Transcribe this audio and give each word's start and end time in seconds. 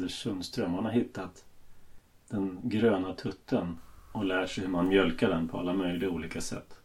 Anders 0.00 0.22
Sundström. 0.22 0.74
Han 0.74 0.84
har 0.84 0.92
hittat 0.92 1.44
den 2.28 2.60
gröna 2.62 3.14
tutten 3.14 3.78
och 4.12 4.24
lär 4.24 4.46
sig 4.46 4.64
hur 4.64 4.70
man 4.70 4.88
mjölkar 4.88 5.28
den 5.28 5.48
på 5.48 5.58
alla 5.58 5.72
möjliga 5.72 6.10
olika 6.10 6.40
sätt. 6.40 6.80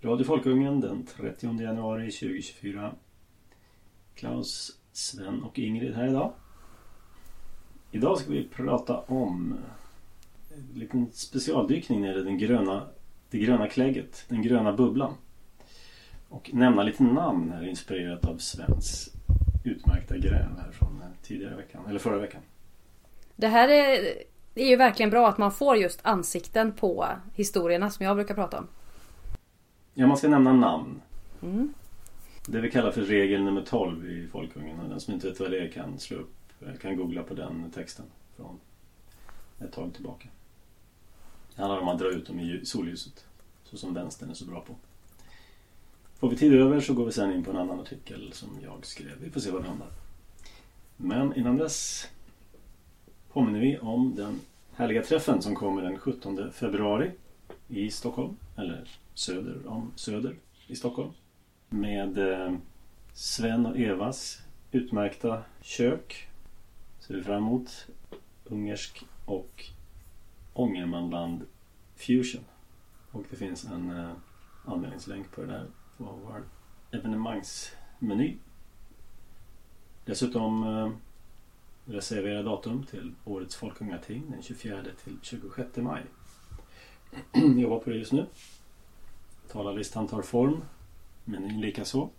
Radio 0.00 0.24
Folkungen 0.24 0.80
den 0.80 1.06
30 1.06 1.60
januari 1.62 2.10
2024. 2.10 2.92
Klaus, 4.14 4.78
Sven 4.92 5.42
och 5.42 5.58
Ingrid 5.58 5.94
här 5.94 6.08
idag. 6.08 6.32
Idag 7.90 8.18
ska 8.18 8.30
vi 8.30 8.48
prata 8.48 8.98
om 8.98 9.58
en 10.54 10.78
liten 10.78 11.12
specialdykning 11.12 12.00
nere 12.00 12.20
i 12.20 12.22
den 12.22 12.38
gröna, 12.38 12.86
det 13.30 13.38
gröna 13.38 13.68
klägget, 13.68 14.24
den 14.28 14.42
gröna 14.42 14.72
bubblan. 14.72 15.14
Och 16.28 16.50
nämna 16.54 16.82
lite 16.82 17.02
namn 17.02 17.50
här 17.50 17.68
inspirerat 17.68 18.24
av 18.24 18.38
Svens 18.38 19.14
utmärkta 19.64 20.16
gräv 20.16 20.58
här 20.58 20.70
från 20.72 20.99
tidigare 21.30 21.56
veckan, 21.56 21.86
eller 21.88 21.98
förra 21.98 22.18
veckan. 22.18 22.40
Det 23.36 23.46
här 23.46 23.68
är, 23.68 24.22
är 24.54 24.68
ju 24.68 24.76
verkligen 24.76 25.10
bra 25.10 25.28
att 25.28 25.38
man 25.38 25.52
får 25.52 25.76
just 25.76 26.00
ansikten 26.02 26.72
på 26.72 27.06
historierna 27.34 27.90
som 27.90 28.06
jag 28.06 28.16
brukar 28.16 28.34
prata 28.34 28.58
om. 28.58 28.66
Ja, 29.94 30.06
man 30.06 30.16
ska 30.16 30.28
nämna 30.28 30.52
namn. 30.52 31.02
Mm. 31.42 31.74
Det 32.46 32.60
vi 32.60 32.70
kallar 32.70 32.90
för 32.90 33.02
regel 33.02 33.42
nummer 33.42 33.62
12 33.62 34.10
i 34.10 34.28
Folkungen. 34.28 34.88
Den 34.88 35.00
som 35.00 35.14
inte 35.14 35.28
vet 35.28 35.40
vad 35.40 35.50
det 35.50 35.58
är 35.58 35.68
kan 35.68 35.98
slå 35.98 36.16
upp, 36.16 36.34
kan 36.80 36.96
googla 36.96 37.22
på 37.22 37.34
den 37.34 37.70
texten 37.74 38.06
från 38.36 38.60
ett 39.60 39.72
tag 39.72 39.94
tillbaka. 39.94 40.28
Det 41.56 41.62
handlar 41.62 41.80
om 41.80 41.88
att 41.88 41.98
dra 41.98 42.08
ut 42.08 42.26
dem 42.26 42.40
i 42.40 42.60
solljuset. 42.64 43.24
Så 43.64 43.76
som 43.76 43.94
vänstern 43.94 44.30
är 44.30 44.34
så 44.34 44.44
bra 44.44 44.60
på. 44.60 44.74
Får 46.18 46.30
vi 46.30 46.36
tid 46.36 46.54
över 46.54 46.80
så 46.80 46.94
går 46.94 47.06
vi 47.06 47.12
sen 47.12 47.32
in 47.32 47.44
på 47.44 47.50
en 47.50 47.56
annan 47.56 47.80
artikel 47.80 48.32
som 48.32 48.48
jag 48.62 48.86
skrev. 48.86 49.16
Vi 49.20 49.30
får 49.30 49.40
se 49.40 49.50
vad 49.50 49.62
det 49.62 49.68
handlar. 49.68 49.88
Men 51.02 51.36
innan 51.36 51.56
dess 51.56 52.08
påminner 53.32 53.60
vi 53.60 53.78
om 53.78 54.14
den 54.14 54.40
härliga 54.72 55.02
träffen 55.02 55.42
som 55.42 55.54
kommer 55.54 55.82
den 55.82 55.98
17 55.98 56.52
februari 56.52 57.10
i 57.68 57.90
Stockholm. 57.90 58.36
Eller 58.56 58.88
söder 59.14 59.66
om 59.66 59.92
Söder 59.96 60.36
i 60.66 60.76
Stockholm. 60.76 61.10
Med 61.68 62.18
eh, 62.18 62.54
Sven 63.12 63.66
och 63.66 63.78
Evas 63.78 64.42
utmärkta 64.72 65.42
kök. 65.60 66.28
Ser 66.98 67.14
vi 67.14 67.22
fram 67.22 67.36
emot. 67.36 67.86
Ungersk 68.44 69.04
och 69.24 69.64
Ångermanland 70.52 71.42
Fusion. 71.96 72.44
Och 73.10 73.24
det 73.30 73.36
finns 73.36 73.64
en 73.64 73.90
eh, 73.90 74.10
anmälningslänk 74.64 75.30
på 75.30 75.40
det 75.40 75.46
där 75.46 75.66
på 75.96 76.04
vår 76.04 76.42
evenemangsmeny. 76.90 78.36
Dessutom 80.10 80.62
eh, 80.62 80.90
reservera 81.84 82.42
datum 82.42 82.86
till 82.86 83.14
årets 83.24 83.56
Folkungating 83.56 84.30
den 84.30 84.42
24 84.42 84.82
till 85.04 85.16
26 85.22 85.76
maj. 85.76 86.02
Jobbar 87.32 87.78
på 87.78 87.90
det 87.90 87.96
just 87.96 88.12
nu. 88.12 88.26
Talarlistan 89.48 90.08
tar 90.08 90.22
form. 90.22 90.64
Menyn 91.24 91.60
likaså. 91.60 92.10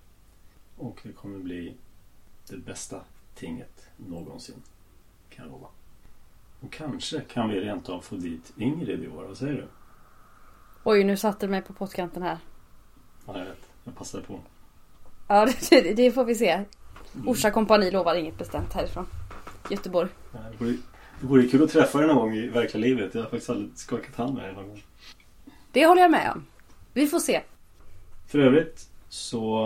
Och 0.78 1.00
det 1.04 1.14
kommer 1.14 1.40
bli 1.40 1.74
det 2.50 2.58
bästa 2.58 3.02
tinget 3.36 3.88
någonsin. 3.98 4.62
Kan 5.30 5.46
jag 5.46 5.52
lova. 5.52 5.68
Och 6.60 6.72
kanske 6.72 7.22
kan 7.22 7.50
vi 7.50 7.60
rent 7.60 7.90
av 7.90 8.02
få 8.02 8.16
dit 8.16 8.54
Ingrid 8.58 9.04
i 9.04 9.08
år. 9.08 9.24
Vad 9.24 9.38
säger 9.38 9.54
du? 9.54 9.68
Oj, 10.84 11.04
nu 11.04 11.18
satte 11.18 11.46
du 11.46 11.52
mig 11.52 11.62
på 11.62 11.74
pottkanten 11.74 12.24
här. 12.24 12.38
Ja, 13.26 13.38
jag 13.38 13.46
vet. 13.46 13.70
Jag 13.84 13.96
passade 13.96 14.24
på. 14.24 14.40
Ja, 15.28 15.48
det, 15.70 15.94
det 15.94 16.12
får 16.12 16.26
vi 16.26 16.36
se. 16.36 16.66
Mm. 17.16 17.28
Orsa 17.28 17.52
kompani 17.52 17.92
lovar 17.92 18.16
inget 18.16 18.38
bestämt 18.38 18.74
härifrån. 18.74 19.06
Göteborg. 19.70 20.10
Det, 20.32 20.66
vore, 20.66 20.78
det 21.20 21.28
vore 21.28 21.48
kul 21.48 21.64
att 21.64 21.70
träffa 21.70 21.98
dig 21.98 22.08
någon 22.08 22.16
gång 22.18 22.34
i 22.36 22.48
verkliga 22.48 22.82
livet. 22.82 23.16
Jag 23.16 23.22
har 23.22 23.30
faktiskt 23.30 23.50
aldrig 23.50 23.78
skakat 23.78 24.16
hand 24.16 24.34
med 24.34 24.44
dig 24.44 24.54
någon 24.54 24.68
gång. 24.68 24.84
Det 25.72 25.86
håller 25.86 26.02
jag 26.02 26.12
med 26.12 26.32
om. 26.32 26.46
Vi 26.94 27.08
får 27.08 27.20
se. 27.20 27.42
För 28.28 28.40
övrigt 28.40 28.90
så 29.10 29.66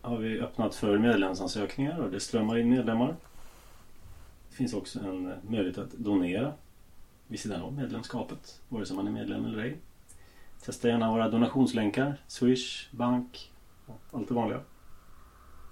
har 0.00 0.16
vi 0.16 0.40
öppnat 0.40 0.74
för 0.74 0.98
medlemsansökningar 0.98 1.98
och 1.98 2.10
det 2.10 2.20
strömmar 2.20 2.58
in 2.58 2.70
medlemmar. 2.70 3.16
Det 4.50 4.56
finns 4.56 4.74
också 4.74 4.98
en 4.98 5.32
möjlighet 5.48 5.78
att 5.78 5.92
donera 5.92 6.52
vid 7.26 7.40
sidan 7.40 7.62
om 7.62 7.76
medlemskapet, 7.76 8.60
vare 8.68 8.86
sig 8.86 8.96
man 8.96 9.06
är 9.06 9.10
medlem 9.10 9.44
eller 9.44 9.62
ej. 9.62 9.76
Testa 10.64 10.88
gärna 10.88 11.12
våra 11.12 11.28
donationslänkar, 11.28 12.20
Swish, 12.26 12.88
bank 12.90 13.50
och 13.86 14.00
allt 14.12 14.28
det 14.28 14.34
vanliga. 14.34 14.60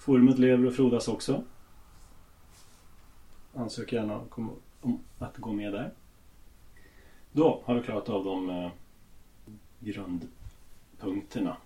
Forumet 0.00 0.38
lever 0.38 0.66
och 0.66 0.74
frodas 0.74 1.08
också. 1.08 1.42
Ansök 3.54 3.92
gärna 3.92 4.20
om 4.80 5.00
att 5.18 5.36
gå 5.36 5.52
med 5.52 5.72
där. 5.72 5.92
Då 7.32 7.62
har 7.64 7.74
vi 7.74 7.82
klarat 7.82 8.08
av 8.08 8.24
de 8.24 8.50
eh, 8.50 8.70
grundpunkterna. 9.78 11.56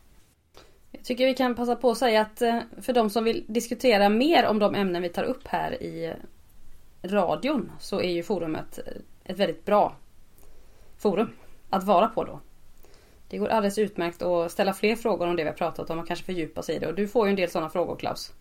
Jag 0.91 1.05
tycker 1.05 1.27
vi 1.27 1.35
kan 1.35 1.55
passa 1.55 1.77
på 1.77 1.91
att 1.91 1.99
säga 1.99 2.21
att 2.21 2.43
eh, 2.43 2.61
för 2.81 2.93
de 2.93 3.11
som 3.11 3.25
vill 3.25 3.45
diskutera 3.49 4.09
mer 4.09 4.47
om 4.47 4.59
de 4.59 4.75
ämnen 4.75 5.03
vi 5.03 5.09
tar 5.09 5.25
upp 5.25 5.47
här 5.47 5.83
i 5.83 6.05
eh, 6.05 6.15
radion 7.03 7.73
så 7.81 8.01
är 8.01 8.13
ju 8.13 8.23
forumet 8.23 8.79
ett 9.25 9.39
väldigt 9.39 9.65
bra 9.65 9.97
forum 10.99 11.29
att 11.71 11.85
vara 11.85 12.09
på 12.09 12.25
då. 12.25 12.41
Det 13.29 13.39
går 13.39 13.49
alldeles 13.49 13.79
utmärkt 13.79 14.23
att 14.23 14.53
ställa 14.53 14.73
fler 14.73 14.97
frågor 14.97 15.27
om 15.27 15.37
det 15.37 15.43
vi 15.43 15.49
har 15.49 15.57
pratat 15.57 15.91
om 15.91 15.99
och 15.99 16.07
kanske 16.07 16.25
fördjupa 16.25 16.63
sig 16.63 16.77
i 16.77 16.79
det. 16.79 16.87
Och 16.87 16.95
du 16.95 17.09
får 17.09 17.27
ju 17.27 17.31
en 17.31 17.37
del 17.37 17.51
sådana 17.51 17.71
frågor 17.71 17.97
Klaus. 17.97 18.33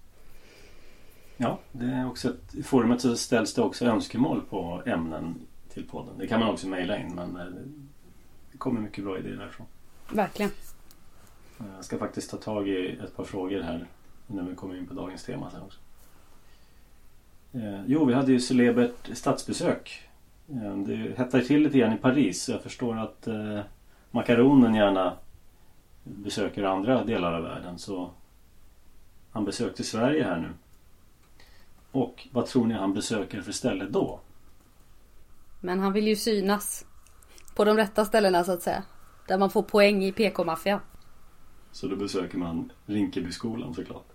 Ja, 1.38 1.60
det 1.72 1.86
är 1.86 2.08
också 2.08 2.30
ett, 2.30 2.56
i 2.56 2.64
forumet 2.64 3.02
så 3.02 3.16
ställs 3.16 3.54
det 3.54 3.62
också 3.62 3.86
önskemål 3.86 4.42
på 4.50 4.84
ämnen 4.86 5.36
till 5.74 5.88
podden. 5.88 6.18
Det 6.18 6.28
kan 6.28 6.40
man 6.40 6.50
också 6.50 6.68
mejla 6.68 6.98
in 6.98 7.16
men 7.16 7.38
eh, 7.38 7.54
det 8.52 8.58
kommer 8.58 8.82
mycket 8.82 9.04
bra 9.04 9.20
idéer 9.20 9.36
därifrån. 9.36 9.68
Verkligen. 10.12 10.52
Jag 11.76 11.86
ska 11.86 11.98
faktiskt 11.98 12.32
ta 12.32 12.38
tag 12.38 12.70
i 12.70 13.00
ett 13.04 13.16
par 13.16 13.24
frågor 13.24 13.62
här 13.62 13.86
innan 14.28 14.50
vi 14.50 14.56
kommer 14.56 14.78
in 14.78 14.88
på 14.88 14.94
dagens 14.94 15.24
tema 15.24 15.52
sen 15.52 15.62
också. 15.62 15.80
Eh, 17.54 17.86
jo, 17.88 18.06
vi 18.06 18.14
hade 18.14 18.32
ju 18.32 18.40
celebert 18.40 19.18
statsbesök. 19.18 20.10
Eh, 20.50 20.78
det 20.78 21.18
hettar 21.18 21.42
till 21.42 21.64
lite 21.64 21.78
grann 21.78 21.94
i 21.94 21.98
Paris. 21.98 22.50
Jag 22.50 22.62
förstår 22.62 22.98
att 22.98 23.28
eh, 23.28 23.60
makaronen 24.14 24.76
gärna 24.76 25.18
besöker 26.04 26.64
andra 26.64 27.04
delar 27.04 27.34
av 27.34 27.44
världen. 27.44 27.80
Så 27.80 28.12
han 29.32 29.46
besökte 29.46 29.84
Sverige 29.84 30.24
här 30.24 30.40
nu. 30.40 30.50
Och 31.92 32.28
vad 32.32 32.46
tror 32.46 32.68
ni 32.68 32.74
han 32.74 32.94
besöker 32.94 33.42
för 33.42 33.52
ställe 33.52 33.86
då? 33.86 34.20
Men 35.62 35.80
han 35.80 35.94
vill 35.94 36.08
ju 36.08 36.16
synas. 36.16 36.86
På 37.56 37.66
de 37.66 37.78
rätta 37.78 38.06
ställena 38.06 38.44
så 38.44 38.52
att 38.52 38.62
säga. 38.62 38.84
Där 39.28 39.38
man 39.38 39.50
får 39.50 39.64
poäng 39.64 40.04
i 40.04 40.12
PK-maffian. 40.12 40.80
Så 41.72 41.88
då 41.88 41.96
besöker 41.96 42.38
man 42.38 42.72
Rinkebyskolan 42.86 43.74
såklart. 43.74 44.08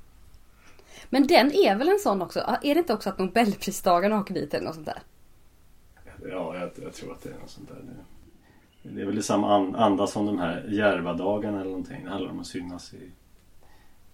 Men 1.10 1.26
den 1.26 1.52
är 1.52 1.76
väl 1.76 1.88
en 1.88 1.98
sån 1.98 2.22
också? 2.22 2.40
Är 2.40 2.74
det 2.74 2.80
inte 2.80 2.94
också 2.94 3.10
att 3.10 3.18
Nobelpristagarna 3.18 4.20
åker 4.20 4.34
dit 4.34 4.54
eller 4.54 4.66
något 4.66 4.74
sånt 4.74 4.86
där? 4.86 5.02
Ja, 6.22 6.56
jag, 6.56 6.70
jag 6.82 6.94
tror 6.94 7.12
att 7.12 7.22
det 7.22 7.28
är 7.28 7.38
något 7.38 7.50
sånt 7.50 7.68
där. 7.68 7.84
Det, 8.94 9.00
är 9.00 9.06
väl 9.06 9.18
i 9.18 9.22
samma 9.22 9.76
anda 9.76 10.06
som 10.06 10.26
de 10.26 10.38
här 10.38 10.66
Järvadagarna 10.68 11.60
eller 11.60 11.70
någonting. 11.70 12.04
Det 12.04 12.10
handlar 12.10 12.30
om 12.30 12.40
att 12.40 12.46
synas 12.46 12.94
i 12.94 13.10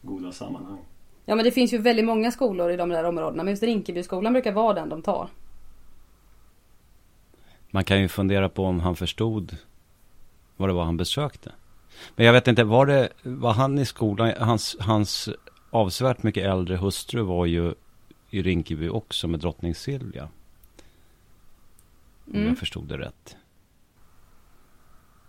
goda 0.03 0.33
sammanhang. 0.33 0.79
Ja 1.25 1.35
men 1.35 1.45
det 1.45 1.51
finns 1.51 1.73
ju 1.73 1.79
väldigt 1.79 2.05
många 2.05 2.31
skolor 2.31 2.71
i 2.71 2.77
de 2.77 2.89
där 2.89 3.05
områdena. 3.05 3.43
Men 3.43 3.53
just 3.53 3.63
Rinkebyskolan 3.63 4.33
brukar 4.33 4.53
vara 4.53 4.75
den 4.75 4.89
de 4.89 5.03
tar. 5.03 5.29
Man 7.71 7.85
kan 7.85 8.01
ju 8.01 8.09
fundera 8.09 8.49
på 8.49 8.65
om 8.65 8.81
han 8.81 8.97
förstod 8.97 9.57
vad 10.57 10.69
det 10.69 10.73
var 10.73 10.85
han 10.85 10.97
besökte. 10.97 11.53
Men 12.17 12.27
jag 12.27 12.33
vet 12.33 12.49
inte, 12.49 12.65
var 12.65 12.87
det, 12.87 13.09
var 13.23 13.53
han 13.53 13.79
i 13.79 13.87
skolan, 13.87 14.33
hans, 14.39 14.77
hans 14.81 15.29
avsevärt 15.71 16.23
mycket 16.23 16.45
äldre 16.45 16.77
hustru 16.77 17.23
var 17.23 17.47
ju 17.47 17.75
i 18.31 18.43
Rinkeby 18.43 18.89
också 18.89 19.29
med 19.29 19.41
drottning 19.41 19.75
Silvia. 19.75 20.29
Om 22.27 22.35
mm. 22.35 22.49
jag 22.49 22.59
förstod 22.59 22.89
det 22.89 22.99
rätt. 22.99 23.37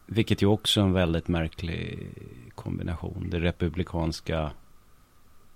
Vilket 0.05 0.41
ju 0.41 0.45
också 0.45 0.79
är 0.81 0.85
en 0.85 0.93
väldigt 0.93 1.27
märklig 1.27 2.09
kombination. 2.55 3.27
Det 3.29 3.39
republikanska 3.39 4.51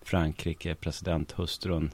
Frankrike, 0.01 0.75
presidenthustrun 0.75 1.91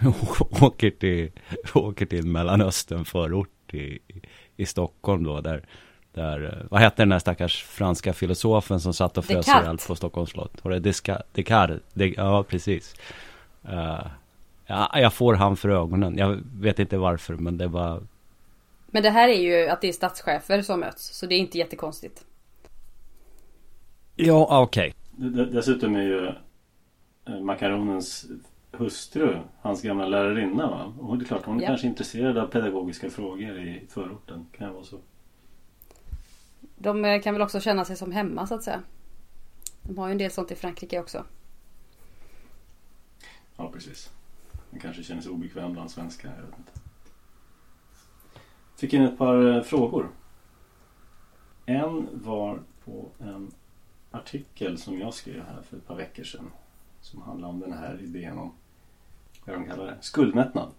åker 0.60 0.90
till, 0.90 1.30
åker 1.74 2.06
till 2.06 2.26
Mellanöstern 2.26 3.04
förort 3.04 3.74
i, 3.74 3.98
i 4.56 4.66
Stockholm 4.66 5.24
då. 5.24 5.40
Där 5.40 5.66
där, 6.14 6.66
vad 6.70 6.80
hette 6.80 7.02
den 7.02 7.08
där 7.08 7.18
stackars 7.18 7.62
franska 7.62 8.12
filosofen 8.12 8.80
som 8.80 8.94
satt 8.94 9.18
och 9.18 9.24
frös 9.24 9.48
ihjäl 9.48 9.78
på 9.86 9.96
Stockholms 9.96 10.30
slott? 10.30 10.52
Var 10.62 10.72
det 10.72 10.80
Descartes? 10.80 11.26
Descartes? 11.32 11.80
ja, 12.16 12.42
precis. 12.42 12.94
Uh, 13.68 14.06
ja, 14.66 14.90
jag 14.94 15.12
får 15.12 15.34
han 15.34 15.56
för 15.56 15.68
ögonen. 15.68 16.18
Jag 16.18 16.40
vet 16.54 16.78
inte 16.78 16.98
varför, 16.98 17.34
men 17.34 17.58
det 17.58 17.66
var... 17.66 18.02
Men 18.94 19.02
det 19.02 19.10
här 19.10 19.28
är 19.28 19.40
ju 19.40 19.68
att 19.68 19.80
det 19.80 19.88
är 19.88 19.92
statschefer 19.92 20.62
som 20.62 20.80
möts, 20.80 21.18
så 21.18 21.26
det 21.26 21.34
är 21.34 21.38
inte 21.38 21.58
jättekonstigt. 21.58 22.24
Ja, 24.16 24.62
okej. 24.62 24.94
Okay. 25.18 25.44
Dessutom 25.44 25.96
är 25.96 26.02
ju 26.02 26.26
eh, 27.24 27.40
makaronens 27.40 28.26
hustru, 28.72 29.38
hans 29.60 29.82
gamla 29.82 30.06
lärarinna. 30.06 30.70
Va? 30.70 30.94
Och 30.98 31.18
det 31.18 31.24
är 31.24 31.26
klart, 31.26 31.44
hon 31.44 31.58
är 31.58 31.62
ja. 31.62 31.68
kanske 31.68 31.86
intresserad 31.86 32.38
av 32.38 32.46
pedagogiska 32.46 33.10
frågor 33.10 33.58
i 33.58 33.86
förorten. 33.88 34.46
Kan 34.58 34.74
vara 34.74 34.84
så. 34.84 34.98
De 36.76 37.04
eh, 37.04 37.22
kan 37.22 37.34
väl 37.34 37.42
också 37.42 37.60
känna 37.60 37.84
sig 37.84 37.96
som 37.96 38.12
hemma 38.12 38.46
så 38.46 38.54
att 38.54 38.62
säga. 38.62 38.82
De 39.82 39.98
har 39.98 40.08
ju 40.08 40.12
en 40.12 40.18
del 40.18 40.30
sånt 40.30 40.50
i 40.50 40.54
Frankrike 40.54 41.00
också. 41.00 41.24
Ja, 43.56 43.70
precis. 43.72 44.10
Man 44.70 44.80
kanske 44.80 45.02
känner 45.02 45.22
sig 45.22 45.30
obekväm 45.30 45.72
bland 45.72 45.90
svenskar. 45.90 46.28
Jag 46.28 46.46
vet 46.46 46.58
inte. 46.58 46.83
Fick 48.76 48.92
in 48.92 49.02
ett 49.02 49.18
par 49.18 49.56
eh, 49.56 49.62
frågor. 49.62 50.10
En 51.66 52.08
var 52.12 52.62
på 52.84 53.08
en 53.18 53.52
artikel 54.10 54.78
som 54.78 54.98
jag 54.98 55.14
skrev 55.14 55.42
här 55.42 55.62
för 55.62 55.76
ett 55.76 55.86
par 55.86 55.96
veckor 55.96 56.24
sedan. 56.24 56.50
Som 57.00 57.22
handlar 57.22 57.48
om 57.48 57.60
den 57.60 57.72
här 57.72 58.00
idén 58.02 58.38
om, 58.38 58.52
vad 59.44 59.56
de 59.56 59.66
kallar 59.66 59.86
det, 59.86 59.96
skuldmättnad. 60.00 60.70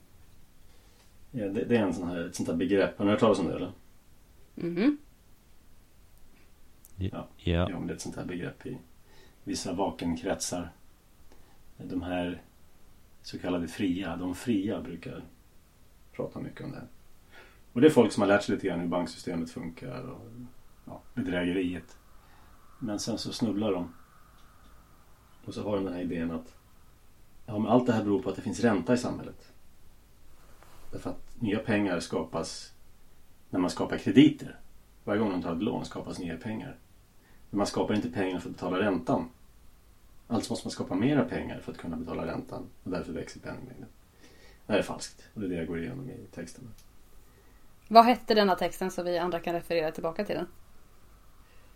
Ja, 1.32 1.46
det, 1.46 1.64
det, 1.64 1.78
är 1.78 1.84
en 1.84 1.94
sån 1.94 2.08
här, 2.08 2.26
ett 2.26 2.36
sånt 2.36 2.50
här 2.50 2.56
begrepp. 2.56 2.98
Har 2.98 3.06
ni 3.06 3.12
hört 3.12 3.20
talas 3.20 3.40
om 3.40 3.48
det 3.48 3.56
eller? 3.56 3.72
Mhm. 4.56 4.98
Ja, 6.96 7.28
ja. 7.38 7.70
ja 7.70 7.80
det 7.80 7.92
är 7.92 7.96
ett 7.96 8.02
sånt 8.02 8.16
här 8.16 8.26
begrepp 8.26 8.66
i 8.66 8.78
vissa 9.44 9.74
vakenkretsar. 9.74 10.72
De 11.78 12.02
här 12.02 12.42
så 13.22 13.40
kallade 13.40 13.68
fria, 13.68 14.16
de 14.16 14.36
fria 14.36 14.82
brukar 14.82 15.24
prata 16.12 16.40
mycket 16.40 16.62
om 16.62 16.72
det 16.72 16.78
här. 16.78 16.88
Och 17.76 17.82
det 17.82 17.88
är 17.88 17.92
folk 17.92 18.12
som 18.12 18.22
har 18.22 18.28
lärt 18.28 18.44
sig 18.44 18.56
lite 18.56 18.68
grann 18.68 18.80
hur 18.80 18.88
banksystemet 18.88 19.52
funkar 19.52 20.02
och 20.02 20.32
ja, 20.86 21.02
bedrägeriet. 21.14 21.98
Men 22.80 23.00
sen 23.00 23.18
så 23.18 23.34
snubblar 23.34 23.72
de. 23.72 23.94
Och 25.46 25.54
så 25.54 25.64
har 25.64 25.76
de 25.76 25.86
den 25.86 25.94
här 25.94 26.02
idén 26.02 26.32
att 26.32 26.56
ja, 27.46 27.60
men 27.60 27.72
allt 27.72 27.86
det 27.86 27.94
här 27.94 28.04
beror 28.04 28.22
på 28.22 28.30
att 28.30 28.36
det 28.36 28.42
finns 28.42 28.60
ränta 28.60 28.94
i 28.94 28.98
samhället. 28.98 29.52
Därför 30.92 31.10
att 31.10 31.42
nya 31.42 31.60
pengar 31.60 32.00
skapas 32.00 32.74
när 33.50 33.60
man 33.60 33.70
skapar 33.70 33.98
krediter. 33.98 34.60
Varje 35.04 35.20
gång 35.20 35.32
man 35.32 35.42
tar 35.42 35.56
ett 35.56 35.64
lån 35.64 35.86
skapas 35.86 36.20
nya 36.20 36.38
pengar. 36.38 36.78
Men 37.50 37.58
man 37.58 37.68
skapar 37.68 37.94
inte 37.94 38.10
pengar 38.10 38.40
för 38.40 38.50
att 38.50 38.56
betala 38.56 38.80
räntan. 38.80 39.30
Alltså 40.28 40.52
måste 40.52 40.68
man 40.68 40.72
skapa 40.72 40.96
mera 40.96 41.26
pengar 41.26 41.60
för 41.60 41.72
att 41.72 41.78
kunna 41.78 41.96
betala 41.96 42.26
räntan 42.26 42.64
och 42.84 42.92
därför 42.92 43.14
växer 43.14 43.40
penningmängden. 43.40 43.90
Det 44.66 44.74
här 44.74 44.80
är 44.80 44.84
falskt 44.84 45.24
och 45.34 45.42
det 45.42 45.48
är 45.48 45.50
det 45.50 45.56
jag 45.56 45.68
går 45.68 45.80
igenom 45.80 46.10
i 46.10 46.28
texten. 46.36 46.70
Vad 47.88 48.06
hette 48.06 48.34
denna 48.34 48.56
texten 48.56 48.92
så 48.92 49.04
vi 49.04 49.18
andra 49.18 49.40
kan 49.40 49.54
referera 49.54 49.92
tillbaka 49.92 50.26
till 50.26 50.36
den? 50.36 50.48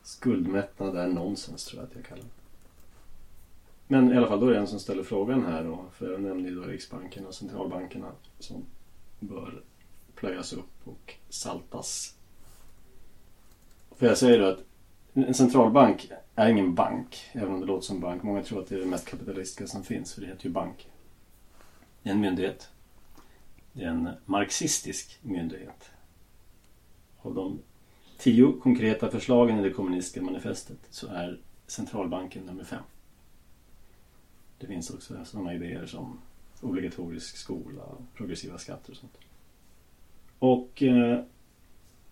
Skuldmättnad 0.03 0.97
är 0.97 1.07
nonsens 1.07 1.65
tror 1.65 1.81
jag 1.81 1.89
att 1.89 1.95
jag 1.95 2.05
kallar 2.05 2.23
det. 2.23 2.29
Men 3.87 4.13
i 4.13 4.17
alla 4.17 4.27
fall, 4.27 4.39
då 4.39 4.47
är 4.47 4.51
det 4.51 4.59
en 4.59 4.67
som 4.67 4.79
ställer 4.79 5.03
frågan 5.03 5.45
här 5.45 5.63
då. 5.63 5.85
För 5.93 6.11
jag 6.11 6.21
nämnde 6.21 6.49
ju 6.49 6.55
då 6.55 6.61
Riksbanken 6.61 7.25
och 7.25 7.35
centralbankerna 7.35 8.11
som 8.39 8.65
bör 9.19 9.63
plöjas 10.15 10.53
upp 10.53 10.87
och 10.87 11.15
saltas. 11.29 12.15
För 13.95 14.07
jag 14.07 14.17
säger 14.17 14.39
då 14.39 14.45
att 14.45 14.59
en 15.13 15.33
centralbank 15.33 16.11
är 16.35 16.49
ingen 16.49 16.75
bank, 16.75 17.29
även 17.31 17.53
om 17.53 17.59
det 17.59 17.65
låter 17.65 17.85
som 17.85 17.99
bank. 17.99 18.23
Många 18.23 18.43
tror 18.43 18.59
att 18.61 18.67
det 18.67 18.75
är 18.75 18.79
det 18.79 18.85
mest 18.85 19.07
kapitalistiska 19.07 19.67
som 19.67 19.83
finns, 19.83 20.13
för 20.13 20.21
det 20.21 20.27
heter 20.27 20.45
ju 20.45 20.51
bank. 20.51 20.87
Det 22.03 22.09
är 22.09 22.13
en 22.13 22.21
myndighet. 22.21 22.69
Det 23.73 23.83
är 23.83 23.87
en 23.87 24.09
marxistisk 24.25 25.19
myndighet. 25.21 25.91
Av 27.21 27.35
de 27.35 27.59
tio 28.17 28.53
konkreta 28.61 29.11
förslagen 29.11 29.59
i 29.59 29.63
det 29.63 29.73
kommunistiska 29.73 30.21
manifestet 30.21 30.79
så 30.89 31.07
är 31.07 31.39
centralbanken 31.67 32.43
nummer 32.43 32.63
fem. 32.63 32.83
Det 34.59 34.67
finns 34.67 34.89
också 34.89 35.25
sådana 35.25 35.53
idéer 35.53 35.85
som 35.85 36.19
obligatorisk 36.61 37.37
skola, 37.37 37.83
progressiva 38.15 38.57
skatter 38.57 38.91
och 38.91 38.97
sånt. 38.97 39.17
Och 40.39 40.83
eh, 40.83 41.19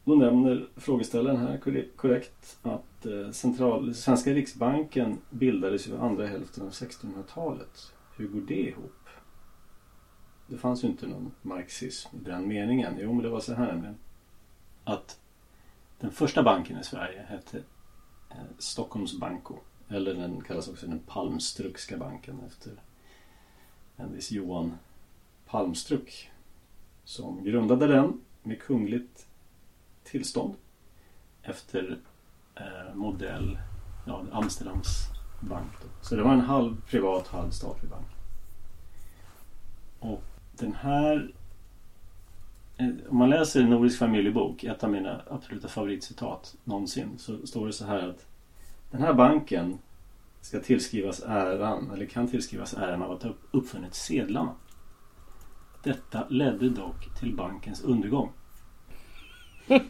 då 0.04 0.16
nämner 0.16 0.68
frågeställaren 0.76 1.38
här 1.38 1.58
korrekt 1.96 2.58
att 2.62 3.06
eh, 3.06 3.32
central, 3.32 3.96
Svenska 3.96 4.32
Riksbanken 4.32 5.18
bildades 5.30 5.88
ju 5.88 5.98
andra 5.98 6.28
hälften 6.28 6.64
av 6.64 6.70
1600-talet. 6.70 7.94
Hur 8.18 8.28
går 8.28 8.42
det 8.42 8.62
ihop? 8.62 8.94
Det 10.48 10.58
fanns 10.58 10.84
ju 10.84 10.88
inte 10.88 11.08
någon 11.08 11.32
marxism 11.42 12.18
i 12.18 12.20
den 12.20 12.48
meningen. 12.48 12.94
Jo, 13.00 13.14
men 13.14 13.24
det 13.24 13.30
var 13.30 13.40
så 13.40 13.54
här 13.54 13.68
nämligen. 13.68 13.96
Att 14.88 15.20
den 16.00 16.12
första 16.12 16.44
banken 16.44 16.80
i 16.80 16.84
Sverige 16.84 17.26
hette 17.30 17.58
eh, 18.30 18.36
Stockholms 18.58 19.20
Banco. 19.20 19.56
Eller 19.90 20.14
den 20.14 20.42
kallas 20.42 20.68
också 20.68 20.88
den 20.88 21.00
Palmstruckska 21.00 21.98
banken 21.98 22.40
efter 22.48 22.72
en 23.96 24.14
viss 24.14 24.32
Johan 24.32 24.78
Palmstruck. 25.46 26.32
Som 27.04 27.44
grundade 27.44 27.88
den 27.88 28.22
med 28.44 28.62
kungligt 28.62 29.28
tillstånd 30.04 30.56
efter 31.44 32.00
eh, 32.56 32.96
modell 32.96 33.60
ja, 34.06 34.26
Amsterdams 34.32 35.08
bank. 35.40 35.72
Då. 35.82 35.88
Så 36.02 36.16
det 36.16 36.24
var 36.24 36.34
en 36.34 36.42
halv 36.42 36.82
privat, 36.82 37.28
halv 37.28 37.52
statlig 37.52 37.92
bank. 37.92 38.08
Och 40.00 40.24
den 40.52 40.74
här 40.74 41.32
om 43.10 43.18
man 43.18 43.30
läser 43.30 43.64
Nordisk 43.64 44.00
familjebok, 44.00 44.64
ett 44.64 44.84
av 44.84 44.92
mina 44.92 45.22
absoluta 45.30 45.68
favoritcitat 45.68 46.56
någonsin, 46.64 47.18
så 47.18 47.48
står 47.48 47.68
det 47.68 47.74
så 47.74 47.86
här 47.86 48.10
att 48.10 48.26
den 48.92 49.02
här 49.02 49.14
banken 49.14 49.78
ska 50.42 50.60
tillskrivas 50.60 51.24
äran, 51.26 51.92
eller 51.92 52.06
kan 52.06 52.28
tillskrivas 52.28 52.74
äran 52.74 53.02
av 53.02 53.12
att 53.12 53.24
ha 53.24 53.34
uppfunnit 53.52 53.96
sedlarna. 53.96 54.56
Detta 55.84 56.28
ledde 56.30 56.70
dock 56.70 57.20
till 57.20 57.36
bankens 57.36 57.82
undergång. 57.82 58.32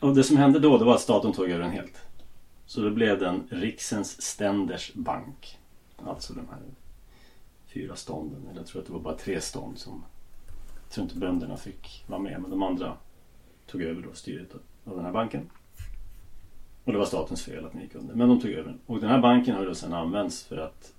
Och 0.00 0.14
det 0.14 0.24
som 0.24 0.36
hände 0.36 0.58
då, 0.58 0.78
det 0.78 0.84
var 0.84 0.94
att 0.94 1.00
staten 1.00 1.32
tog 1.32 1.50
över 1.50 1.62
den 1.62 1.70
helt. 1.70 2.02
Så 2.66 2.80
då 2.80 2.90
blev 2.90 3.18
den 3.18 3.48
Riksens 3.50 4.22
Ständers 4.22 4.94
bank. 4.94 5.58
Alltså 5.96 6.34
de 6.34 6.48
här 6.50 6.60
fyra 7.74 7.96
stånden. 7.96 8.46
Eller 8.46 8.60
jag 8.60 8.66
tror 8.66 8.80
att 8.80 8.86
det 8.86 8.92
var 8.92 9.00
bara 9.00 9.16
tre 9.16 9.40
stånd 9.40 9.78
som... 9.78 10.04
Jag 10.82 10.90
tror 10.94 11.04
inte 11.04 11.18
bönderna 11.18 11.56
fick 11.56 12.04
vara 12.06 12.20
med, 12.20 12.40
men 12.40 12.50
de 12.50 12.62
andra 12.62 12.96
tog 13.66 13.82
över 13.82 14.02
då 14.02 14.12
styret 14.12 14.54
av 14.84 14.96
den 14.96 15.04
här 15.04 15.12
banken. 15.12 15.50
Och 16.84 16.92
det 16.92 16.98
var 16.98 17.06
statens 17.06 17.44
fel 17.44 17.64
att 17.66 17.72
den 17.72 17.80
gick 17.80 17.94
under. 17.94 18.14
Men 18.14 18.28
de 18.28 18.40
tog 18.40 18.50
över 18.50 18.70
den. 18.70 18.80
Och 18.86 19.00
den 19.00 19.10
här 19.10 19.20
banken 19.20 19.56
har 19.56 19.66
då 19.66 19.74
sedan 19.74 19.92
använts 19.92 20.44
för 20.44 20.56
att 20.56 20.94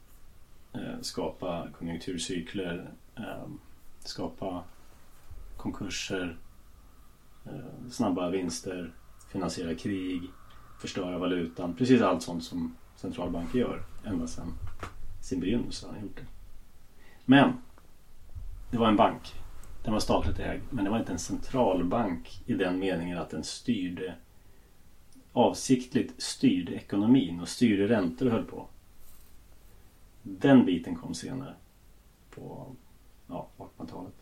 eh, 0.74 1.02
skapa 1.02 1.68
konjunkturcykler, 1.78 2.92
eh, 3.16 3.48
skapa 4.00 4.64
konkurser, 5.58 6.38
eh, 7.46 7.90
snabba 7.92 8.30
vinster, 8.30 8.94
finansiera 9.32 9.76
krig, 9.76 10.22
förstöra 10.80 11.18
valutan. 11.18 11.76
Precis 11.76 12.02
allt 12.02 12.24
sånt 12.24 12.44
som 12.44 12.76
centralbanker 12.96 13.60
gör 13.60 13.84
ända 14.06 14.28
sedan 14.28 14.54
sin 15.22 15.40
begynnelse 15.40 15.86
har 15.86 15.94
han 15.94 16.04
gjort 16.04 16.18
det. 16.18 16.26
Men 17.26 17.54
det 18.72 18.78
var 18.78 18.88
en 18.88 18.96
bank. 18.96 19.34
Den 19.84 19.94
var 19.94 20.00
statligt 20.00 20.40
ägd 20.40 20.62
men 20.70 20.84
det 20.84 20.92
var 20.92 21.00
inte 21.00 21.12
en 21.12 21.20
centralbank 21.20 22.42
i 22.46 22.54
den 22.54 22.80
meningen 22.80 23.18
att 23.18 23.30
den 23.30 23.44
styrde 23.44 24.16
avsiktligt 25.34 26.24
styrde 26.24 26.74
ekonomin 26.74 27.40
och 27.40 27.48
styrde 27.48 27.88
räntor 27.88 28.26
och 28.26 28.32
höll 28.32 28.46
på. 28.46 28.68
Den 30.24 30.66
biten 30.66 30.96
kom 30.96 31.14
senare 31.14 31.56
på 32.30 32.76
ja, 33.28 33.50
1800-talet 33.58 34.14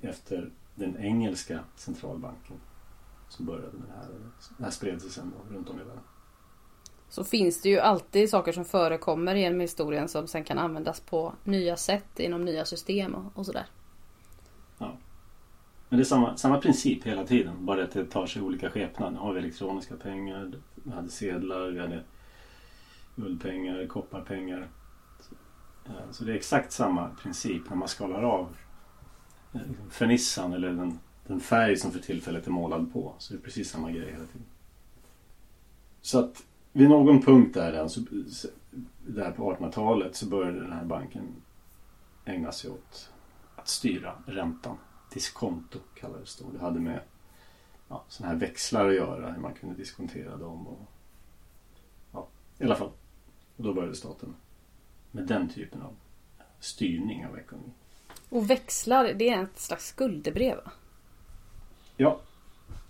efter 0.00 0.50
den 0.74 0.96
engelska 0.96 1.64
centralbanken 1.76 2.56
som 3.28 3.46
började 3.46 3.78
med 3.78 3.88
det 3.88 3.94
här. 3.94 4.08
Det 4.58 4.64
här 4.64 4.70
spred 4.70 5.02
sig 5.02 5.10
sen 5.10 5.32
runt 5.50 5.68
om 5.68 5.80
i 5.80 5.84
världen. 5.84 6.02
Så 7.12 7.24
finns 7.24 7.62
det 7.62 7.68
ju 7.68 7.78
alltid 7.78 8.30
saker 8.30 8.52
som 8.52 8.64
förekommer 8.64 9.34
genom 9.34 9.60
historien 9.60 10.08
som 10.08 10.28
sen 10.28 10.44
kan 10.44 10.58
användas 10.58 11.00
på 11.00 11.34
nya 11.44 11.76
sätt 11.76 12.20
inom 12.20 12.44
nya 12.44 12.64
system 12.64 13.14
och, 13.14 13.38
och 13.38 13.46
sådär. 13.46 13.66
Ja. 14.78 14.96
Men 15.88 15.98
det 15.98 16.02
är 16.02 16.04
samma, 16.04 16.36
samma 16.36 16.60
princip 16.60 17.06
hela 17.06 17.26
tiden. 17.26 17.66
Bara 17.66 17.84
att 17.84 17.90
det 17.90 18.04
tar 18.04 18.26
sig 18.26 18.42
olika 18.42 18.70
skepnad. 18.70 19.12
Nu 19.12 19.18
har 19.18 19.32
vi 19.32 19.38
elektroniska 19.38 19.96
pengar, 19.96 20.52
vi 20.74 20.90
hade 20.90 21.08
sedlar, 21.08 21.70
vi 21.70 21.80
hade 21.80 22.02
guldpengar, 23.16 23.86
kopparpengar. 23.86 24.68
Så, 25.20 25.34
så 26.10 26.24
det 26.24 26.32
är 26.32 26.36
exakt 26.36 26.72
samma 26.72 27.08
princip 27.08 27.70
när 27.70 27.76
man 27.76 27.88
skalar 27.88 28.22
av 28.22 28.56
eh, 29.52 29.60
liksom 29.68 29.90
fernissan 29.90 30.52
eller 30.52 30.68
den, 30.68 30.98
den 31.26 31.40
färg 31.40 31.76
som 31.76 31.92
för 31.92 32.00
tillfället 32.00 32.46
är 32.46 32.50
målad 32.50 32.92
på. 32.92 33.14
Så 33.18 33.32
det 33.32 33.38
är 33.38 33.42
precis 33.42 33.70
samma 33.70 33.90
grej 33.90 34.12
hela 34.12 34.26
tiden. 34.26 34.46
Så 36.02 36.18
att 36.18 36.44
vid 36.72 36.88
någon 36.88 37.22
punkt 37.22 37.54
där, 37.54 37.72
alltså, 37.72 38.00
där 39.06 39.30
på 39.32 39.54
1800-talet 39.54 40.16
så 40.16 40.26
började 40.26 40.60
den 40.60 40.72
här 40.72 40.84
banken 40.84 41.22
ägna 42.24 42.52
sig 42.52 42.70
åt 42.70 43.10
att 43.56 43.68
styra 43.68 44.14
räntan. 44.26 44.76
Diskonto 45.12 45.78
kallades 45.94 46.36
det. 46.36 46.44
Det 46.52 46.58
hade 46.58 46.80
med 46.80 47.00
ja, 47.88 48.04
sådana 48.08 48.32
här 48.32 48.40
växlar 48.40 48.88
att 48.88 48.94
göra, 48.94 49.32
hur 49.32 49.40
man 49.40 49.54
kunde 49.54 49.74
diskontera 49.74 50.36
dem. 50.36 50.66
Och, 50.66 50.88
ja, 52.12 52.26
I 52.58 52.64
alla 52.64 52.76
fall. 52.76 52.90
Och 53.56 53.64
då 53.64 53.74
började 53.74 53.96
staten 53.96 54.34
med 55.10 55.26
den 55.26 55.48
typen 55.48 55.82
av 55.82 55.94
styrning 56.60 57.26
av 57.26 57.38
ekonomin. 57.38 57.72
Och 58.28 58.50
växlar, 58.50 59.14
det 59.14 59.28
är 59.28 59.42
ett 59.42 59.58
slags 59.58 59.86
skuldebrev? 59.86 60.58
Ja, 61.96 62.20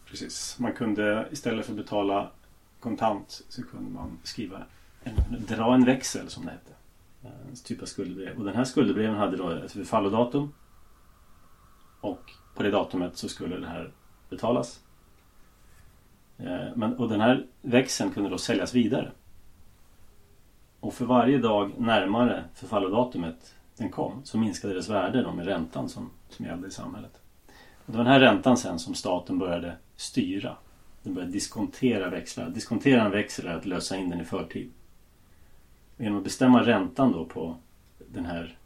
precis. 0.06 0.58
Man 0.58 0.72
kunde 0.72 1.28
istället 1.30 1.66
för 1.66 1.72
att 1.72 1.78
betala 1.78 2.30
kontant 2.82 3.42
så 3.48 3.62
kunde 3.62 3.90
man 3.90 4.18
skriva 4.22 4.62
en, 5.02 5.14
dra 5.48 5.74
en 5.74 5.84
växel 5.84 6.28
som 6.28 6.44
det 6.44 6.50
hette. 6.50 6.72
En 7.22 7.56
typ 7.64 7.82
av 7.82 7.86
skuldebrev. 7.86 8.38
Och 8.38 8.44
den 8.44 8.54
här 8.54 8.64
skuldebreven 8.64 9.16
hade 9.16 9.36
då 9.36 9.50
ett 9.50 9.72
förfallodatum. 9.72 10.52
Och 12.00 12.30
på 12.54 12.62
det 12.62 12.70
datumet 12.70 13.16
så 13.16 13.28
skulle 13.28 13.56
det 13.56 13.66
här 13.66 13.92
betalas. 14.30 14.80
Eh, 16.38 16.66
men, 16.74 16.96
och 16.96 17.08
den 17.08 17.20
här 17.20 17.46
växeln 17.60 18.10
kunde 18.10 18.30
då 18.30 18.38
säljas 18.38 18.74
vidare. 18.74 19.12
Och 20.80 20.94
för 20.94 21.04
varje 21.04 21.38
dag 21.38 21.72
närmare 21.78 22.44
förfallodatumet 22.54 23.54
den 23.76 23.90
kom 23.90 24.20
så 24.24 24.38
minskade 24.38 24.74
dess 24.74 24.88
värde 24.88 25.22
då 25.22 25.32
med 25.32 25.46
räntan 25.46 25.88
som, 25.88 26.10
som 26.28 26.46
gällde 26.46 26.68
i 26.68 26.70
samhället. 26.70 27.20
Och 27.86 27.92
det 27.92 27.98
var 27.98 28.04
den 28.04 28.12
här 28.12 28.20
räntan 28.20 28.56
sen 28.56 28.78
som 28.78 28.94
staten 28.94 29.38
började 29.38 29.76
styra. 29.96 30.56
Den 31.02 31.14
började 31.14 31.32
diskontera 31.32 32.10
växlar. 32.10 32.50
Diskontera 32.50 33.02
en 33.02 33.10
växel 33.10 33.46
är 33.46 33.54
att 33.54 33.66
lösa 33.66 33.96
in 33.96 34.10
den 34.10 34.20
i 34.20 34.24
förtid. 34.24 34.70
Genom 35.96 36.18
att 36.18 36.24
bestämma 36.24 36.62
räntan 36.62 37.12
då 37.12 37.24
på 37.24 37.56
den 38.08 38.26
här 38.26 38.58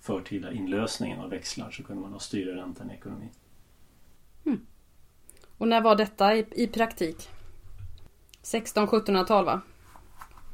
förtida 0.00 0.52
inlösningen 0.52 1.20
av 1.20 1.30
växlar 1.30 1.70
så 1.70 1.82
kunde 1.82 2.02
man 2.02 2.12
då 2.12 2.18
styra 2.18 2.56
räntan 2.56 2.90
i 2.90 2.94
ekonomin. 2.94 3.30
Mm. 4.46 4.60
Och 5.58 5.68
när 5.68 5.80
var 5.80 5.96
detta 5.96 6.36
i, 6.36 6.46
i 6.50 6.66
praktik? 6.66 7.28
16-1700-tal 8.42 9.44
va? 9.44 9.60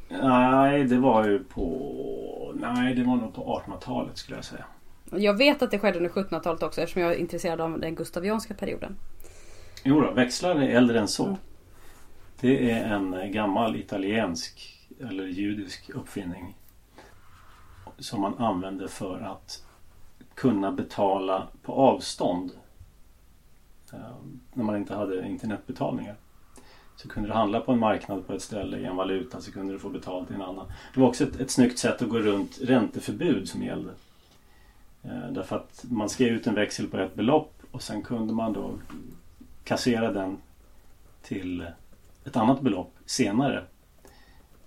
Nej, 0.08 0.84
det 0.84 0.98
var 0.98 1.28
ju 1.28 1.44
på... 1.44 2.52
Nej, 2.54 2.94
det 2.94 3.04
var 3.04 3.16
nog 3.16 3.34
på 3.34 3.62
1800-talet 3.66 4.18
skulle 4.18 4.38
jag 4.38 4.44
säga. 4.44 4.64
Jag 5.10 5.34
vet 5.34 5.62
att 5.62 5.70
det 5.70 5.78
skedde 5.78 5.96
under 5.96 6.10
1700-talet 6.10 6.62
också 6.62 6.80
eftersom 6.80 7.02
jag 7.02 7.12
är 7.12 7.16
intresserad 7.16 7.60
av 7.60 7.80
den 7.80 7.94
gustavianska 7.94 8.54
perioden. 8.54 8.96
Jo 9.82 10.00
då, 10.00 10.10
växlar 10.10 10.54
är 10.54 10.76
äldre 10.76 11.00
än 11.00 11.08
så. 11.08 11.24
Mm. 11.24 11.36
Det 12.40 12.70
är 12.70 12.84
en 12.84 13.32
gammal 13.32 13.76
italiensk 13.76 14.78
eller 15.00 15.26
judisk 15.26 15.90
uppfinning 15.90 16.54
som 17.98 18.20
man 18.20 18.38
använde 18.38 18.88
för 18.88 19.20
att 19.20 19.64
kunna 20.34 20.72
betala 20.72 21.48
på 21.62 21.72
avstånd 21.72 22.50
ehm, 23.92 24.40
när 24.52 24.64
man 24.64 24.76
inte 24.76 24.94
hade 24.94 25.28
internetbetalningar. 25.28 26.14
Så 26.96 27.08
kunde 27.08 27.28
du 27.28 27.32
handla 27.32 27.60
på 27.60 27.72
en 27.72 27.78
marknad 27.78 28.26
på 28.26 28.32
ett 28.32 28.42
ställe 28.42 28.78
i 28.78 28.84
en 28.84 28.96
valuta 28.96 29.40
så 29.40 29.52
kunde 29.52 29.72
du 29.72 29.78
få 29.78 29.88
betalt 29.88 30.30
i 30.30 30.34
en 30.34 30.42
annan. 30.42 30.66
Det 30.94 31.00
var 31.00 31.08
också 31.08 31.24
ett, 31.24 31.40
ett 31.40 31.50
snyggt 31.50 31.78
sätt 31.78 32.02
att 32.02 32.08
gå 32.08 32.18
runt 32.18 32.58
ränteförbud 32.62 33.48
som 33.48 33.62
gällde. 33.62 33.90
Eh, 35.02 35.32
därför 35.32 35.56
att 35.56 35.84
man 35.90 36.08
skrev 36.08 36.28
ut 36.28 36.46
en 36.46 36.54
växel 36.54 36.88
på 36.88 36.98
ett 36.98 37.14
belopp 37.14 37.62
och 37.70 37.82
sen 37.82 38.02
kunde 38.02 38.34
man 38.34 38.52
då 38.52 38.78
kassera 39.64 40.12
den 40.12 40.38
till 41.22 41.66
ett 42.24 42.36
annat 42.36 42.60
belopp 42.60 42.94
senare. 43.06 43.64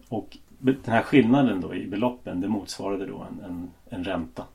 Och 0.10 0.38
den 0.60 0.78
här 0.86 1.02
skillnaden 1.02 1.62
då 1.62 1.76
i 1.76 1.88
beloppen 1.88 2.42
det 2.42 2.48
motsvarade 2.48 3.06
då 3.06 3.22
en, 3.22 3.40
en, 3.46 3.72
en 3.90 4.04
ränta. 4.04 4.46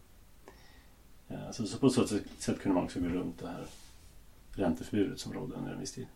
Eh, 1.28 1.50
så, 1.52 1.66
så 1.66 1.78
på 1.78 1.90
så 1.90 2.06
sätt 2.06 2.60
kunde 2.60 2.74
man 2.74 2.84
också 2.84 3.00
gå 3.00 3.08
runt 3.08 3.38
det 3.38 3.46
här 3.46 3.64
ränteförbudet 4.52 5.20
som 5.20 5.32
rådde 5.32 5.54
under 5.54 5.72
en 5.72 5.80
viss 5.80 5.92
tid. 5.92 6.06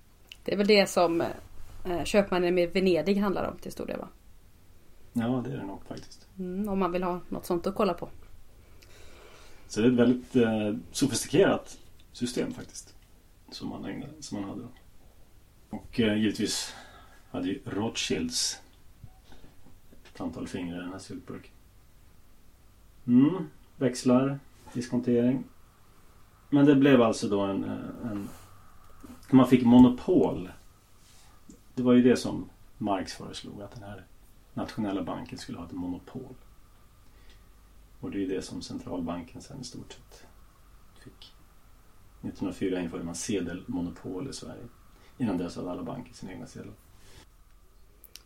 Det 0.45 0.53
är 0.53 0.57
väl 0.57 0.67
det 0.67 0.91
som 0.91 1.21
eh, 1.21 2.05
Köpmannen 2.05 2.55
med 2.55 2.73
Venedig 2.73 3.17
handlar 3.17 3.51
om 3.51 3.59
till 3.59 3.73
stor 3.73 3.87
del 3.87 3.99
va? 3.99 4.09
Ja 5.13 5.43
det 5.45 5.53
är 5.53 5.57
det 5.57 5.67
nog 5.67 5.85
faktiskt. 5.85 6.29
Mm, 6.39 6.69
om 6.69 6.79
man 6.79 6.93
vill 6.93 7.03
ha 7.03 7.21
något 7.29 7.47
sånt 7.47 7.67
att 7.67 7.75
kolla 7.75 7.95
på. 7.95 8.09
Så 9.69 9.81
det 9.81 9.87
är 9.87 9.91
ett 9.91 9.99
väldigt 9.99 10.37
eh, 10.37 10.75
sofistikerat 10.93 11.79
system 12.13 12.53
faktiskt. 12.55 12.95
Som 13.55 13.69
man, 13.69 13.85
ägnade, 13.85 14.23
som 14.23 14.41
man 14.41 14.51
hade. 14.51 14.63
Då. 14.63 14.69
Och 15.71 16.01
eh, 16.01 16.17
givetvis 16.17 16.75
hade 17.31 17.49
ju 17.49 17.61
Rothschilds 17.65 18.61
ett 20.05 20.21
antal 20.21 20.49
fingrar 20.49 20.79
i 20.79 20.83
den 20.83 20.93
här 20.93 20.99
syltburken. 20.99 21.53
Mm, 23.07 23.49
växlar, 23.77 24.39
diskontering. 24.73 25.45
Men 26.51 26.67
det 26.67 26.75
blev 26.75 27.03
alltså 27.03 27.29
då 27.29 27.41
en, 27.41 27.65
eh, 27.65 28.11
en 28.11 28.29
man 29.31 29.49
fick 29.49 29.65
monopol. 29.65 30.51
Det 31.75 31.83
var 31.83 31.93
ju 31.93 32.03
det 32.03 32.17
som 32.17 32.49
Marx 32.79 33.15
föreslog 33.15 33.63
att 33.63 33.75
den 33.75 33.83
här 33.83 34.05
nationella 34.55 35.03
banken 35.03 35.39
skulle 35.39 35.59
ha 35.59 35.67
ett 35.67 35.73
monopol. 35.73 36.35
Och 38.01 38.11
det 38.11 38.19
är 38.19 38.21
ju 38.21 38.29
det 38.29 38.43
som 38.43 38.63
centralbanken 38.63 39.43
sen 39.43 39.61
i 39.61 39.65
stort 39.65 39.93
sett 39.93 40.27
fick. 40.99 41.34
1904 42.27 42.81
införde 42.81 43.05
man 43.05 43.15
sedelmonopol 43.15 44.31
i 44.31 44.33
Sverige. 44.33 44.63
Innan 45.19 45.39
dess 45.39 45.57
hade 45.57 45.71
alla 45.71 45.83
banker 45.83 46.15
sina 46.15 46.33
egna 46.33 46.47
sedlar. 46.47 46.75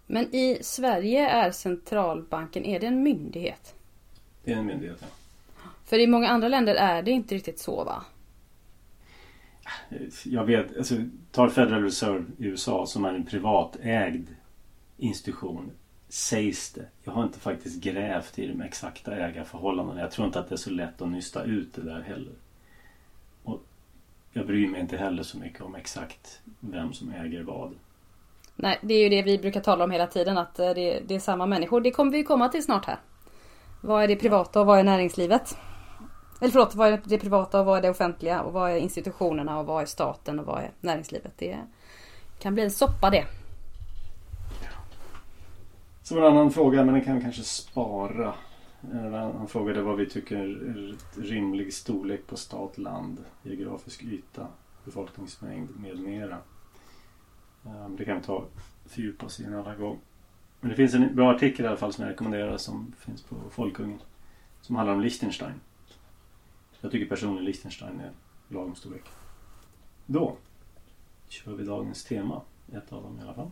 Men 0.07 0.35
i 0.35 0.59
Sverige 0.62 1.28
är 1.28 1.50
centralbanken, 1.50 2.64
är 2.64 2.81
det 2.81 2.87
en 2.87 3.02
myndighet? 3.02 3.75
Det 4.45 4.52
är 4.52 4.57
en 4.57 4.67
myndighet, 4.67 4.99
ja. 5.00 5.07
För 5.85 5.99
i 5.99 6.07
många 6.07 6.28
andra 6.28 6.49
länder 6.49 6.75
är 6.75 7.02
det 7.02 7.11
inte 7.11 7.35
riktigt 7.35 7.59
så 7.59 7.85
va? 7.85 8.05
Jag 10.25 10.45
vet, 10.45 10.76
alltså 10.76 10.95
tar 11.31 11.49
Federal 11.49 11.83
Reserve 11.83 12.25
i 12.38 12.45
USA 12.45 12.87
som 12.87 13.05
är 13.05 13.14
en 13.14 13.26
privatägd 13.26 14.28
institution. 14.97 15.71
Sägs 16.09 16.73
det. 16.73 16.87
Jag 17.05 17.12
har 17.12 17.23
inte 17.23 17.38
faktiskt 17.38 17.83
grävt 17.83 18.38
i 18.38 18.47
de 18.47 18.61
exakta 18.61 19.17
ägarförhållandena. 19.17 20.00
Jag 20.00 20.11
tror 20.11 20.26
inte 20.26 20.40
att 20.40 20.49
det 20.49 20.55
är 20.55 20.57
så 20.57 20.71
lätt 20.71 21.02
att 21.02 21.09
nysta 21.09 21.45
ut 21.45 21.75
det 21.75 21.83
där 21.83 22.00
heller. 22.00 22.33
Jag 24.33 24.47
bryr 24.47 24.69
mig 24.69 24.81
inte 24.81 24.97
heller 24.97 25.23
så 25.23 25.39
mycket 25.39 25.61
om 25.61 25.75
exakt 25.75 26.41
vem 26.61 26.93
som 26.93 27.13
äger 27.13 27.43
vad. 27.43 27.75
Nej, 28.57 28.79
det 28.83 28.95
är 28.95 29.03
ju 29.03 29.09
det 29.09 29.23
vi 29.23 29.39
brukar 29.39 29.61
tala 29.61 29.85
om 29.85 29.91
hela 29.91 30.07
tiden 30.07 30.39
att 30.39 30.59
eh, 30.59 30.71
det, 30.71 31.01
det 31.07 31.15
är 31.15 31.19
samma 31.19 31.47
människor. 31.47 31.81
Det 31.81 31.91
kommer 31.91 32.13
vi 32.13 32.23
komma 32.23 32.49
till 32.49 32.65
snart 32.65 32.85
här. 32.85 32.99
Vad 33.81 34.03
är 34.03 34.09
det 34.09 34.17
privata 34.17 34.61
och 34.61 34.67
vad 34.67 34.79
är 34.79 34.85
näringslivet? 34.85 35.57
Eller 36.41 36.51
förlåt, 36.51 36.75
vad 36.75 36.89
är 36.89 37.01
det 37.05 37.19
privata 37.19 37.61
och 37.61 37.67
vad 37.67 37.79
är 37.79 37.83
det 37.83 37.91
offentliga? 37.91 38.43
Och 38.43 38.53
vad 38.53 38.71
är 38.71 38.77
institutionerna 38.77 39.59
och 39.59 39.67
vad 39.67 39.83
är 39.83 39.87
staten 39.87 40.39
och 40.39 40.47
vad 40.47 40.63
är 40.63 40.71
näringslivet? 40.81 41.33
Det 41.37 41.59
kan 42.39 42.55
bli 42.55 42.63
en 42.63 42.71
soppa 42.71 43.11
det. 43.11 43.25
Så 46.03 46.19
en 46.19 46.25
annan 46.25 46.51
fråga, 46.51 46.85
men 46.85 46.95
den 46.95 47.05
kan 47.05 47.17
vi 47.17 47.23
kanske 47.23 47.43
spara. 47.43 48.35
Eh, 48.83 49.13
han 49.13 49.49
frågade 49.49 49.83
vad 49.83 49.97
vi 49.97 50.07
tycker 50.07 50.37
är 50.37 50.97
rimlig 51.17 51.75
storlek 51.75 52.27
på 52.27 52.37
stat, 52.37 52.79
land, 52.79 53.25
geografisk 53.43 54.03
yta, 54.03 54.47
befolkningsmängd 54.85 55.81
med 55.81 55.99
mera. 55.99 56.39
Eh, 57.65 57.89
det 57.89 58.05
kan 58.05 58.17
vi 58.17 58.23
ta 58.23 58.45
fördjupa 58.87 59.27
oss 59.27 59.41
i 59.41 59.45
en 59.45 59.55
annan 59.55 59.81
gång. 59.81 59.99
Men 60.61 60.71
det 60.71 60.77
finns 60.77 60.95
en 60.95 61.15
bra 61.15 61.35
artikel 61.35 61.65
i 61.65 61.69
alla 61.69 61.77
fall 61.77 61.93
som 61.93 62.05
jag 62.05 62.13
rekommenderar 62.13 62.57
som 62.57 62.93
finns 62.99 63.23
på 63.23 63.37
Folkungen. 63.51 63.99
Som 64.61 64.77
handlar 64.77 64.95
om 64.95 65.01
Liechtenstein. 65.01 65.61
Jag 66.81 66.91
tycker 66.91 67.09
personligen 67.09 67.45
Liechtenstein 67.45 68.01
är 68.01 68.13
lagom 68.49 68.75
storlek. 68.75 69.05
Då 70.07 70.37
kör 71.29 71.53
vi 71.53 71.65
dagens 71.65 72.05
tema. 72.05 72.43
Ett 72.73 72.93
av 72.93 73.03
dem 73.03 73.19
i 73.19 73.23
alla 73.23 73.35
fall. 73.35 73.51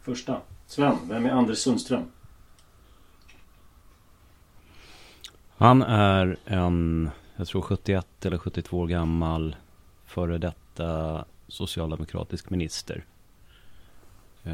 Första. 0.00 0.40
Sven, 0.66 0.96
vem 1.08 1.26
är 1.26 1.30
Anders 1.30 1.58
Sundström? 1.58 2.02
Han 5.56 5.82
är 5.82 6.36
en, 6.44 7.10
jag 7.36 7.46
tror 7.46 7.62
71 7.62 8.26
eller 8.26 8.38
72 8.38 8.78
år 8.78 8.86
gammal 8.86 9.56
före 10.06 10.38
detta 10.38 11.24
socialdemokratisk 11.48 12.50
minister. 12.50 13.04
Uh, 14.46 14.52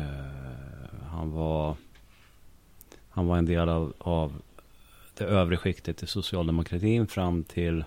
han 1.10 1.32
var 1.32 1.76
han 3.14 3.26
var 3.26 3.38
en 3.38 3.46
del 3.46 3.68
av, 3.68 3.92
av 3.98 4.42
det 5.14 5.24
övre 5.24 5.56
skiktet 5.56 6.02
i 6.02 6.06
socialdemokratin 6.06 7.06
fram 7.06 7.44
till 7.44 7.84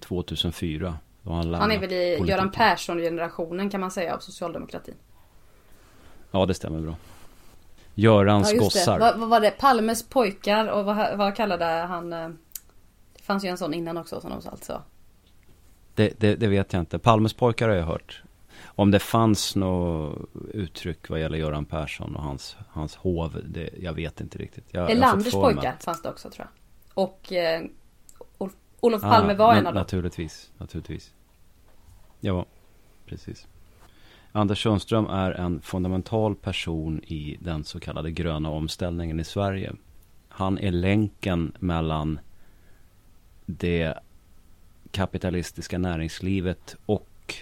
2004. 0.00 0.98
Han, 1.24 1.54
han, 1.54 1.70
är 1.70 1.78
väl 1.78 1.92
i 1.92 2.16
politiken. 2.18 2.26
Göran 2.26 2.50
Persson-generationen 2.50 3.70
kan 3.70 3.80
man 3.80 3.90
säga 3.90 4.14
av 4.14 4.18
socialdemokratin. 4.18 4.94
Ja, 6.30 6.46
det 6.46 6.54
stämmer 6.54 6.80
bra. 6.80 6.96
Görans 7.98 8.52
ja, 8.52 8.58
gossar. 8.60 8.98
Vad, 8.98 9.18
vad, 9.18 9.28
var 9.28 9.40
det? 9.40 9.50
Palmes 9.50 10.02
pojkar 10.02 10.66
och 10.66 10.84
vad, 10.84 11.18
vad 11.18 11.36
kallade 11.36 11.64
han? 11.64 12.12
Eh, 12.12 12.28
det 13.16 13.22
fanns 13.22 13.44
ju 13.44 13.48
en 13.48 13.58
sån 13.58 13.74
innan 13.74 13.96
också 13.96 14.20
som 14.20 14.30
de 14.30 14.48
alltså. 14.48 14.82
Det, 15.94 16.20
det, 16.20 16.34
det, 16.34 16.46
vet 16.46 16.72
jag 16.72 16.82
inte. 16.82 16.98
Palmes 16.98 17.34
pojkar 17.34 17.68
har 17.68 17.76
jag 17.76 17.86
hört. 17.86 18.22
Om 18.64 18.90
det 18.90 18.98
fanns 18.98 19.56
något 19.56 20.28
uttryck 20.52 21.08
vad 21.08 21.20
gäller 21.20 21.38
Göran 21.38 21.64
Persson 21.64 22.16
och 22.16 22.22
hans, 22.22 22.56
hans 22.68 22.96
hov, 22.96 23.40
det, 23.44 23.70
jag 23.78 23.92
vet 23.92 24.20
inte 24.20 24.38
riktigt. 24.38 24.64
Jag, 24.70 24.90
Elanders 24.90 25.32
pojkar 25.32 25.72
att... 25.72 25.84
fanns 25.84 26.02
det 26.02 26.10
också 26.10 26.30
tror 26.30 26.46
jag. 26.46 27.04
Och 27.04 27.32
eh, 27.32 27.62
Olof 28.80 29.02
Palme 29.02 29.32
ah, 29.32 29.36
var 29.36 29.54
en 29.54 29.66
av 29.66 29.74
dem. 29.74 29.80
Naturligtvis, 29.80 30.50
naturligtvis. 30.58 31.14
Ja, 32.20 32.46
precis. 33.06 33.46
Anders 34.32 34.62
Sundström 34.62 35.06
är 35.06 35.30
en 35.30 35.60
fundamental 35.60 36.34
person 36.34 37.00
i 37.06 37.36
den 37.40 37.64
så 37.64 37.80
kallade 37.80 38.10
gröna 38.10 38.50
omställningen 38.50 39.20
i 39.20 39.24
Sverige. 39.24 39.72
Han 40.28 40.58
är 40.58 40.70
länken 40.72 41.52
mellan 41.58 42.20
det 43.46 43.94
kapitalistiska 44.90 45.78
näringslivet 45.78 46.76
och 46.86 47.34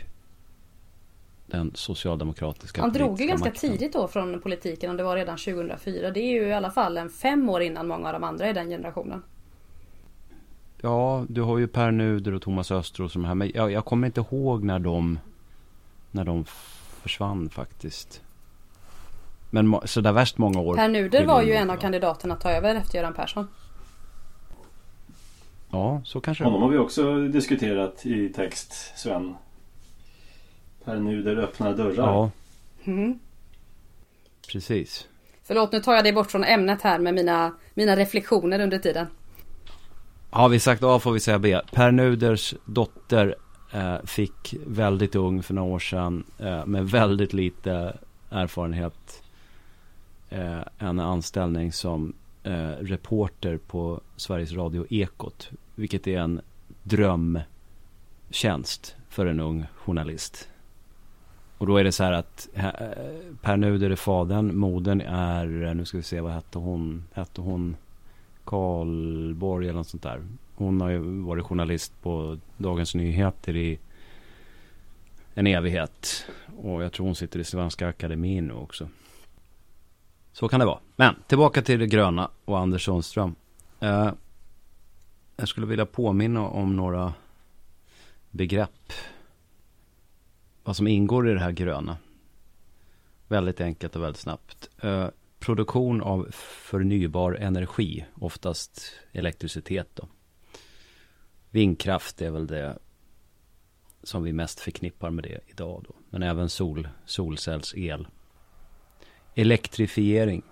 den 1.46 1.72
socialdemokratiska 1.74 2.80
Han 2.80 2.92
drog 2.92 3.20
ju 3.20 3.26
ganska 3.26 3.48
makten. 3.48 3.70
tidigt 3.70 3.92
då 3.92 4.08
från 4.08 4.40
politiken 4.40 4.90
och 4.90 4.96
det 4.96 5.02
var 5.02 5.16
redan 5.16 5.36
2004. 5.36 6.10
Det 6.10 6.20
är 6.20 6.32
ju 6.32 6.46
i 6.46 6.52
alla 6.52 6.70
fall 6.70 6.96
en 6.96 7.10
fem 7.10 7.48
år 7.48 7.62
innan 7.62 7.88
många 7.88 8.06
av 8.06 8.12
de 8.12 8.24
andra 8.24 8.50
i 8.50 8.52
den 8.52 8.68
generationen. 8.68 9.22
Ja, 10.80 11.24
du 11.28 11.42
har 11.42 11.58
ju 11.58 11.66
Per 11.66 11.90
Nuder 11.90 12.34
och 12.34 12.42
Thomas 12.42 12.70
Östros 12.70 13.12
som 13.12 13.24
här. 13.24 13.34
Men 13.34 13.52
jag, 13.54 13.72
jag 13.72 13.84
kommer 13.84 14.06
inte 14.06 14.20
ihåg 14.20 14.64
när 14.64 14.78
de, 14.78 15.18
när 16.10 16.24
de 16.24 16.44
försvann 17.02 17.50
faktiskt. 17.50 18.22
Men 19.50 19.80
så 19.84 20.00
där 20.00 20.12
värst 20.12 20.38
många 20.38 20.60
år. 20.60 20.76
Per 20.76 20.88
Nuder 20.88 21.24
var 21.24 21.42
ju 21.42 21.52
en 21.52 21.70
av 21.70 21.76
kandidaterna 21.76 22.34
att 22.34 22.40
ta 22.40 22.50
över 22.50 22.74
efter 22.74 22.98
Göran 22.98 23.14
Persson. 23.14 23.48
Ja, 25.70 26.02
så 26.04 26.20
kanske 26.20 26.44
Honom 26.44 26.62
har 26.62 26.68
vi 26.68 26.78
också 26.78 27.28
diskuterat 27.28 28.06
i 28.06 28.28
text, 28.28 28.92
Sven. 28.96 29.34
Per 30.84 30.96
Nuder 30.96 31.36
öppnar 31.36 31.74
dörrar. 31.74 31.94
Ja. 31.96 32.30
Mm. 32.84 33.18
Precis. 34.48 35.08
Förlåt, 35.42 35.72
nu 35.72 35.80
tar 35.80 35.94
jag 35.94 36.04
dig 36.04 36.12
bort 36.12 36.30
från 36.30 36.44
ämnet 36.44 36.82
här 36.82 36.98
med 36.98 37.14
mina, 37.14 37.52
mina 37.74 37.96
reflektioner 37.96 38.60
under 38.60 38.78
tiden. 38.78 39.06
Har 40.30 40.48
vi 40.48 40.60
sagt 40.60 40.82
A 40.82 40.98
får 40.98 41.12
vi 41.12 41.20
säga 41.20 41.38
B. 41.38 41.60
Per 41.72 41.90
Nuders 41.90 42.54
dotter 42.64 43.34
Eh, 43.72 43.96
fick 44.04 44.54
väldigt 44.66 45.14
ung 45.14 45.42
för 45.42 45.54
några 45.54 45.74
år 45.74 45.78
sedan 45.78 46.24
eh, 46.38 46.66
med 46.66 46.90
väldigt 46.90 47.32
lite 47.32 47.96
erfarenhet 48.30 49.22
eh, 50.30 50.60
en 50.78 51.00
anställning 51.00 51.72
som 51.72 52.14
eh, 52.42 52.68
reporter 52.68 53.58
på 53.58 54.00
Sveriges 54.16 54.52
Radio 54.52 54.86
Ekot. 54.90 55.50
Vilket 55.74 56.06
är 56.06 56.18
en 56.18 56.40
drömtjänst 56.82 58.96
för 59.08 59.26
en 59.26 59.40
ung 59.40 59.66
journalist. 59.74 60.48
Och 61.58 61.66
då 61.66 61.76
är 61.76 61.84
det 61.84 61.92
så 61.92 62.04
här 62.04 62.12
att 62.12 62.48
eh, 62.54 62.70
Per 63.42 63.56
Nuder 63.56 63.90
är 63.90 63.96
fadern, 63.96 64.56
modern 64.56 65.00
är, 65.00 65.74
nu 65.74 65.84
ska 65.84 65.96
vi 65.96 66.02
se 66.02 66.20
vad 66.20 66.32
hette 66.32 66.58
hon, 66.58 67.04
hette 67.12 67.40
hon 67.40 67.76
Karlborg 68.44 69.68
eller 69.68 69.78
något 69.78 69.88
sånt 69.88 70.02
där. 70.02 70.22
Hon 70.56 70.80
har 70.80 70.90
ju 70.90 70.98
varit 71.20 71.44
journalist 71.44 72.02
på 72.02 72.38
Dagens 72.56 72.94
Nyheter 72.94 73.56
i 73.56 73.78
en 75.34 75.46
evighet. 75.46 76.26
Och 76.56 76.82
jag 76.82 76.92
tror 76.92 77.06
hon 77.06 77.14
sitter 77.14 77.40
i 77.40 77.44
Svenska 77.44 77.88
Akademin 77.88 78.46
nu 78.46 78.54
också. 78.54 78.88
Så 80.32 80.48
kan 80.48 80.60
det 80.60 80.66
vara. 80.66 80.78
Men 80.96 81.14
tillbaka 81.26 81.62
till 81.62 81.78
det 81.78 81.86
gröna 81.86 82.30
och 82.44 82.58
Anders 82.58 82.84
Sundström. 82.84 83.34
Eh, 83.80 84.10
jag 85.36 85.48
skulle 85.48 85.66
vilja 85.66 85.86
påminna 85.86 86.48
om 86.48 86.76
några 86.76 87.14
begrepp. 88.30 88.92
Vad 90.64 90.76
som 90.76 90.86
ingår 90.86 91.30
i 91.30 91.32
det 91.32 91.40
här 91.40 91.52
gröna. 91.52 91.96
Väldigt 93.28 93.60
enkelt 93.60 93.96
och 93.96 94.02
väldigt 94.02 94.20
snabbt. 94.20 94.70
Eh, 94.80 95.08
produktion 95.38 96.02
av 96.02 96.28
förnybar 96.32 97.32
energi, 97.32 98.04
oftast 98.14 98.92
elektricitet 99.12 99.88
då. 99.94 100.08
Vindkraft 101.56 102.22
är 102.22 102.30
väl 102.30 102.46
det 102.46 102.78
som 104.02 104.22
vi 104.22 104.32
mest 104.32 104.60
förknippar 104.60 105.10
med 105.10 105.24
det 105.24 105.40
idag 105.46 105.84
då. 105.88 105.94
Men 106.10 106.22
även 106.22 106.48
sol, 106.48 106.88
solcellsel. 107.04 108.08
Elektrifiering. 109.34 110.42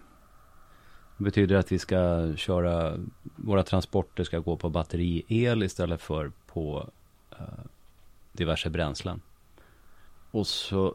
Det 1.19 1.25
betyder 1.25 1.57
att 1.57 1.73
vi 1.73 1.79
ska 1.79 2.33
köra, 2.37 2.99
våra 3.37 3.63
transporter 3.63 4.25
ska 4.25 4.39
gå 4.39 4.57
på 4.57 4.71
batteriel 4.71 5.63
istället 5.63 6.01
för 6.01 6.33
på 6.47 6.91
eh, 7.31 7.65
diverse 8.33 8.71
bränslen. 8.71 9.21
Och 10.31 10.47
så 10.47 10.95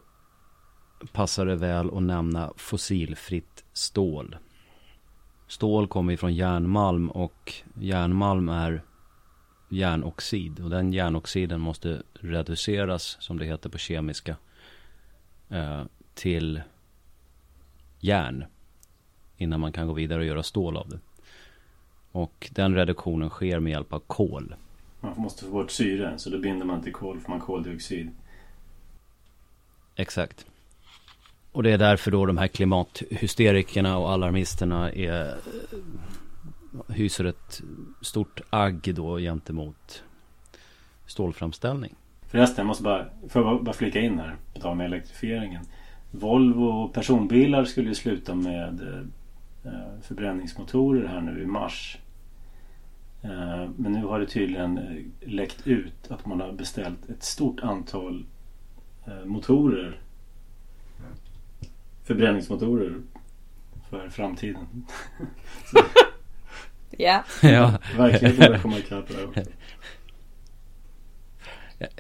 passar 1.12 1.46
det 1.46 1.56
väl 1.56 1.90
att 1.90 2.04
nämna 2.04 2.54
fossilfritt 2.56 3.64
stål. 3.74 4.38
Stål 5.48 5.88
kommer 5.88 6.14
ifrån 6.14 6.34
järnmalm 6.34 7.10
och 7.10 7.54
järnmalm 7.74 8.50
är 8.50 8.84
järnoxid. 9.70 10.60
Och 10.60 10.70
den 10.70 10.94
järnoxiden 10.94 11.62
måste 11.62 12.02
reduceras, 12.14 13.18
som 13.20 13.40
det 13.40 13.46
heter 13.46 13.70
på 13.70 13.78
kemiska, 13.78 14.36
eh, 15.50 15.84
till 16.14 16.62
järn. 18.00 18.46
Innan 19.38 19.60
man 19.60 19.72
kan 19.72 19.88
gå 19.88 19.94
vidare 19.94 20.20
och 20.20 20.26
göra 20.26 20.44
stål 20.44 20.78
av 20.78 20.90
det. 20.90 21.00
Och 22.12 22.50
den 22.52 22.76
reduktionen 22.76 23.30
sker 23.30 23.60
med 23.60 23.72
hjälp 23.72 23.94
av 23.94 24.00
kol. 24.00 24.56
Man 25.02 25.14
måste 25.18 25.46
få 25.46 25.52
bort 25.52 25.72
syre, 25.72 26.14
så 26.18 26.30
då 26.30 26.40
binder 26.40 26.66
man 26.66 26.84
till 26.84 26.94
kol, 26.94 27.20
får 27.20 27.30
man 27.30 27.40
koldioxid. 27.40 28.10
Exakt. 29.96 30.46
Och 31.52 31.64
det 31.64 31.72
är 31.72 31.78
därför 31.78 32.12
då 32.12 32.26
de 32.26 32.38
här 32.38 32.48
klimathysterikerna 32.48 33.98
och 33.98 34.12
alarmisterna 34.12 34.92
är, 34.92 35.38
hyser 36.88 37.26
ett 37.26 37.62
stort 38.02 38.42
agg 38.50 38.96
då 38.96 39.18
gentemot 39.18 40.04
stålframställning. 41.06 41.96
Förresten, 42.28 42.58
jag 42.58 42.68
måste 42.68 42.84
bara, 42.84 43.06
får 43.30 43.44
jag 43.44 43.64
bara 43.64 43.74
flika 43.74 44.00
in 44.00 44.20
här 44.20 44.36
på 44.54 44.60
tal 44.60 44.78
med 44.78 44.86
elektrifieringen. 44.86 45.66
Volvo 46.12 46.88
personbilar 46.88 47.66
skulle 47.66 47.88
ju 47.88 47.96
sluta 47.96 48.36
med 48.36 49.06
eh, 49.64 50.02
förbränningsmotorer 50.02 51.08
här 51.08 51.22
nu 51.22 51.42
i 51.42 51.46
mars. 51.46 51.98
Eh, 53.22 53.70
men 53.76 53.92
nu 53.92 54.06
har 54.06 54.20
det 54.20 54.26
tydligen 54.26 54.78
eh, 54.78 55.30
läckt 55.30 55.68
ut 55.68 56.12
att 56.12 56.26
man 56.26 56.42
har 56.42 56.52
beställt 56.52 57.10
ett 57.10 57.24
stort 57.24 57.60
antal 57.60 58.26
motorer 59.26 60.00
förbränningsmotorer 62.10 63.02
för 63.90 64.10
framtiden. 64.10 64.86
ja. 66.98 67.24
ja. 67.42 67.74
Verkligheten. 67.98 69.46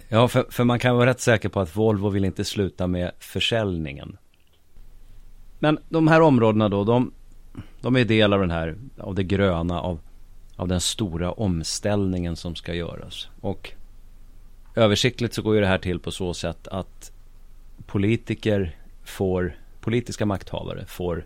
Ja, 0.09 0.27
för, 0.27 0.45
för 0.49 0.63
man 0.63 0.79
kan 0.79 0.95
vara 0.95 1.09
rätt 1.09 1.19
säker 1.19 1.49
på 1.49 1.59
att 1.59 1.75
Volvo 1.75 2.09
vill 2.09 2.25
inte 2.25 2.45
sluta 2.45 2.87
med 2.87 3.11
försäljningen. 3.19 4.17
Men 5.59 5.79
de 5.89 6.07
här 6.07 6.21
områdena 6.21 6.69
då, 6.69 6.83
de, 6.83 7.13
de 7.81 7.95
är 7.95 8.05
del 8.05 8.33
av 8.33 8.39
den 8.39 8.51
här, 8.51 8.75
av 8.97 9.15
det 9.15 9.23
gröna, 9.23 9.81
av, 9.81 9.99
av 10.55 10.67
den 10.67 10.81
stora 10.81 11.31
omställningen 11.31 12.35
som 12.35 12.55
ska 12.55 12.73
göras. 12.73 13.29
Och 13.41 13.71
översiktligt 14.75 15.33
så 15.33 15.41
går 15.41 15.55
ju 15.55 15.61
det 15.61 15.67
här 15.67 15.77
till 15.77 15.99
på 15.99 16.11
så 16.11 16.33
sätt 16.33 16.67
att 16.67 17.11
politiker 17.85 18.75
får 19.03 19.55
politiska 19.81 20.25
makthavare 20.25 20.85
får 20.85 21.25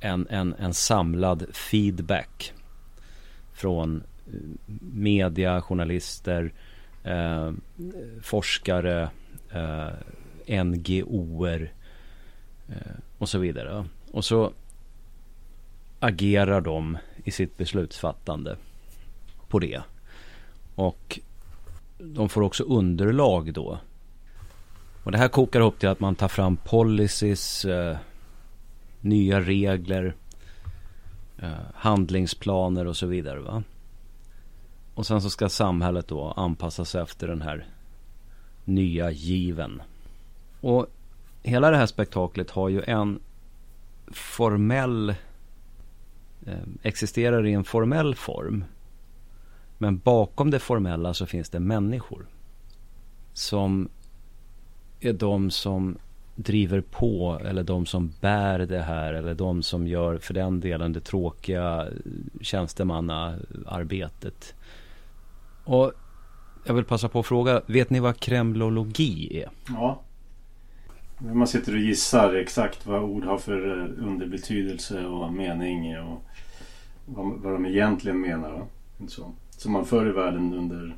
en, 0.00 0.26
en, 0.30 0.54
en 0.58 0.74
samlad 0.74 1.46
feedback 1.52 2.52
från 3.52 4.02
eh, 4.26 4.32
media, 4.92 5.60
journalister, 5.60 6.52
eh, 7.04 7.52
forskare, 8.22 9.10
eh, 9.50 10.64
NGOer 10.64 11.72
eh, 12.68 12.92
och 13.18 13.28
så 13.28 13.38
vidare. 13.38 13.84
Och 14.12 14.24
så 14.24 14.52
agerar 16.00 16.60
de 16.60 16.98
i 17.24 17.30
sitt 17.30 17.56
beslutsfattande 17.56 18.56
på 19.48 19.58
det. 19.58 19.82
Och 20.74 21.20
de 21.98 22.28
får 22.28 22.42
också 22.42 22.64
underlag 22.64 23.52
då 23.52 23.78
och 25.02 25.12
det 25.12 25.18
här 25.18 25.28
kokar 25.28 25.60
ihop 25.60 25.78
till 25.78 25.88
att 25.88 26.00
man 26.00 26.14
tar 26.14 26.28
fram 26.28 26.56
policies, 26.56 27.64
eh, 27.64 27.96
nya 29.00 29.40
regler, 29.40 30.14
eh, 31.38 31.50
handlingsplaner 31.74 32.86
och 32.86 32.96
så 32.96 33.06
vidare. 33.06 33.40
Va? 33.40 33.62
Och 34.94 35.06
sen 35.06 35.22
så 35.22 35.30
ska 35.30 35.48
samhället 35.48 36.08
då 36.08 36.32
anpassas 36.36 36.94
efter 36.94 37.28
den 37.28 37.42
här 37.42 37.66
nya 38.64 39.10
given. 39.10 39.82
Och 40.60 40.86
hela 41.42 41.70
det 41.70 41.76
här 41.76 41.86
spektaklet 41.86 42.50
har 42.50 42.68
ju 42.68 42.82
en 42.82 43.20
formell 44.12 45.14
eh, 46.46 46.58
existerar 46.82 47.46
i 47.46 47.52
en 47.52 47.64
formell 47.64 48.14
form. 48.14 48.64
Men 49.78 49.98
bakom 49.98 50.50
det 50.50 50.58
formella 50.58 51.14
så 51.14 51.26
finns 51.26 51.50
det 51.50 51.60
människor. 51.60 52.26
Som 53.32 53.88
är 55.00 55.12
de 55.12 55.50
som 55.50 55.98
driver 56.42 56.80
på 56.80 57.40
eller 57.44 57.62
de 57.62 57.86
som 57.86 58.12
bär 58.20 58.58
det 58.58 58.82
här 58.82 59.14
eller 59.14 59.34
de 59.34 59.62
som 59.62 59.86
gör 59.86 60.18
för 60.18 60.34
den 60.34 60.60
delen 60.60 60.92
det 60.92 61.00
tråkiga 61.00 61.86
tjänstemannaarbetet. 62.40 64.54
Och 65.64 65.92
jag 66.64 66.74
vill 66.74 66.84
passa 66.84 67.08
på 67.08 67.20
att 67.20 67.26
fråga, 67.26 67.62
vet 67.66 67.90
ni 67.90 68.00
vad 68.00 68.20
kremlologi 68.20 69.42
är? 69.42 69.50
Ja. 69.68 70.02
När 71.18 71.34
Man 71.34 71.46
sitter 71.46 71.72
och 71.72 71.80
gissar 71.80 72.34
exakt 72.34 72.86
vad 72.86 73.02
ord 73.02 73.24
har 73.24 73.38
för 73.38 73.78
eh, 73.78 74.06
underbetydelse 74.06 75.06
och 75.06 75.32
mening 75.32 75.98
och 75.98 76.22
vad, 77.06 77.52
de 77.52 77.66
egentligen 77.66 78.20
menar. 78.20 78.66
Så. 79.08 79.32
Som 79.50 79.72
man 79.72 79.86
förr 79.86 80.08
i 80.08 80.12
världen 80.12 80.54
under 80.54 80.96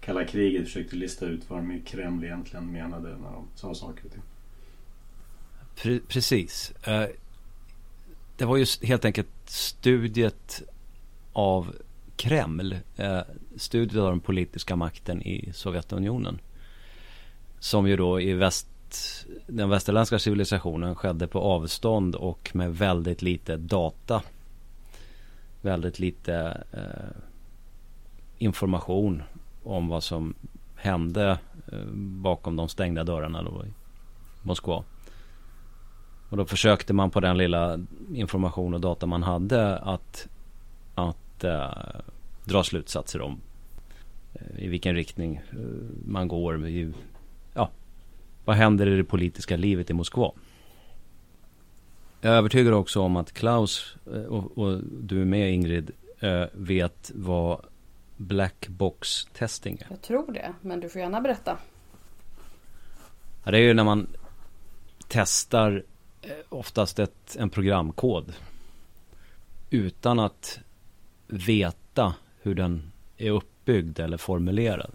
kalla 0.00 0.24
kriget 0.24 0.64
försökte 0.64 0.96
lista 0.96 1.26
ut 1.26 1.50
vad 1.50 1.58
de 1.58 1.72
i 1.72 1.80
Kreml 1.80 2.24
egentligen 2.24 2.72
menade 2.72 3.08
när 3.08 3.32
de 3.32 3.48
sa 3.54 3.74
saker 3.74 4.04
och 4.04 4.12
ting. 4.12 4.22
Precis. 6.08 6.72
Eh, 6.84 7.04
det 8.36 8.44
var 8.44 8.56
ju 8.56 8.66
helt 8.82 9.04
enkelt 9.04 9.28
studiet 9.44 10.62
av 11.32 11.74
Kreml, 12.16 12.76
eh, 12.96 13.20
studiet 13.56 14.02
av 14.02 14.10
den 14.10 14.20
politiska 14.20 14.76
makten 14.76 15.22
i 15.22 15.52
Sovjetunionen. 15.54 16.38
Som 17.58 17.88
ju 17.88 17.96
då 17.96 18.20
i 18.20 18.32
väst, 18.32 18.66
den 19.46 19.68
västerländska 19.68 20.18
civilisationen 20.18 20.94
skedde 20.94 21.26
på 21.26 21.40
avstånd 21.40 22.14
och 22.14 22.50
med 22.54 22.76
väldigt 22.76 23.22
lite 23.22 23.56
data. 23.56 24.22
Väldigt 25.60 25.98
lite 25.98 26.64
eh, 26.72 27.16
information 28.38 29.22
om 29.62 29.88
vad 29.88 30.04
som 30.04 30.34
hände 30.76 31.38
eh, 31.72 31.86
bakom 31.94 32.56
de 32.56 32.68
stängda 32.68 33.04
dörrarna 33.04 33.42
då 33.42 33.64
i 33.66 33.68
Moskva. 34.42 34.84
Och 36.32 36.38
då 36.38 36.44
försökte 36.44 36.92
man 36.92 37.10
på 37.10 37.20
den 37.20 37.38
lilla 37.38 37.80
information 38.14 38.74
och 38.74 38.80
data 38.80 39.06
man 39.06 39.22
hade 39.22 39.78
att, 39.78 40.28
att 40.94 41.44
äh, 41.44 41.70
dra 42.44 42.64
slutsatser 42.64 43.20
om 43.20 43.40
äh, 44.34 44.64
i 44.64 44.68
vilken 44.68 44.94
riktning 44.94 45.36
äh, 45.50 45.58
man 46.06 46.28
går. 46.28 46.68
I, 46.68 46.92
ja, 47.54 47.70
vad 48.44 48.56
händer 48.56 48.86
i 48.86 48.96
det 48.96 49.04
politiska 49.04 49.56
livet 49.56 49.90
i 49.90 49.92
Moskva? 49.92 50.32
Jag 52.20 52.32
är 52.32 52.36
övertygad 52.36 52.74
också 52.74 53.00
om 53.00 53.16
att 53.16 53.32
Klaus 53.32 53.96
och, 54.28 54.58
och 54.58 54.80
du 55.00 55.20
är 55.20 55.24
med 55.24 55.52
Ingrid 55.52 55.90
vet 56.52 57.12
vad 57.14 57.60
black 58.16 58.68
box 58.68 59.24
testing 59.32 59.78
är. 59.80 59.86
Jag 59.90 60.02
tror 60.02 60.32
det, 60.32 60.54
men 60.60 60.80
du 60.80 60.88
får 60.88 61.00
gärna 61.00 61.20
berätta. 61.20 61.58
Ja, 63.44 63.50
det 63.50 63.58
är 63.58 63.62
ju 63.62 63.74
när 63.74 63.84
man 63.84 64.06
testar 65.08 65.82
Eh, 65.82 65.91
Eh, 66.22 66.30
oftast 66.48 66.98
ett, 66.98 67.36
en 67.38 67.50
programkod. 67.50 68.32
Utan 69.70 70.18
att 70.18 70.60
veta 71.26 72.14
hur 72.42 72.54
den 72.54 72.92
är 73.16 73.30
uppbyggd 73.30 73.98
eller 73.98 74.16
formulerad. 74.16 74.90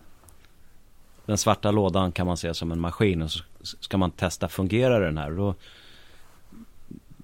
Den 1.26 1.38
svarta 1.38 1.72
lådan 1.72 2.12
kan 2.12 2.28
man 2.28 2.38
se 2.38 2.54
som 2.54 2.72
en 2.72 2.80
maskin 2.80 3.22
och 3.22 3.32
så 3.32 3.44
ska 3.62 3.98
man 3.98 4.12
testa 4.12 4.48
fungerar 4.48 5.02
den 5.02 5.18
här. 5.18 5.32
Då 5.32 5.56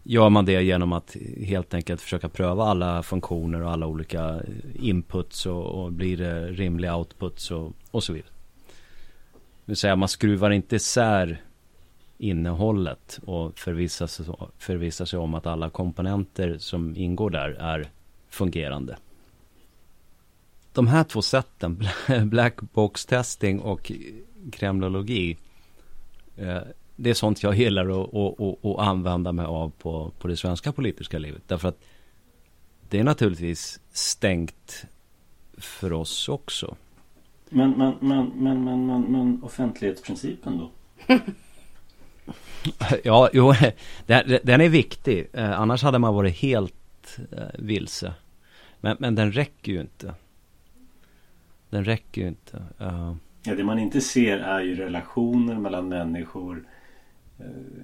gör 0.04 0.30
man 0.30 0.46
det 0.46 0.64
genom 0.64 0.94
att 0.94 1.16
helt 1.40 1.74
enkelt 1.74 2.02
försöka 2.02 2.30
pröva 2.30 2.64
alla 2.64 3.04
funktioner 3.04 3.62
och 3.62 3.72
alla 3.72 3.86
olika 3.86 4.42
inputs 4.76 5.46
och, 5.46 5.66
och 5.66 5.92
blir 5.92 6.18
det 6.18 6.48
rimliga 6.48 6.96
outputs 6.96 7.52
och, 7.52 7.74
och 7.92 8.04
så 8.04 8.14
vidare. 8.14 8.32
Det 9.66 9.72
vill 9.72 9.78
säga 9.78 9.96
man 9.96 10.10
skruvar 10.10 10.52
inte 10.52 10.76
isär 10.76 11.42
innehållet 12.24 13.20
och 13.26 13.60
förvissa 13.60 14.08
sig, 14.08 14.26
förvissa 14.58 15.06
sig 15.06 15.20
om 15.20 15.34
att 15.34 15.48
alla 15.48 15.70
komponenter 15.70 16.58
som 16.58 16.96
ingår 16.96 17.30
där 17.30 17.50
är 17.50 17.90
fungerande. 18.30 18.98
De 20.74 20.88
här 20.88 21.04
två 21.04 21.22
sätten, 21.22 21.88
black 22.24 22.62
box 22.62 23.06
testing 23.06 23.60
och 23.60 23.92
kremlologi, 24.52 25.38
eh, 26.38 26.62
det 26.96 27.10
är 27.10 27.14
sånt 27.14 27.44
jag 27.44 27.56
gillar 27.56 27.90
att, 27.90 28.14
att, 28.14 28.40
att, 28.40 28.66
att 28.66 28.80
använda 28.80 29.32
mig 29.32 29.46
av 29.46 29.70
på, 29.70 30.12
på 30.20 30.28
det 30.28 30.38
svenska 30.38 30.72
politiska 30.72 31.20
livet. 31.20 31.42
Därför 31.48 31.70
att 31.70 31.80
det 32.90 33.00
är 33.00 33.04
naturligtvis 33.04 33.80
stängt 33.92 34.86
för 35.58 35.94
oss 35.94 36.30
också. 36.30 36.76
Men, 37.50 37.72
men, 37.72 37.96
men, 38.00 38.32
men, 38.36 38.64
men, 38.64 38.86
men, 38.86 39.02
men 39.02 39.44
offentlighetsprincipen 39.44 40.58
då? 40.58 40.72
Ja, 43.04 43.30
jo, 43.34 43.54
den 44.44 44.62
är 44.62 44.70
viktig. 44.70 45.28
Eh, 45.34 45.60
annars 45.60 45.84
hade 45.84 46.00
man 46.00 46.16
varit 46.16 46.36
helt 46.36 47.20
eh, 47.32 47.44
vilse. 47.60 48.14
Men, 48.82 48.98
men 49.00 49.16
den 49.16 49.32
räcker 49.32 49.72
ju 49.72 49.82
inte. 49.82 50.14
Den 51.70 51.86
räcker 51.86 52.22
ju 52.22 52.28
inte. 52.28 52.64
Uh... 52.82 53.16
Ja, 53.44 53.56
det 53.56 53.64
man 53.64 53.80
inte 53.80 54.02
ser 54.02 54.38
är 54.38 54.62
ju 54.62 54.76
relationer 54.76 55.56
mellan 55.56 55.88
människor. 55.88 56.68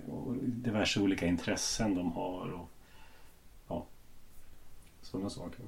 Och 0.07 0.35
diverse 0.41 0.99
olika 0.99 1.25
intressen 1.25 1.95
de 1.95 2.11
har. 2.11 2.51
Och, 2.51 2.69
ja, 3.67 3.85
sådana 5.01 5.29
saker. 5.29 5.65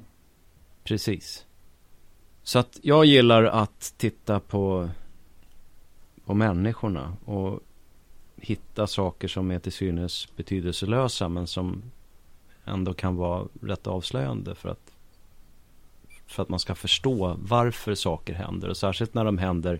Precis. 0.84 1.46
Så 2.44 2.60
att 2.60 2.80
jag 2.82 3.06
gillar 3.06 3.44
att 3.44 3.94
titta 3.98 4.40
på, 4.40 4.90
på 6.26 6.34
människorna. 6.34 7.18
Och 7.26 7.60
hitta 8.42 8.88
saker 8.88 9.28
som 9.28 9.52
är 9.52 9.60
till 9.60 9.72
synes 9.72 10.28
betydelselösa 10.36 11.30
men 11.30 11.48
som 11.48 11.84
ändå 12.66 12.94
kan 12.94 13.16
vara 13.16 13.48
rätt 13.62 13.88
avslöjande 13.88 14.56
för 14.56 14.70
att 14.70 14.92
för 16.28 16.44
att 16.44 16.50
man 16.50 16.60
ska 16.60 16.76
förstå 16.76 17.38
varför 17.42 17.96
saker 17.96 18.34
händer 18.34 18.70
och 18.70 18.78
särskilt 18.78 19.14
när 19.14 19.26
de 19.26 19.38
händer 19.38 19.80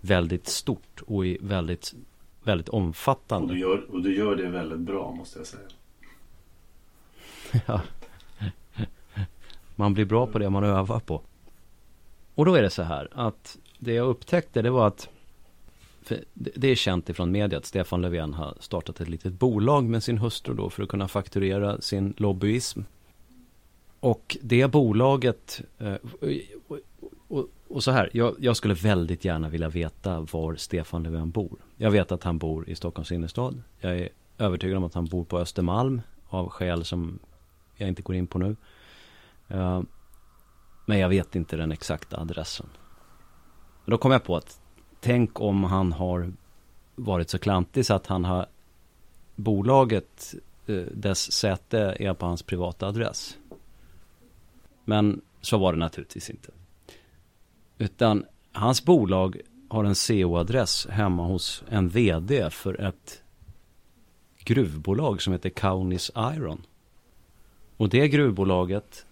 väldigt 0.00 0.46
stort 0.46 1.02
och 1.06 1.26
i 1.26 1.38
väldigt 1.40 1.94
väldigt 2.44 2.68
omfattande. 2.68 3.48
Och 3.48 3.54
du 3.54 3.60
gör, 3.60 3.94
och 3.94 4.02
du 4.02 4.16
gör 4.16 4.36
det 4.36 4.48
väldigt 4.48 4.78
bra 4.78 5.10
måste 5.10 5.38
jag 5.38 5.46
säga. 5.46 5.68
ja. 7.66 7.80
Man 9.76 9.94
blir 9.94 10.04
bra 10.04 10.26
på 10.26 10.38
det 10.38 10.50
man 10.50 10.64
övar 10.64 11.00
på. 11.00 11.22
Och 12.34 12.44
då 12.44 12.54
är 12.54 12.62
det 12.62 12.70
så 12.70 12.82
här 12.82 13.08
att 13.12 13.58
det 13.78 13.92
jag 13.92 14.08
upptäckte 14.08 14.62
det 14.62 14.70
var 14.70 14.86
att 14.86 15.08
det 16.34 16.68
är 16.68 16.74
känt 16.74 17.08
ifrån 17.08 17.32
media 17.32 17.58
att 17.58 17.66
Stefan 17.66 18.02
Löfven 18.02 18.34
har 18.34 18.56
startat 18.60 19.00
ett 19.00 19.08
litet 19.08 19.32
bolag 19.32 19.84
med 19.84 20.02
sin 20.02 20.18
hustru 20.18 20.54
då 20.54 20.70
för 20.70 20.82
att 20.82 20.88
kunna 20.88 21.08
fakturera 21.08 21.80
sin 21.80 22.14
lobbyism. 22.16 22.80
Och 24.00 24.36
det 24.42 24.70
bolaget, 24.70 25.60
eh, 25.78 25.94
och, 27.68 27.84
så 27.84 27.90
här, 27.90 28.10
jag, 28.12 28.36
jag, 28.38 28.56
skulle 28.56 28.74
väldigt 28.74 29.24
gärna 29.24 29.48
vilja 29.48 29.68
veta 29.68 30.20
var 30.20 30.56
Stefan 30.56 31.02
Löfven 31.02 31.30
bor. 31.30 31.58
Jag 31.76 31.90
vet 31.90 32.12
att 32.12 32.24
han 32.24 32.38
bor 32.38 32.68
i 32.68 32.74
Stockholms 32.74 33.12
innerstad. 33.12 33.62
Jag 33.80 33.98
är 33.98 34.08
övertygad 34.38 34.76
om 34.76 34.84
att 34.84 34.94
han 34.94 35.04
bor 35.04 35.24
på 35.24 35.38
Östermalm 35.38 36.00
av 36.28 36.48
skäl 36.48 36.84
som 36.84 37.18
jag 37.76 37.88
inte 37.88 38.02
går 38.02 38.16
in 38.16 38.26
på 38.26 38.38
nu. 38.38 38.56
Eh, 39.48 39.82
men 40.86 40.98
jag 40.98 41.08
vet 41.08 41.34
inte 41.34 41.56
den 41.56 41.72
exakta 41.72 42.20
adressen. 42.20 42.66
Då 43.84 43.98
kom 43.98 44.12
jag 44.12 44.24
på 44.24 44.36
att 44.36 44.59
tänk 45.00 45.40
om 45.40 45.64
han 45.64 45.92
har 45.92 46.32
varit 46.94 47.30
så 47.30 47.38
klantig 47.38 47.86
så 47.86 47.94
att 47.94 48.06
han 48.06 48.24
har 48.24 48.46
bolaget, 49.36 50.34
eh, 50.66 50.74
dess 50.74 51.32
säte 51.32 51.96
är 51.98 52.14
på 52.14 52.26
hans 52.26 52.42
privata 52.42 52.86
adress. 52.86 53.38
Men 54.84 55.20
så 55.40 55.58
var 55.58 55.72
det 55.72 55.78
naturligtvis 55.78 56.30
inte. 56.30 56.50
Utan 57.78 58.24
hans 58.52 58.84
bolag 58.84 59.40
har 59.68 59.84
en 59.84 59.94
CO-adress 59.94 60.86
hemma 60.90 61.26
hos 61.26 61.64
en 61.68 61.88
vd 61.88 62.50
för 62.50 62.80
ett 62.80 63.22
gruvbolag 64.44 65.22
som 65.22 65.32
heter 65.32 65.50
Kaunis 65.50 66.10
Iron. 66.16 66.66
Och 67.76 67.88
det 67.88 68.08
gruvbolaget 68.08 69.06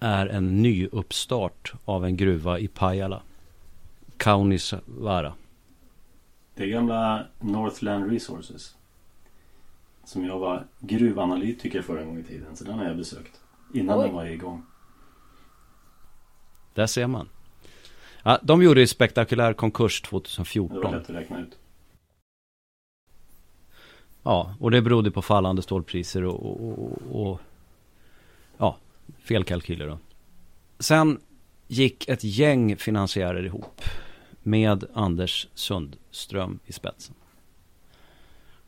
är 0.00 0.26
en 0.26 0.62
ny 0.62 0.86
uppstart 0.86 1.72
av 1.84 2.04
en 2.04 2.16
gruva 2.16 2.58
i 2.58 2.68
Pajala. 2.68 3.22
Kaunisvaara. 4.16 5.34
Det 6.54 6.62
är 6.62 6.68
gamla 6.68 7.26
Northland 7.40 8.10
Resources. 8.12 8.76
Som 10.04 10.24
jag 10.24 10.38
var 10.38 10.66
gruvanalytiker 10.80 11.82
för 11.82 11.96
en 11.96 12.06
gång 12.06 12.18
i 12.18 12.24
tiden. 12.24 12.56
Så 12.56 12.64
den 12.64 12.78
har 12.78 12.84
jag 12.84 12.96
besökt. 12.96 13.40
Innan 13.74 13.98
Oj. 13.98 14.04
den 14.04 14.14
var 14.14 14.24
igång. 14.24 14.62
Där 16.74 16.86
ser 16.86 17.06
man. 17.06 17.28
Ja, 18.22 18.38
de 18.42 18.62
gjorde 18.62 18.80
ju 18.80 18.86
spektakulär 18.86 19.52
konkurs 19.52 20.00
2014. 20.00 20.80
Det 20.80 20.84
var 20.84 20.92
lätt 20.92 21.10
att 21.10 21.16
räkna 21.16 21.40
ut. 21.40 21.58
Ja, 24.22 24.54
och 24.60 24.70
det 24.70 24.82
berodde 24.82 25.10
på 25.10 25.22
fallande 25.22 25.62
stålpriser 25.62 26.24
och, 26.24 26.46
och, 26.46 26.78
och, 26.78 27.30
och 27.30 27.40
ja, 28.58 28.76
felkalkyler 29.18 29.86
då. 29.86 29.98
Sen 30.78 31.20
gick 31.66 32.08
ett 32.08 32.24
gäng 32.24 32.76
finansiärer 32.76 33.44
ihop 33.44 33.80
med 34.44 34.84
Anders 34.94 35.48
Sundström 35.54 36.58
i 36.66 36.72
spetsen. 36.72 37.14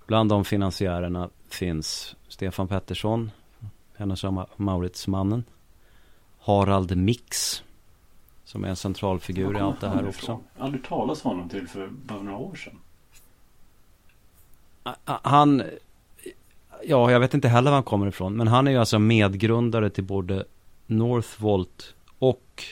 Bland 0.07 0.31
de 0.31 0.45
finansiärerna 0.45 1.31
finns 1.49 2.17
Stefan 2.29 2.69
Pettersson, 2.69 3.31
hennes 3.97 4.25
Mauritsmannen, 4.57 5.45
Harald 6.39 6.97
Mix, 6.97 7.63
som 8.45 8.65
är 8.65 8.69
en 8.69 8.77
centralfigur 8.77 9.57
i 9.57 9.61
allt 9.61 9.81
det 9.81 9.89
här 9.89 10.09
också. 10.09 10.41
Jag 10.57 10.65
aldrig 10.65 10.85
talat 10.85 11.25
om 11.25 11.31
honom 11.31 11.49
till 11.49 11.69
för 11.69 11.89
bara 11.89 12.23
några 12.23 12.39
år 12.39 12.55
sedan. 12.55 12.79
han, 15.05 15.63
ja 16.85 17.11
jag 17.11 17.21
vet 17.21 17.35
inte 17.35 17.49
heller 17.49 17.71
var 17.71 17.77
han 17.77 17.85
kommer 17.85 18.07
ifrån, 18.07 18.37
men 18.37 18.49
han 18.49 18.67
är 18.67 18.71
ju 18.71 18.79
alltså 18.79 18.99
medgrundare 18.99 19.91
till 19.91 20.05
både 20.05 20.45
Northvolt 20.87 21.95
och 22.19 22.65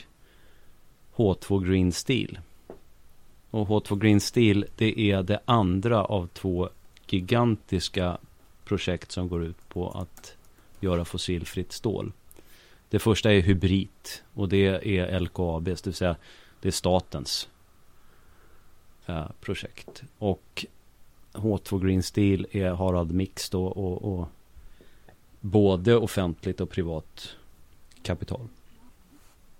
H2 1.15 1.65
Green 1.67 1.91
Steel. 1.91 2.39
Och 3.55 3.67
H2 3.67 3.99
Green 3.99 4.21
Steel 4.21 4.65
det 4.75 4.99
är 4.99 5.23
det 5.23 5.39
andra 5.45 6.03
av 6.03 6.27
två 6.27 6.69
gigantiska 7.07 8.17
projekt 8.65 9.11
som 9.11 9.27
går 9.27 9.43
ut 9.43 9.69
på 9.69 9.89
att 9.89 10.35
göra 10.79 11.05
fossilfritt 11.05 11.71
stål. 11.71 12.11
Det 12.89 12.99
första 12.99 13.33
är 13.33 13.41
hybrid 13.41 13.89
och 14.33 14.49
det 14.49 14.87
är 14.97 15.19
LKABs, 15.19 15.81
det 15.81 15.87
vill 15.87 15.93
säga 15.93 16.15
det 16.61 16.67
är 16.67 16.71
statens 16.71 17.49
eh, 19.05 19.27
projekt. 19.41 20.03
Och 20.17 20.65
H2 21.33 21.85
Green 21.85 22.03
Steel 22.03 22.47
är 22.51 22.71
Harald 22.71 23.11
Mix 23.11 23.49
då 23.49 23.65
och, 23.65 24.19
och 24.19 24.27
både 25.41 25.95
offentligt 25.95 26.61
och 26.61 26.69
privat 26.69 27.35
kapital. 28.01 28.47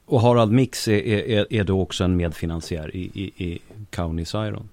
Och 0.05 0.21
Harald 0.21 0.51
Mix 0.51 0.87
är, 0.87 1.03
är, 1.07 1.53
är 1.53 1.63
då 1.63 1.81
också 1.81 2.03
en 2.03 2.17
medfinansiär 2.17 2.95
i, 2.95 3.11
i, 3.13 3.45
i 3.45 3.59
Kaunis 3.89 4.33
Iron. 4.33 4.69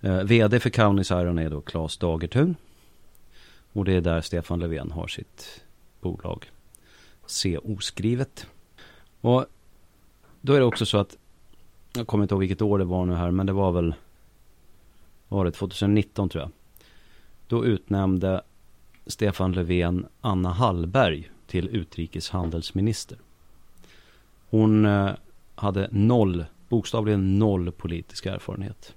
Eh, 0.00 0.22
vd 0.22 0.60
för 0.60 0.70
Kaunis 0.70 1.10
Iron 1.10 1.38
är 1.38 1.50
då 1.50 1.60
Claes 1.60 1.96
Dagertun. 1.96 2.56
Och 3.72 3.84
det 3.84 3.92
är 3.92 4.00
där 4.00 4.20
Stefan 4.20 4.58
Löfven 4.58 4.90
har 4.90 5.06
sitt 5.06 5.64
bolag. 6.00 6.50
CO 7.26 7.78
skrivet. 7.80 8.46
Och 9.20 9.46
då 10.40 10.52
är 10.52 10.58
det 10.58 10.66
också 10.66 10.86
så 10.86 10.98
att 10.98 11.16
jag 11.92 12.06
kommer 12.06 12.24
inte 12.24 12.34
ihåg 12.34 12.40
vilket 12.40 12.62
år 12.62 12.78
det 12.78 12.84
var 12.84 13.06
nu 13.06 13.14
här 13.14 13.30
men 13.30 13.46
det 13.46 13.52
var 13.52 13.72
väl 13.72 13.94
var 15.28 15.44
det 15.44 15.50
2019 15.50 16.28
tror 16.28 16.42
jag. 16.42 16.50
Då 17.46 17.64
utnämnde 17.64 18.42
Stefan 19.06 19.52
Löfven 19.52 20.06
Anna 20.20 20.52
Hallberg 20.52 21.30
till 21.46 21.68
utrikeshandelsminister. 21.68 23.18
Hon 24.50 24.84
eh, 24.84 25.10
hade 25.54 25.88
noll, 25.90 26.44
bokstavligen 26.68 27.38
noll 27.38 27.72
politisk 27.72 28.26
erfarenhet. 28.26 28.94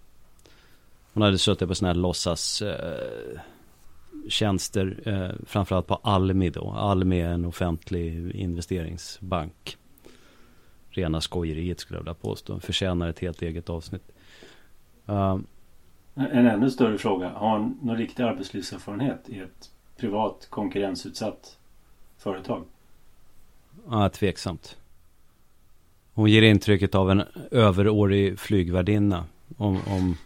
Hon 1.13 1.24
hade 1.24 1.38
suttit 1.38 1.68
på 1.68 1.76
sådana 1.76 1.94
här 1.94 2.02
låtsas 2.02 2.62
eh, 2.62 3.39
tjänster, 4.28 5.00
eh, 5.06 5.46
framförallt 5.46 5.88
på 5.88 5.96
Almi 5.96 6.50
då. 6.50 6.72
Almi 6.72 7.20
är 7.20 7.30
en 7.30 7.46
offentlig 7.46 8.36
investeringsbank. 8.36 9.78
Rena 10.89 11.22
skojeriet 11.22 11.80
skulle 11.80 11.98
jag 11.98 12.04
vilja 12.04 12.13
påstå. 12.13 12.60
Förtjänar 12.60 13.10
ett 13.10 13.20
helt 13.20 13.42
eget 13.42 13.70
avsnitt. 13.70 14.12
Uh, 15.10 15.39
en 16.16 16.48
ännu 16.48 16.72
större 16.72 16.98
fråga. 16.98 17.30
Har 17.30 17.60
hon 17.60 17.80
någon 17.82 17.98
riktig 17.98 18.24
arbetslivserfarenhet 18.24 19.30
i 19.30 19.39
ett 19.39 19.72
privat 19.98 20.48
konkurrensutsatt 20.50 21.58
företag? 22.18 22.63
Ja, 23.89 24.10
tveksamt. 24.10 24.78
Hon 26.13 26.30
ger 26.30 26.41
intrycket 26.41 26.95
av 26.95 27.12
en 27.12 27.23
överårig 27.52 28.39
flygvärdinna. 28.39 29.26
Om, 29.58 29.80
om 29.88 30.17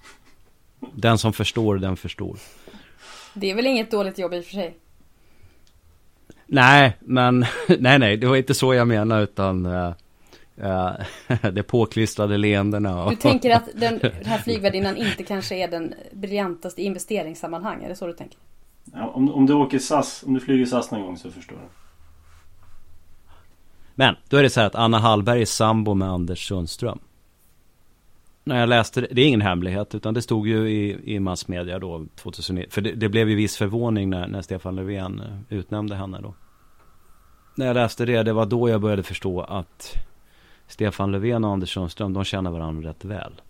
den 0.79 1.17
som 1.17 1.33
förstår, 1.33 1.77
den 1.77 1.97
förstår. 1.97 2.37
Det 3.33 3.51
är 3.51 3.55
väl 3.55 3.67
inget 3.67 3.91
dåligt 3.91 4.19
jobb 4.19 4.33
i 4.33 4.39
och 4.39 4.45
för 4.45 4.51
sig? 4.51 4.77
Nej, 6.45 6.97
men 6.99 7.39
nej, 7.79 7.99
nej, 7.99 8.17
det 8.17 8.27
var 8.27 8.35
inte 8.35 8.53
så 8.53 8.73
jag 8.73 8.87
menar 8.87 9.21
utan 9.21 9.65
uh, 9.65 9.93
uh, 10.63 10.91
det 11.51 11.63
påklistrade 11.63 12.37
leendena. 12.37 13.03
Och... 13.03 13.09
Du 13.09 13.15
tänker 13.15 13.55
att 13.55 13.69
den, 13.75 13.99
den 13.99 14.11
här 14.25 14.37
flygvärdinnan 14.37 14.97
inte 14.97 15.23
kanske 15.23 15.55
är 15.55 15.67
den 15.67 15.93
briljantaste 16.11 16.81
i 16.81 16.85
investeringssammanhang? 16.85 17.83
Är 17.83 17.89
det 17.89 17.95
så 17.95 18.07
du 18.07 18.13
tänker? 18.13 18.39
Ja, 18.93 19.07
om, 19.07 19.31
om 19.31 19.45
du 19.45 19.53
åker 19.53 19.79
SAS, 19.79 20.23
om 20.27 20.33
du 20.33 20.39
flyger 20.39 20.65
SAS 20.65 20.91
någon 20.91 21.01
gång 21.01 21.17
så 21.17 21.31
förstår 21.31 21.55
du. 21.55 21.86
Men 23.99 24.15
då 24.29 24.37
är 24.37 24.43
det 24.43 24.49
så 24.49 24.59
här 24.59 24.67
att 24.67 24.75
Anna 24.75 24.99
Hallberg 24.99 25.41
är 25.41 25.45
sambo 25.45 25.93
med 25.93 26.09
Anders 26.09 26.47
Sundström. 26.47 26.99
När 28.43 28.59
jag 28.59 28.69
läste 28.69 29.01
det, 29.01 29.07
det 29.11 29.21
är 29.21 29.27
ingen 29.27 29.41
hemlighet 29.41 29.95
utan 29.95 30.13
det 30.13 30.21
stod 30.21 30.47
ju 30.47 30.69
i, 30.69 31.15
i 31.15 31.19
massmedia 31.19 31.79
då 31.79 32.05
2009. 32.15 32.65
För 32.69 32.81
det, 32.81 32.91
det 32.91 33.09
blev 33.09 33.29
ju 33.29 33.35
viss 33.35 33.57
förvåning 33.57 34.09
när, 34.09 34.27
när 34.27 34.41
Stefan 34.41 34.75
Löfven 34.75 35.19
eh, 35.19 35.57
utnämnde 35.57 35.95
henne 35.95 36.19
då. 36.21 36.33
När 37.55 37.65
jag 37.65 37.73
läste 37.73 38.05
det, 38.05 38.23
det 38.23 38.33
var 38.33 38.45
då 38.45 38.69
jag 38.69 38.81
började 38.81 39.03
förstå 39.03 39.41
att 39.41 39.93
Stefan 40.67 41.11
Löfven 41.11 41.43
och 41.43 41.51
Anders 41.51 41.73
Sundström, 41.73 42.13
de 42.13 42.23
känner 42.23 42.51
varandra 42.51 42.89
rätt 42.89 43.05
väl. 43.05 43.41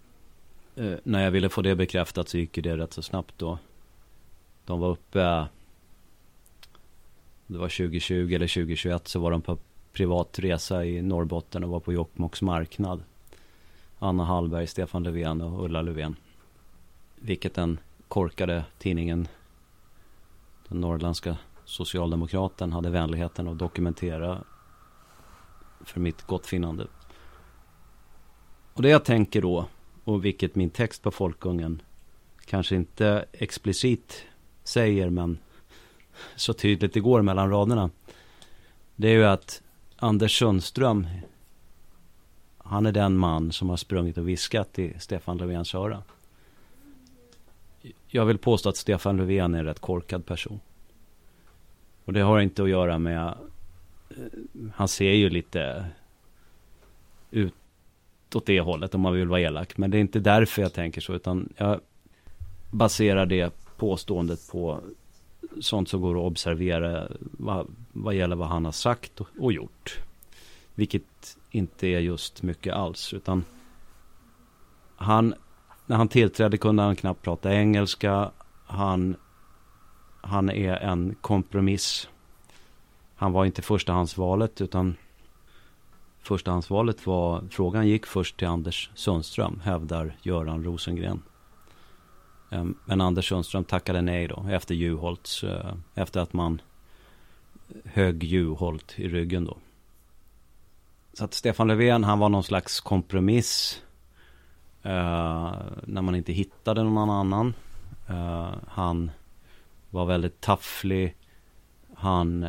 Eh, 0.75 0.93
när 1.03 1.23
jag 1.23 1.31
ville 1.31 1.49
få 1.49 1.62
det 1.62 1.75
bekräftat 1.75 2.29
så 2.29 2.38
gick 2.38 2.63
det 2.63 2.77
rätt 2.77 2.93
så 2.93 3.01
snabbt 3.01 3.33
då. 3.38 3.60
De 4.65 4.79
var 4.79 4.89
uppe, 4.89 5.21
eh, 5.21 5.45
det 7.47 7.57
var 7.57 7.69
2020 7.69 8.33
eller 8.36 8.47
2021 8.47 9.07
så 9.07 9.19
var 9.19 9.31
de 9.31 9.41
på 9.41 9.57
privat 9.97 10.39
resa 10.39 10.86
i 10.86 11.01
Norrbotten 11.01 11.63
och 11.63 11.69
var 11.69 11.79
på 11.79 11.93
Jokkmokks 11.93 12.41
marknad. 12.41 13.03
Anna 13.99 14.25
Hallberg, 14.25 14.67
Stefan 14.67 15.03
Löfven 15.03 15.41
och 15.41 15.65
Ulla 15.65 15.81
Löfven. 15.81 16.15
Vilket 17.15 17.53
den 17.53 17.79
korkade 18.07 18.65
tidningen, 18.77 19.27
den 20.67 20.81
norrländska 20.81 21.38
socialdemokraten, 21.65 22.71
hade 22.71 22.89
vänligheten 22.89 23.47
att 23.47 23.57
dokumentera 23.57 24.43
för 25.81 25.99
mitt 25.99 26.21
gottfinnande. 26.21 26.88
Och 28.73 28.81
det 28.81 28.89
jag 28.89 29.05
tänker 29.05 29.41
då, 29.41 29.65
och 30.03 30.25
vilket 30.25 30.55
min 30.55 30.69
text 30.69 31.01
på 31.01 31.12
Folkungen 31.12 31.81
kanske 32.45 32.75
inte 32.75 33.25
explicit 33.31 34.25
säger, 34.63 35.10
men 35.10 35.38
så 36.36 36.53
tydligt 36.53 36.93
det 36.93 36.99
går 36.99 37.21
mellan 37.21 37.49
raderna. 37.49 37.89
Det 38.95 39.07
är 39.07 39.13
ju 39.13 39.25
att 39.25 39.62
Anders 39.99 40.39
Sundström 40.39 41.07
han 42.67 42.86
är 42.86 42.91
den 42.91 43.17
man 43.17 43.51
som 43.51 43.69
har 43.69 43.77
sprungit 43.77 44.17
och 44.17 44.29
viskat 44.29 44.79
i 44.79 44.93
Stefan 44.99 45.38
Löfvens 45.38 45.75
öra. 45.75 46.03
Jag 48.07 48.25
vill 48.25 48.38
påstå 48.38 48.69
att 48.69 48.77
Stefan 48.77 49.17
Löfven 49.17 49.55
är 49.55 49.60
en 49.60 49.65
rätt 49.65 49.79
korkad 49.79 50.25
person. 50.25 50.60
Och 52.05 52.13
det 52.13 52.21
har 52.21 52.39
inte 52.39 52.63
att 52.63 52.69
göra 52.69 52.97
med... 52.99 53.27
Eh, 54.10 54.15
han 54.75 54.88
ser 54.88 55.12
ju 55.12 55.29
lite 55.29 55.86
ut 57.31 57.53
åt 58.33 58.45
det 58.45 58.62
hållet 58.62 58.95
om 58.95 59.01
man 59.01 59.13
vill 59.13 59.27
vara 59.27 59.41
elak. 59.41 59.77
Men 59.77 59.91
det 59.91 59.97
är 59.97 60.01
inte 60.01 60.19
därför 60.19 60.62
jag 60.62 60.73
tänker 60.73 61.01
så. 61.01 61.13
Utan 61.13 61.53
jag 61.57 61.79
baserar 62.71 63.25
det 63.25 63.53
påståendet 63.77 64.51
på 64.51 64.79
sånt 65.62 65.89
som 65.89 66.02
går 66.02 66.15
att 66.15 66.32
observera 66.32 67.08
vad, 67.20 67.67
vad 67.91 68.15
gäller 68.15 68.36
vad 68.36 68.48
han 68.48 68.65
har 68.65 68.72
sagt 68.72 69.22
och, 69.22 69.28
och 69.39 69.54
gjort. 69.54 69.98
Vilket 70.76 71.38
inte 71.52 71.88
är 71.88 72.00
just 72.00 72.43
mycket 72.43 72.74
alls. 72.74 73.13
Utan 73.13 73.46
han, 74.96 75.34
när 75.86 75.98
han 75.98 76.08
tillträdde 76.08 76.58
kunde 76.58 76.84
han 76.84 76.96
knappt 76.96 77.22
prata 77.22 77.54
engelska. 77.54 78.32
Han, 78.65 79.15
han 80.22 80.50
är 80.50 80.76
en 80.76 81.15
kompromiss. 81.22 82.10
Han 83.15 83.32
var 83.32 83.46
inte 83.46 83.62
förstahandsvalet 83.62 84.62
utan 84.62 84.96
förstahandsvalet 86.22 87.06
var, 87.08 87.43
frågan 87.50 87.88
gick 87.88 88.06
först 88.06 88.38
till 88.38 88.48
Anders 88.48 88.89
Sundström, 88.96 89.62
hävdar 89.63 90.15
Göran 90.22 90.63
Rosengren. 90.63 91.22
Ehm, 92.49 92.77
men 92.86 93.01
Anders 93.01 93.29
Sundström 93.29 93.63
tackade 93.63 94.01
nej 94.01 94.27
då 94.27 94.45
efter 94.51 94.75
Juholts, 94.75 95.43
eh, 95.43 95.73
efter 95.95 96.19
att 96.19 96.33
man 96.33 96.62
högg 97.86 98.23
Juholt 98.23 98.93
i 98.99 99.07
ryggen 99.07 99.45
då. 99.45 99.57
Så 101.13 101.25
att 101.25 101.33
Stefan 101.33 101.67
Löfven, 101.67 102.03
han 102.03 102.19
var 102.19 102.29
någon 102.29 102.43
slags 102.43 102.79
kompromiss. 102.79 103.81
Eh, 104.83 105.55
när 105.86 106.01
man 106.01 106.15
inte 106.15 106.33
hittade 106.33 106.83
någon 106.83 107.10
annan. 107.10 107.53
Eh, 108.10 108.51
han 108.67 109.12
var 109.89 110.05
väldigt 110.05 110.41
tafflig. 110.41 111.15
Han 111.93 112.45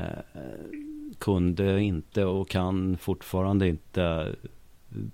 kunde 1.18 1.80
inte 1.80 2.24
och 2.24 2.48
kan 2.48 2.98
fortfarande 2.98 3.68
inte 3.68 4.34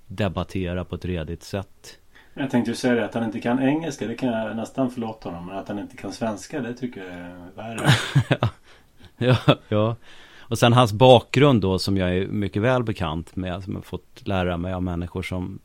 debattera 0.06 0.84
på 0.84 0.94
ett 0.94 1.04
redigt 1.04 1.42
sätt. 1.42 1.98
Jag 2.34 2.50
tänkte 2.50 2.70
ju 2.70 2.74
säga 2.76 2.94
det, 2.94 3.04
att 3.04 3.14
han 3.14 3.24
inte 3.24 3.40
kan 3.40 3.62
engelska, 3.62 4.06
det 4.06 4.14
kan 4.14 4.28
jag 4.28 4.56
nästan 4.56 4.90
förlåta 4.90 5.28
honom. 5.28 5.46
Men 5.46 5.56
att 5.56 5.68
han 5.68 5.78
inte 5.78 5.96
kan 5.96 6.12
svenska, 6.12 6.60
det 6.60 6.74
tycker 6.74 7.04
jag 7.04 7.12
är 7.12 7.50
värre. 7.56 7.88
ja, 9.46 9.58
ja. 9.68 9.96
Och 10.38 10.58
sen 10.58 10.72
hans 10.72 10.92
bakgrund 10.92 11.62
då 11.62 11.78
som 11.78 11.96
jag 11.96 12.16
är 12.16 12.26
mycket 12.26 12.62
väl 12.62 12.82
bekant 12.82 13.36
med. 13.36 13.64
Som 13.64 13.74
jag 13.74 13.84
fått 13.84 14.26
lära 14.28 14.56
mig 14.56 14.72
av 14.72 14.82
människor 14.82 15.22
som 15.22 15.58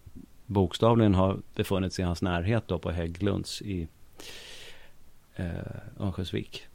bokstavligen 0.45 1.15
har 1.15 1.37
befunnit 1.55 1.93
sig 1.93 2.03
i 2.03 2.05
hans 2.05 2.21
närhet 2.21 2.67
då 2.67 2.79
på 2.79 2.91
Hägglunds 2.91 3.61
i 3.61 3.87
eh, 5.35 5.45
Örnsköldsvik. 5.99 6.67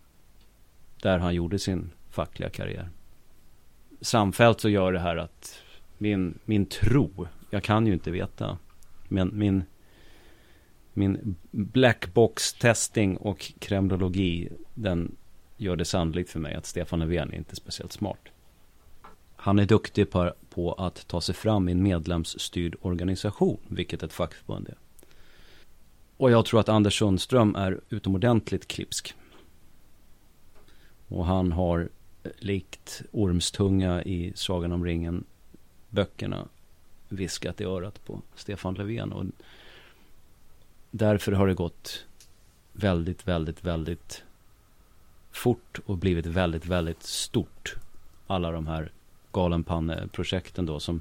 Där 1.02 1.18
han 1.18 1.35
gjorde 1.35 1.59
sin 1.59 1.90
fackliga 2.11 2.50
karriär. 2.50 2.88
Samfällt 4.00 4.61
så 4.61 4.68
gör 4.68 4.92
det 4.92 5.00
här 5.00 5.16
att 5.16 5.62
min, 5.98 6.38
min 6.44 6.66
tro, 6.66 7.26
jag 7.50 7.62
kan 7.62 7.87
ju 7.87 7.92
inte 7.92 8.11
veta, 8.11 8.59
men 9.09 9.30
min 9.38 9.64
min 10.96 11.37
blackbox-testing 11.50 13.16
och 13.16 13.52
kremlologi, 13.59 14.48
den 14.74 15.16
gör 15.57 15.76
det 15.76 15.85
sannolikt 15.85 16.30
för 16.30 16.40
mig 16.40 16.54
att 16.54 16.66
Stefan 16.66 16.98
Löfven 16.98 17.33
är 17.33 17.37
inte 17.37 17.57
speciellt 17.57 17.92
smart. 17.92 18.28
Han 19.37 19.59
är 19.59 19.66
duktig 19.66 20.11
på, 20.11 20.33
på 20.50 20.72
att 20.72 21.09
ta 21.09 21.20
sig 21.20 21.35
fram 21.35 21.68
i 21.68 21.72
en 21.72 21.83
medlemsstyrd 21.83 22.76
organisation, 22.80 23.61
vilket 23.68 24.02
ett 24.02 24.12
fackförbund 24.12 24.68
är. 24.68 24.76
Och 26.16 26.30
jag 26.30 26.46
tror 26.46 26.61
att 26.61 26.68
Anders 26.68 26.98
Sundström 26.98 27.54
är 27.54 27.80
utomordentligt 27.90 28.68
klipsk. 28.68 29.14
Och 31.09 31.26
han 31.26 31.52
har 31.52 31.88
eh, 32.22 32.30
likt 32.38 33.02
Ormstunga 33.12 34.02
i 34.02 34.33
Sagan 34.35 34.72
om 34.72 34.85
ringen 34.85 35.24
böckerna 35.90 36.48
viskat 37.09 37.61
i 37.61 37.64
örat 37.64 38.04
på 38.04 38.22
Stefan 38.35 38.74
Löfven. 38.74 39.12
Och 39.12 39.24
därför 40.96 41.33
har 41.33 41.46
det 41.46 41.54
gått 41.54 42.04
väldigt, 42.72 43.28
väldigt, 43.28 43.64
väldigt 43.64 44.24
fort 45.33 45.78
och 45.87 45.98
blivit 45.98 46.26
väldigt, 46.26 46.66
väldigt 46.66 47.02
stort. 47.02 47.74
Alla 48.26 48.50
de 48.50 48.66
här 48.66 48.92
galenpanneprojekten 49.33 50.66
då 50.66 50.80
som 50.80 51.00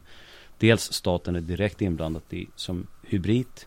dels 0.57 0.93
staten 0.93 1.35
är 1.35 1.41
direkt 1.41 1.81
inblandad 1.81 2.21
i 2.29 2.47
som 2.55 2.87
hybrid. 3.03 3.65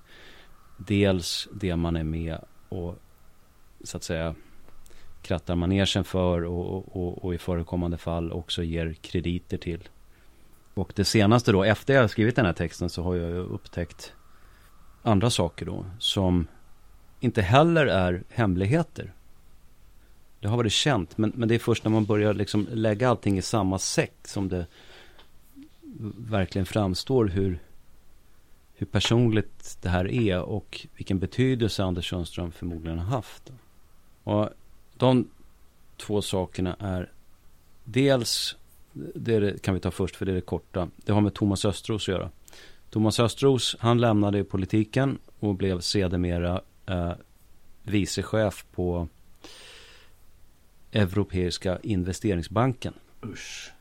Dels 0.77 1.49
det 1.53 1.77
man 1.77 1.97
är 1.97 2.05
med 2.05 2.39
och 2.69 2.99
så 3.85 3.97
att 3.97 4.03
säga 4.03 4.35
krattar 5.23 5.55
manegen 5.55 6.05
för 6.05 6.45
och, 6.45 6.97
och, 6.97 7.25
och, 7.25 7.35
i 7.35 7.39
förekommande 7.39 7.99
fall 7.99 8.33
också 8.33 8.63
ger 8.63 8.93
krediter 8.93 9.59
till. 9.59 9.89
Och 10.75 10.93
det 10.97 11.05
senaste 11.05 11.53
då, 11.53 11.65
efter 11.65 11.95
jag 11.95 12.11
skrivit 12.11 12.37
den 12.37 12.47
här 12.47 12.53
texten 12.53 12.89
så 12.89 13.03
har 13.03 13.15
jag 13.15 13.37
upptäckt 13.37 14.16
andra 15.07 15.31
saker 15.31 15.67
då 15.67 15.87
som 15.99 16.47
inte 17.21 17.43
heller 17.43 17.87
är 17.87 18.25
hemligheter. 18.29 19.13
Det 20.41 20.49
har 20.49 20.57
varit 20.57 20.73
känt, 20.73 21.19
men, 21.19 21.33
men 21.35 21.49
det 21.49 21.55
är 21.55 21.59
först 21.59 21.85
när 21.85 21.91
man 21.91 22.05
börjar 22.05 22.35
liksom 22.35 22.67
lägga 22.71 23.09
allting 23.09 23.39
i 23.39 23.43
samma 23.43 23.79
säck 23.79 24.15
som 24.25 24.49
det 24.49 24.67
verkligen 26.17 26.67
framstår 26.67 27.25
hur, 27.25 27.59
hur 28.75 28.87
personligt 28.87 29.79
det 29.83 29.89
här 29.89 30.11
är 30.11 30.41
och 30.41 30.87
vilken 30.97 31.19
betydelse 31.19 31.85
Anders 31.85 32.11
Sundström 32.11 32.53
förmodligen 32.53 32.99
har 32.99 33.17
haft. 33.17 33.53
Och 34.23 34.51
de 34.97 35.29
två 35.97 36.23
sakerna 36.23 36.77
är 36.79 37.13
dels, 37.85 38.57
det 39.15 39.63
kan 39.63 39.75
vi 39.75 39.81
ta 39.81 39.91
först 39.91 40.17
för 40.17 40.27
det 40.27 40.33
är 40.33 40.37
det 40.37 40.41
korta, 40.41 40.89
det 40.97 41.13
har 41.13 41.21
med 41.21 41.35
Thomas 41.35 41.65
Östros 41.65 42.03
att 42.03 42.09
göra. 42.09 42.31
Thomas 42.97 43.21
Östros, 43.21 43.77
han 43.81 44.01
lämnade 44.01 44.45
politiken 44.45 45.19
och 45.39 45.55
blev 45.55 45.81
sedermera 45.81 46.61
eh, 46.87 47.13
vicechef 47.83 48.65
på 48.73 49.09
Europeiska 50.93 51.79
investeringsbanken. 51.83 52.95
Usch. 53.25 53.73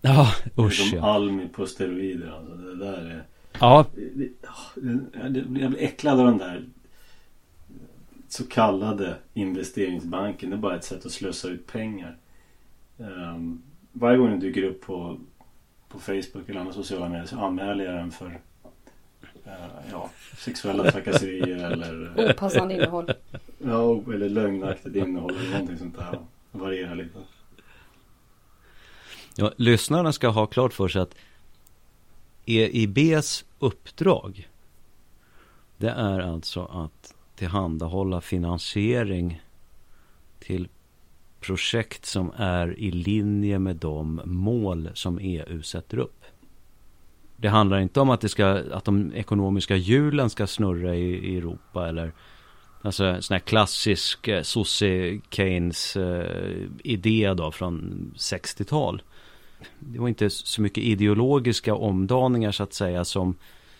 Ja, 0.00 0.34
usch 0.58 0.90
Som 0.90 0.98
ja. 0.98 1.04
Almi 1.04 1.48
på 1.48 1.66
steroider 1.66 2.30
alltså. 2.30 2.54
Det 2.54 2.76
där 2.76 3.04
är... 3.04 3.24
Ja. 3.60 3.86
Jag 5.22 5.32
blir 5.32 5.76
äcklad 5.78 6.20
av 6.20 6.26
den 6.26 6.38
där 6.38 6.64
så 8.28 8.46
kallade 8.46 9.16
investeringsbanken. 9.34 10.50
Det 10.50 10.56
är 10.56 10.60
bara 10.60 10.76
ett 10.76 10.84
sätt 10.84 11.06
att 11.06 11.12
slösa 11.12 11.48
ut 11.48 11.66
pengar. 11.66 12.16
Um, 12.96 13.62
varje 13.92 14.18
gång 14.18 14.30
den 14.30 14.40
dyker 14.40 14.62
upp 14.62 14.80
på, 14.80 15.20
på 15.94 16.00
Facebook 16.00 16.48
eller 16.48 16.60
andra 16.60 16.72
sociala 16.72 17.08
medier 17.08 17.26
så 17.26 17.38
anmäler 17.38 17.84
jag 17.84 17.94
den 17.94 18.10
för 18.10 18.26
uh, 18.26 19.52
ja, 19.90 20.10
sexuella 20.38 20.90
trakasserier 20.90 21.56
eller 21.72 22.30
Opassande 22.30 22.74
innehåll. 22.74 23.12
Ja, 23.58 24.02
eller 24.14 24.28
lögnaktigt 24.28 24.96
innehåll 24.96 25.36
eller 25.36 25.50
någonting 25.50 25.78
sånt 25.78 25.96
där. 25.96 26.18
Det 26.52 26.58
varierar 26.58 26.94
lite. 26.94 27.18
Ja, 29.36 29.52
lyssnarna 29.56 30.12
ska 30.12 30.28
ha 30.28 30.46
klart 30.46 30.72
för 30.72 30.88
sig 30.88 31.02
att 31.02 31.14
EIBs 32.46 33.44
uppdrag 33.58 34.48
det 35.76 35.90
är 35.90 36.20
alltså 36.20 36.64
att 36.64 37.14
tillhandahålla 37.36 38.20
finansiering 38.20 39.42
till 40.38 40.68
projekt 41.46 42.06
som 42.06 42.32
är 42.36 42.78
i 42.78 42.90
linje 42.90 43.58
med 43.58 43.76
de 43.76 44.20
mål 44.24 44.90
som 44.94 45.18
EU 45.18 45.62
sätter 45.62 45.98
upp. 45.98 46.24
Det 47.36 47.48
handlar 47.48 47.80
inte 47.80 48.00
om 48.00 48.10
att, 48.10 48.20
det 48.20 48.28
ska, 48.28 48.46
att 48.46 48.84
de 48.84 49.12
ekonomiska 49.14 49.76
hjulen 49.76 50.30
ska 50.30 50.46
snurra 50.46 50.94
i, 50.94 51.32
i 51.32 51.36
Europa 51.36 51.88
eller 51.88 52.12
Alltså 52.82 53.04
en 53.04 53.22
sån 53.22 53.34
här 53.34 53.40
klassisk 53.40 54.28
eh, 54.28 54.42
sosse 54.42 55.20
Keynes 55.30 55.96
eh, 55.96 56.66
idé 56.84 57.34
då 57.36 57.50
från 57.52 58.12
60-tal. 58.16 59.02
Det 59.78 59.98
var 59.98 60.08
inte 60.08 60.30
så 60.30 60.62
mycket 60.62 60.84
ideologiska 60.84 61.74
omdaningar 61.74 62.52
så 62.52 62.62
att 62.62 62.72
säga 62.72 63.04
som 63.04 63.36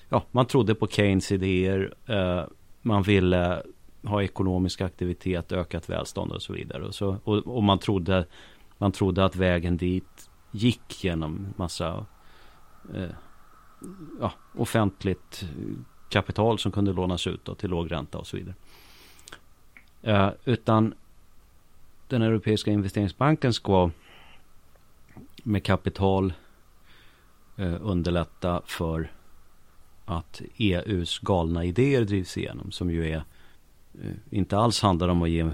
Ja, 0.09 0.25
man 0.31 0.47
trodde 0.47 0.75
på 0.75 0.87
Keynes 0.87 1.33
idéer. 1.33 1.95
Eh, 2.07 2.45
man 2.83 3.03
ville 3.03 3.63
ha 4.05 4.23
ekonomisk 4.23 4.81
aktivitet, 4.81 5.53
ökat 5.53 5.91
välstånd 5.91 6.33
och 6.33 6.43
så 6.43 6.53
vidare. 6.53 6.85
Och, 6.85 6.95
så, 6.95 7.17
och, 7.25 7.37
och, 7.39 7.63
man, 7.63 7.79
trodde, 7.79 8.27
man 8.79 8.93
trodde 8.93 9.25
att 9.25 9.37
vägen 9.37 9.77
dit 9.77 10.31
gick 10.51 11.05
genom 11.05 11.47
massa 11.57 12.07
eh, 12.95 13.11
ja, 14.21 14.33
offentligt 14.55 15.45
kapital 16.09 16.59
som 16.59 16.73
kunde 16.73 16.93
lånas 16.93 17.27
ut 17.27 17.45
då, 17.45 17.55
till 17.55 17.71
låg 17.71 17.93
ränta 17.93 18.19
och 18.19 18.27
så 18.27 18.37
vidare. 18.37 18.55
Eh, 20.03 20.31
utan 20.45 20.95
den 22.09 22.23
Europeiska 22.23 22.71
investeringsbanken 22.71 23.53
ska 23.53 23.91
med 25.43 25.65
kapital 25.65 26.33
eh, 27.57 27.77
underlätta 27.81 28.63
för 28.67 29.13
att 30.05 30.43
EUs 30.57 31.19
galna 31.19 31.65
idéer 31.65 32.05
drivs 32.05 32.37
igenom. 32.37 32.73
Som 32.73 32.91
ju 32.91 33.11
är 33.11 33.17
eh, 33.17 33.23
Eh, 34.03 34.11
inte 34.31 34.59
alls 34.59 34.83
handlar 34.83 35.09
om 35.09 35.23
att 35.23 35.31
ge 35.31 35.51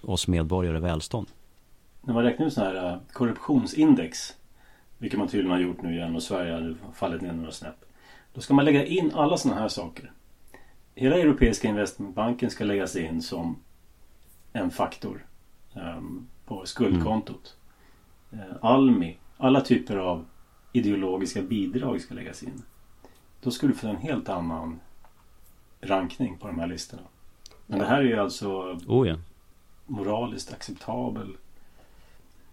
oss 0.00 0.28
medborgare 0.28 0.78
välstånd. 0.78 1.26
När 2.02 2.14
man 2.14 2.22
räknar 2.22 2.46
ut 2.46 2.52
sådana 2.52 2.80
här 2.80 2.92
eh, 2.92 2.98
korruptionsindex. 3.12 4.34
Vilket 4.98 5.18
man 5.18 5.28
tydligen 5.28 5.50
har 5.50 5.58
gjort 5.58 5.82
nu 5.82 5.94
igen 5.94 6.16
och 6.16 6.22
Sverige 6.22 6.52
har 6.52 6.92
fallit 6.92 7.22
ner 7.22 7.32
några 7.32 7.50
snäpp. 7.50 7.84
Då 8.34 8.40
ska 8.40 8.54
man 8.54 8.64
lägga 8.64 8.86
in 8.86 9.12
alla 9.14 9.36
sådana 9.36 9.60
här 9.60 9.68
saker. 9.68 10.12
Hela 10.94 11.18
Europeiska 11.18 11.68
investmentbanken 11.68 12.50
ska 12.50 12.64
läggas 12.64 12.96
in 12.96 13.22
som 13.22 13.56
en 14.52 14.70
faktor 14.70 15.26
um, 15.74 16.28
på 16.44 16.66
skuldkontot. 16.66 17.56
Mm. 18.32 18.46
Uh, 18.46 18.56
Almi, 18.60 19.18
alla 19.36 19.60
typer 19.60 19.96
av 19.96 20.24
ideologiska 20.72 21.42
bidrag 21.42 22.00
ska 22.00 22.14
läggas 22.14 22.42
in. 22.42 22.62
Då 23.40 23.50
skulle 23.50 23.72
du 23.72 23.78
få 23.78 23.88
en 23.88 23.96
helt 23.96 24.28
annan 24.28 24.80
rankning 25.80 26.38
på 26.38 26.46
de 26.46 26.58
här 26.58 26.66
listorna. 26.66 27.02
Men 27.72 27.80
det 27.80 27.86
här 27.86 27.98
är 27.98 28.04
ju 28.04 28.18
alltså 28.18 28.78
oh 28.86 29.08
ja. 29.08 29.16
moraliskt 29.86 30.52
acceptabel 30.52 31.36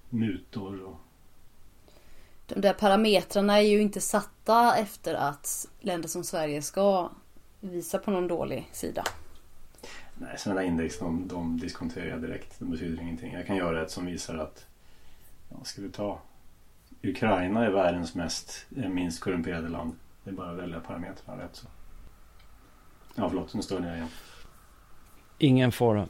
mutor 0.09 0.83
och 0.83 0.95
de 2.45 2.61
där 2.61 2.73
parametrarna 2.73 3.57
är 3.57 3.67
ju 3.67 3.81
inte 3.81 4.01
satta 4.01 4.75
efter 4.77 5.13
att 5.13 5.67
länder 5.79 6.09
som 6.09 6.23
Sverige 6.23 6.61
ska 6.61 7.09
visa 7.59 7.97
på 7.97 8.11
någon 8.11 8.27
dålig 8.27 8.69
sida. 8.71 9.03
Nej, 10.17 10.37
sådana 10.37 10.63
index 10.63 10.99
de, 10.99 11.27
de 11.27 11.59
diskonterar 11.59 12.05
jag 12.05 12.21
direkt. 12.21 12.59
De 12.59 12.71
betyder 12.71 13.01
ingenting. 13.01 13.33
Jag 13.33 13.47
kan 13.47 13.55
göra 13.55 13.81
ett 13.81 13.91
som 13.91 14.05
visar 14.05 14.37
att, 14.37 14.65
ja, 15.49 15.57
ska 15.63 15.81
vi 15.81 15.89
ta 15.89 16.19
Ukraina 17.03 17.65
är 17.65 17.69
världens 17.69 18.15
mest, 18.15 18.65
minst 18.69 19.21
korrumperade 19.21 19.69
land. 19.69 19.95
Det 20.23 20.29
är 20.29 20.33
bara 20.33 20.51
att 20.51 20.57
välja 20.57 20.79
parametrarna 20.79 21.43
rätt 21.43 21.55
så. 21.55 21.67
Ja, 23.15 23.29
förlåt, 23.29 23.53
nu 23.53 23.61
står 23.61 23.85
jag 23.85 23.95
igen. 23.95 24.09
Ingen 25.39 25.71
fara. 25.71 26.07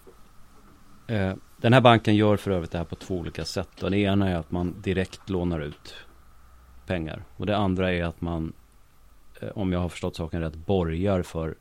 Eh, 1.08 1.34
den 1.58 1.74
här 1.74 1.82
banken 1.82 2.16
gör 2.16 2.38
för 2.38 2.52
övrigt 2.52 2.72
det 2.72 2.78
här 2.78 2.86
på 2.86 2.96
två 2.96 3.16
olika 3.18 3.46
sätt. 3.46 3.84
Och 3.84 3.92
det 3.92 3.98
ena 3.98 4.30
är 4.30 4.36
att 4.36 4.52
man 4.52 4.82
direkt 4.82 5.30
lånar 5.30 5.60
ut 5.60 5.96
pengar. 6.86 7.24
Och 7.38 7.46
det 7.46 7.58
andra 7.58 7.94
är 7.94 8.04
att 8.04 8.22
man, 8.22 8.54
eh, 9.42 9.50
om 9.50 9.74
jag 9.74 9.80
har 9.80 9.90
förstått 9.90 10.16
saken 10.16 10.42
rätt, 10.42 10.56
borgar 10.56 11.22
för 11.22 11.56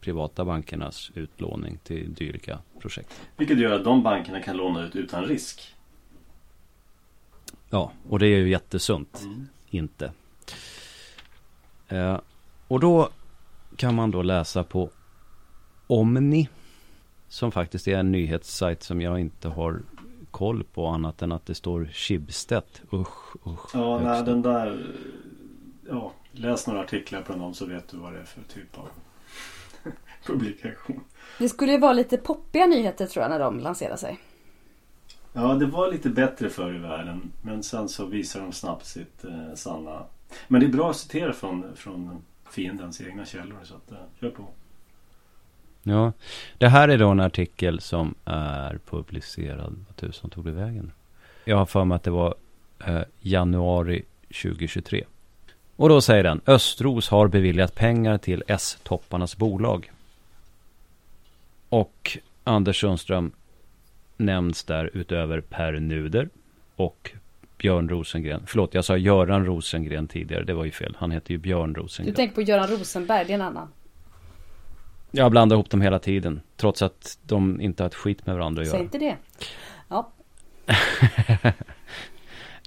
privata 0.00 0.44
bankernas 0.44 1.10
utlåning 1.14 1.78
till 1.84 2.14
dylika 2.14 2.58
projekt. 2.80 3.20
Vilket 3.36 3.58
gör 3.58 3.72
att 3.72 3.84
de 3.84 4.02
bankerna 4.02 4.42
kan 4.42 4.56
låna 4.56 4.86
ut 4.86 4.96
utan 4.96 5.24
risk. 5.24 5.74
Ja, 7.70 7.92
och 8.08 8.18
det 8.18 8.26
är 8.26 8.38
ju 8.38 8.48
jättesunt. 8.48 9.20
Mm. 9.24 9.48
Inte. 9.70 10.12
Eh, 11.88 12.20
och 12.68 12.80
då 12.80 13.08
kan 13.76 13.94
man 13.94 14.10
då 14.10 14.22
läsa 14.22 14.64
på 14.64 14.90
Omni. 15.86 16.48
Som 17.28 17.52
faktiskt 17.52 17.88
är 17.88 17.96
en 17.96 18.12
nyhetssajt 18.12 18.82
som 18.82 19.00
jag 19.00 19.20
inte 19.20 19.48
har 19.48 19.82
koll 20.30 20.64
på 20.64 20.86
annat 20.86 21.22
än 21.22 21.32
att 21.32 21.46
det 21.46 21.54
står 21.54 21.88
Schibsted. 21.92 22.62
Usch, 22.92 23.46
usch. 23.46 23.70
Ja, 23.74 24.00
nej, 24.04 24.22
den 24.22 24.42
där. 24.42 24.86
Ja, 25.88 26.12
läs 26.32 26.66
några 26.66 26.80
artiklar 26.80 27.22
på 27.22 27.32
dem 27.32 27.54
så 27.54 27.66
vet 27.66 27.88
du 27.88 27.96
vad 27.96 28.12
det 28.12 28.18
är 28.18 28.24
för 28.24 28.42
typ 28.42 28.78
av 28.78 28.88
publikation. 30.26 31.00
Det 31.38 31.48
skulle 31.48 31.72
ju 31.72 31.78
vara 31.78 31.92
lite 31.92 32.16
poppiga 32.16 32.66
nyheter 32.66 33.06
tror 33.06 33.22
jag 33.22 33.30
när 33.30 33.38
de 33.38 33.60
lanserar 33.60 33.96
sig. 33.96 34.18
Ja, 35.32 35.54
det 35.54 35.66
var 35.66 35.92
lite 35.92 36.10
bättre 36.10 36.50
förr 36.50 36.74
i 36.74 36.78
världen. 36.78 37.32
Men 37.42 37.62
sen 37.62 37.88
så 37.88 38.06
visar 38.06 38.40
de 38.40 38.52
snabbt 38.52 38.86
sitt 38.86 39.24
eh, 39.24 39.54
sanna. 39.54 40.04
Men 40.48 40.60
det 40.60 40.66
är 40.66 40.72
bra 40.72 40.90
att 40.90 40.96
citera 40.96 41.32
från, 41.32 41.76
från 41.76 42.22
fiendens 42.50 43.00
egna 43.00 43.24
källor. 43.24 43.58
Så 43.62 43.74
att, 43.74 43.92
eh, 43.92 43.98
kör 44.20 44.30
på. 44.30 44.48
Ja, 45.88 46.12
det 46.58 46.68
här 46.68 46.88
är 46.88 46.98
då 46.98 47.08
en 47.08 47.20
artikel 47.20 47.80
som 47.80 48.14
är 48.24 48.78
publicerad. 48.90 49.84
Vad 49.86 49.96
tusan 49.96 50.30
tog 50.30 50.44
det 50.44 50.50
vägen? 50.50 50.92
Jag 51.44 51.56
har 51.56 51.66
för 51.66 51.84
mig 51.84 51.96
att 51.96 52.02
det 52.02 52.10
var 52.10 52.34
eh, 52.86 53.00
januari 53.20 54.02
2023. 54.42 55.04
Och 55.76 55.88
då 55.88 56.00
säger 56.00 56.22
den 56.22 56.40
Östros 56.46 57.08
har 57.08 57.28
beviljat 57.28 57.74
pengar 57.74 58.18
till 58.18 58.42
S-topparnas 58.46 59.36
bolag. 59.36 59.90
Och 61.68 62.18
Anders 62.44 62.80
Sundström 62.80 63.32
nämns 64.16 64.64
där 64.64 64.90
utöver 64.94 65.40
Per 65.40 65.72
Nuder 65.72 66.28
och 66.76 67.10
Björn 67.58 67.88
Rosengren. 67.88 68.42
Förlåt, 68.46 68.74
jag 68.74 68.84
sa 68.84 68.96
Göran 68.96 69.46
Rosengren 69.46 70.08
tidigare. 70.08 70.44
Det 70.44 70.54
var 70.54 70.64
ju 70.64 70.70
fel. 70.70 70.96
Han 70.98 71.10
heter 71.10 71.30
ju 71.32 71.38
Björn 71.38 71.74
Rosengren. 71.74 72.12
Du 72.12 72.16
tänker 72.16 72.34
på 72.34 72.42
Göran 72.42 72.68
Rosenberg, 72.68 73.24
det 73.24 73.32
är 73.32 73.34
en 73.34 73.42
annan. 73.42 73.68
Jag 75.10 75.30
blandar 75.30 75.56
ihop 75.56 75.70
dem 75.70 75.80
hela 75.80 75.98
tiden. 75.98 76.40
Trots 76.56 76.82
att 76.82 77.18
de 77.22 77.60
inte 77.60 77.82
har 77.82 77.88
ett 77.88 77.94
skit 77.94 78.26
med 78.26 78.36
varandra 78.36 78.62
att 78.62 78.68
Säg 78.68 78.76
göra. 78.76 78.84
inte 78.84 78.98
det. 78.98 79.16
Ja. 79.88 80.10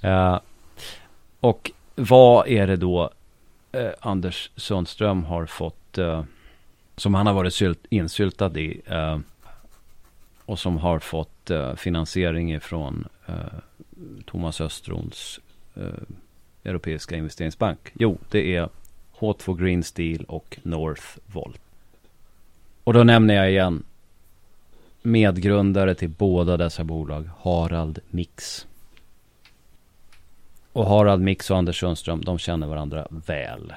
uh, 0.33 0.39
och 1.39 1.71
vad 1.95 2.47
är 2.47 2.67
det 2.67 2.75
då 2.75 3.09
uh, 3.75 3.89
Anders 3.99 4.51
Sundström 4.55 5.23
har 5.23 5.45
fått 5.45 5.97
uh, 5.97 6.23
som 6.95 7.13
han 7.13 7.27
har 7.27 7.33
varit 7.33 7.53
sylt, 7.53 7.85
insyltad 7.89 8.59
i 8.59 8.81
och 10.45 10.59
som 10.59 10.77
har 10.77 10.99
fått 10.99 11.51
finansiering 11.75 12.53
ifrån 12.53 13.07
Thomas 14.25 14.61
Östrons 14.61 15.39
Europeiska 16.63 17.15
investeringsbank? 17.15 17.91
Jo, 17.93 18.17
det 18.31 18.55
är 18.55 18.69
H2 19.19 19.57
Green 19.63 19.83
Steel 19.83 20.23
och 20.23 20.59
Northvolt. 20.63 21.61
Och 22.83 22.93
då 22.93 23.03
nämner 23.03 23.33
jag 23.33 23.51
igen 23.51 23.83
medgrundare 25.01 25.95
till 25.95 26.09
båda 26.09 26.57
dessa 26.57 26.83
bolag, 26.83 27.29
Harald 27.39 27.99
Mix. 28.09 28.67
Och 30.73 30.85
Harald 30.85 31.21
Mix 31.21 31.51
och 31.51 31.57
Anders 31.57 31.79
Sundström, 31.79 32.21
de 32.21 32.37
känner 32.37 32.67
varandra 32.67 33.07
väl. 33.09 33.73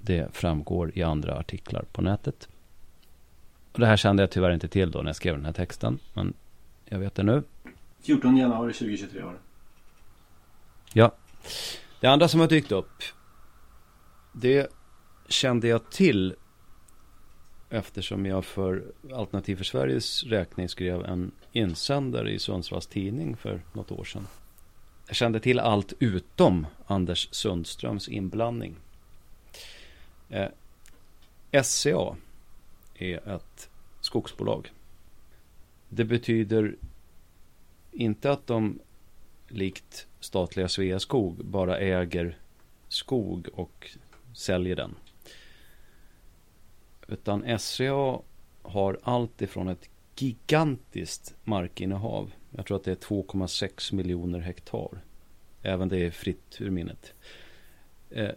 Det 0.00 0.28
framgår 0.32 0.92
i 0.94 1.02
andra 1.02 1.38
artiklar 1.38 1.84
på 1.92 2.02
nätet. 2.02 2.48
Och 3.72 3.80
det 3.80 3.86
här 3.86 3.96
kände 3.96 4.22
jag 4.22 4.30
tyvärr 4.30 4.50
inte 4.50 4.68
till 4.68 4.90
då 4.90 4.98
när 4.98 5.08
jag 5.08 5.16
skrev 5.16 5.34
den 5.34 5.44
här 5.44 5.52
texten. 5.52 5.98
Men 6.14 6.34
jag 6.84 6.98
vet 6.98 7.14
det 7.14 7.22
nu. 7.22 7.42
14 8.02 8.36
januari 8.36 8.72
2023 8.72 9.22
var 9.22 9.32
det. 9.32 9.38
Ja. 10.92 11.12
Det 12.00 12.06
andra 12.06 12.28
som 12.28 12.40
har 12.40 12.48
dykt 12.48 12.72
upp. 12.72 13.02
Det 14.32 14.72
kände 15.28 15.68
jag 15.68 15.90
till 15.90 16.34
eftersom 17.70 18.26
jag 18.26 18.44
för 18.44 18.84
Alternativ 19.12 19.56
för 19.56 19.64
Sveriges 19.64 20.24
räkning 20.24 20.68
skrev 20.68 21.04
en 21.04 21.30
insändare 21.52 22.32
i 22.32 22.38
Sundsvalls 22.38 22.86
tidning 22.86 23.36
för 23.36 23.60
något 23.72 23.92
år 23.92 24.04
sedan. 24.04 24.26
Jag 25.06 25.16
kände 25.16 25.40
till 25.40 25.58
allt 25.58 25.92
utom 25.98 26.66
Anders 26.86 27.28
Sundströms 27.30 28.08
inblandning. 28.08 28.76
Eh, 30.28 30.48
SCA 31.62 32.16
är 32.94 33.28
ett 33.28 33.70
skogsbolag. 34.00 34.72
Det 35.88 36.04
betyder 36.04 36.76
inte 37.92 38.30
att 38.30 38.46
de 38.46 38.78
likt 39.48 40.06
statliga 40.20 40.68
Sveaskog 40.68 41.44
bara 41.44 41.78
äger 41.78 42.36
skog 42.88 43.48
och 43.52 43.90
säljer 44.34 44.76
den. 44.76 44.94
Utan 47.08 47.58
SCA 47.58 48.18
har 48.62 48.98
allt 49.02 49.42
ifrån 49.42 49.68
ett 49.68 49.88
gigantiskt 50.16 51.34
markinnehav. 51.44 52.32
Jag 52.50 52.66
tror 52.66 52.76
att 52.76 52.84
det 52.84 52.90
är 52.90 52.96
2,6 52.96 53.94
miljoner 53.94 54.38
hektar. 54.38 54.88
Även 55.62 55.88
det 55.88 56.06
är 56.06 56.10
fritt 56.10 56.56
ur 56.60 56.70
minnet. 56.70 57.14
Eh, 58.10 58.30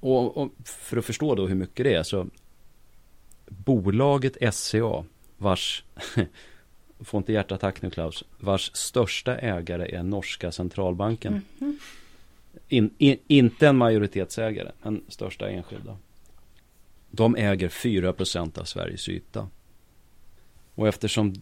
och, 0.00 0.36
och, 0.36 0.50
för 0.64 0.96
att 0.96 1.04
förstå 1.04 1.34
då 1.34 1.46
hur 1.46 1.54
mycket 1.54 1.84
det 1.84 1.94
är 1.94 2.02
så 2.02 2.26
bolaget 3.46 4.54
SCA 4.54 5.04
vars 5.36 5.84
Får 7.00 7.18
inte 7.18 7.32
hjärtattack 7.32 7.82
nu 7.82 7.90
Klaus. 7.90 8.24
Vars 8.40 8.70
största 8.74 9.36
ägare 9.38 9.96
är 9.96 10.02
norska 10.02 10.52
centralbanken. 10.52 11.32
Mm 11.32 11.42
-hmm. 11.58 11.78
in, 12.68 12.90
in, 12.98 13.18
inte 13.26 13.68
en 13.68 13.76
majoritetsägare, 13.76 14.72
men 14.82 15.04
största 15.08 15.48
enskilda. 15.48 15.96
De 17.10 17.36
äger 17.36 17.68
4% 17.68 18.58
av 18.58 18.64
Sveriges 18.64 19.08
yta. 19.08 19.48
Och 20.74 20.88
eftersom 20.88 21.34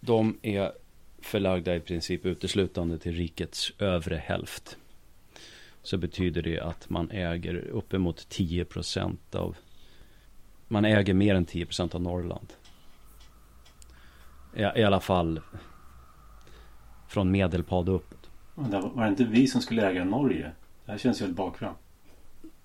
de 0.00 0.38
är 0.42 0.72
förlagda 1.22 1.76
i 1.76 1.80
princip 1.80 2.26
uteslutande 2.26 2.98
till 2.98 3.12
rikets 3.12 3.72
övre 3.78 4.16
hälft. 4.16 4.76
Så 5.82 5.98
betyder 5.98 6.42
det 6.42 6.60
att 6.60 6.90
man 6.90 7.10
äger 7.10 7.54
uppemot 7.54 8.16
10% 8.16 9.16
av 9.32 9.56
man 10.68 10.84
äger 10.84 11.14
mer 11.14 11.34
än 11.34 11.46
10% 11.46 11.94
av 11.94 12.02
Norrland. 12.02 12.52
I, 14.54 14.60
I, 14.60 14.84
alla 14.84 15.00
fall 15.00 15.40
från 17.08 17.30
Medelpad 17.30 17.88
uppåt. 17.88 18.30
Var 18.54 19.04
det 19.04 19.08
inte 19.08 19.24
vi 19.24 19.46
som 19.46 19.60
skulle 19.60 19.88
äga 19.88 20.04
Norge? 20.04 20.52
Det 20.84 20.92
här 20.92 20.98
känns 20.98 21.20
ju 21.20 21.24
helt 21.24 21.36
bakvänt. 21.36 21.78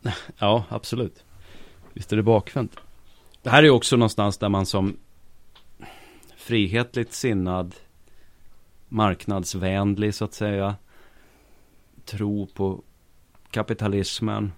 ja, 0.37 0.65
absolut. 0.69 1.23
Visst 1.97 2.13
är 2.13 2.17
det 2.17 2.23
bakvänt. 2.23 2.79
Det 3.41 3.49
här 3.49 3.63
är 3.63 3.69
också 3.69 3.95
någonstans 3.95 4.37
där 4.37 4.49
man 4.49 4.65
som 4.65 4.97
frihetligt 6.35 7.13
sinnad 7.13 7.75
marknadsvänlig 8.87 10.15
så 10.15 10.25
att 10.25 10.33
säga 10.33 10.75
tro 12.05 12.47
på 12.47 12.81
kapitalismen 13.51 14.51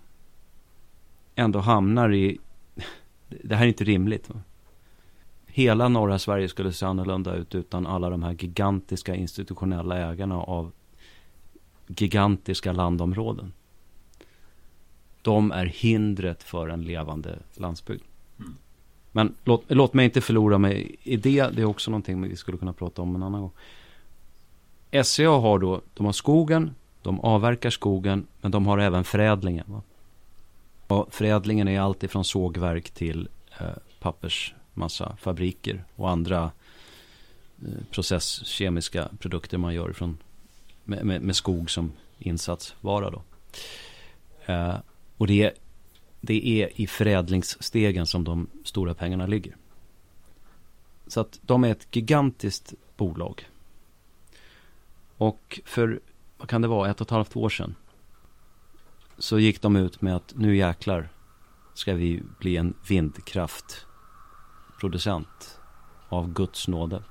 ändå 1.35 1.59
hamnar 1.59 2.13
i 2.13 2.39
det 3.27 3.55
här 3.55 3.63
är 3.63 3.67
inte 3.67 3.83
rimligt. 3.83 4.29
Va? 4.29 4.41
Hela 5.47 5.89
norra 5.89 6.19
Sverige 6.19 6.49
skulle 6.49 6.73
se 6.73 6.85
annorlunda 6.85 7.35
ut 7.35 7.55
utan 7.55 7.87
alla 7.87 8.09
de 8.09 8.23
här 8.23 8.35
gigantiska 8.39 9.15
institutionella 9.15 10.11
ägarna 10.11 10.41
av 10.41 10.71
gigantiska 11.87 12.71
landområden 12.71 13.53
de 15.30 15.51
är 15.51 15.65
hindret 15.65 16.43
för 16.43 16.69
en 16.69 16.82
levande 16.84 17.39
landsbygd. 17.53 18.03
Mm. 18.39 18.55
Men 19.11 19.36
låt, 19.43 19.63
låt 19.67 19.93
mig 19.93 20.05
inte 20.05 20.21
förlora 20.21 20.57
mig 20.57 20.95
i 21.03 21.17
det. 21.17 21.47
Det 21.47 21.61
är 21.61 21.65
också 21.65 21.91
någonting 21.91 22.21
vi 22.21 22.36
skulle 22.36 22.57
kunna 22.57 22.73
prata 22.73 23.01
om 23.01 23.15
en 23.15 23.23
annan 23.23 23.41
gång. 23.41 23.51
SCA 25.03 25.30
har 25.30 25.59
då, 25.59 25.82
de 25.93 26.05
har 26.05 26.13
skogen, 26.13 26.75
de 27.01 27.19
avverkar 27.19 27.69
skogen, 27.69 28.27
men 28.41 28.51
de 28.51 28.65
har 28.65 28.77
även 28.77 29.03
förädlingen. 29.03 29.65
Va? 29.67 29.82
Och 30.88 31.13
förädlingen 31.13 31.67
är 31.67 31.80
allt 31.80 32.03
ifrån 32.03 32.25
sågverk 32.25 32.89
till 32.89 33.30
eh, 33.59 33.67
pappersmassafabriker 33.99 35.84
och 35.95 36.09
andra 36.09 36.51
eh, 37.61 37.84
processkemiska 37.91 39.09
produkter 39.19 39.57
man 39.57 39.73
gör 39.73 39.93
från, 39.93 40.17
med, 40.84 41.05
med, 41.05 41.21
med 41.21 41.36
skog 41.36 41.71
som 41.71 41.91
insatsvara. 42.19 43.09
Då. 43.09 43.21
Eh, 44.45 44.75
och 45.20 45.28
det 45.28 45.43
är, 45.43 45.53
det 46.22 46.47
är 46.47 46.82
i 46.82 46.88
förädlingsstegen 46.88 48.07
som 48.07 48.24
de 48.24 48.47
stora 48.63 48.93
pengarna 48.93 49.26
ligger. 49.26 49.55
Så 51.07 51.22
att 51.22 51.39
de 51.41 51.63
är 51.63 51.72
ett 51.72 51.95
gigantiskt 51.95 52.74
bolag. 52.97 53.49
Och 55.17 55.59
för, 55.65 55.99
vad 56.38 56.49
kan 56.49 56.61
det 56.61 56.67
vara, 56.67 56.89
ett 56.89 57.01
och 57.01 57.07
ett 57.07 57.11
halvt 57.11 57.36
år 57.36 57.49
sedan. 57.49 57.76
Så 59.17 59.39
gick 59.39 59.61
de 59.61 59.76
ut 59.76 60.01
med 60.01 60.15
att 60.15 60.34
nu 60.36 60.55
jäklar 60.55 61.09
ska 61.74 61.93
vi 61.93 62.24
bli 62.39 62.57
en 62.57 62.74
vindkraftproducent 62.88 65.59
av 66.09 66.34
Guds 66.34 66.67
nåde. 66.67 67.03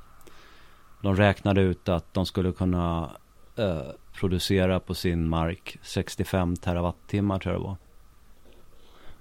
De 1.03 1.17
räknade 1.17 1.61
ut 1.61 1.89
att 1.89 2.15
de 2.15 2.27
skulle 2.27 2.53
kunna 2.53 3.17
eh, 3.57 3.91
producera 4.13 4.81
på 4.81 4.95
sin 4.95 5.29
mark 5.29 5.79
65 5.83 6.57
terawattimmar 6.57 7.39
tror 7.39 7.55
jag 7.55 7.63
det 7.63 7.67
var. 7.67 7.77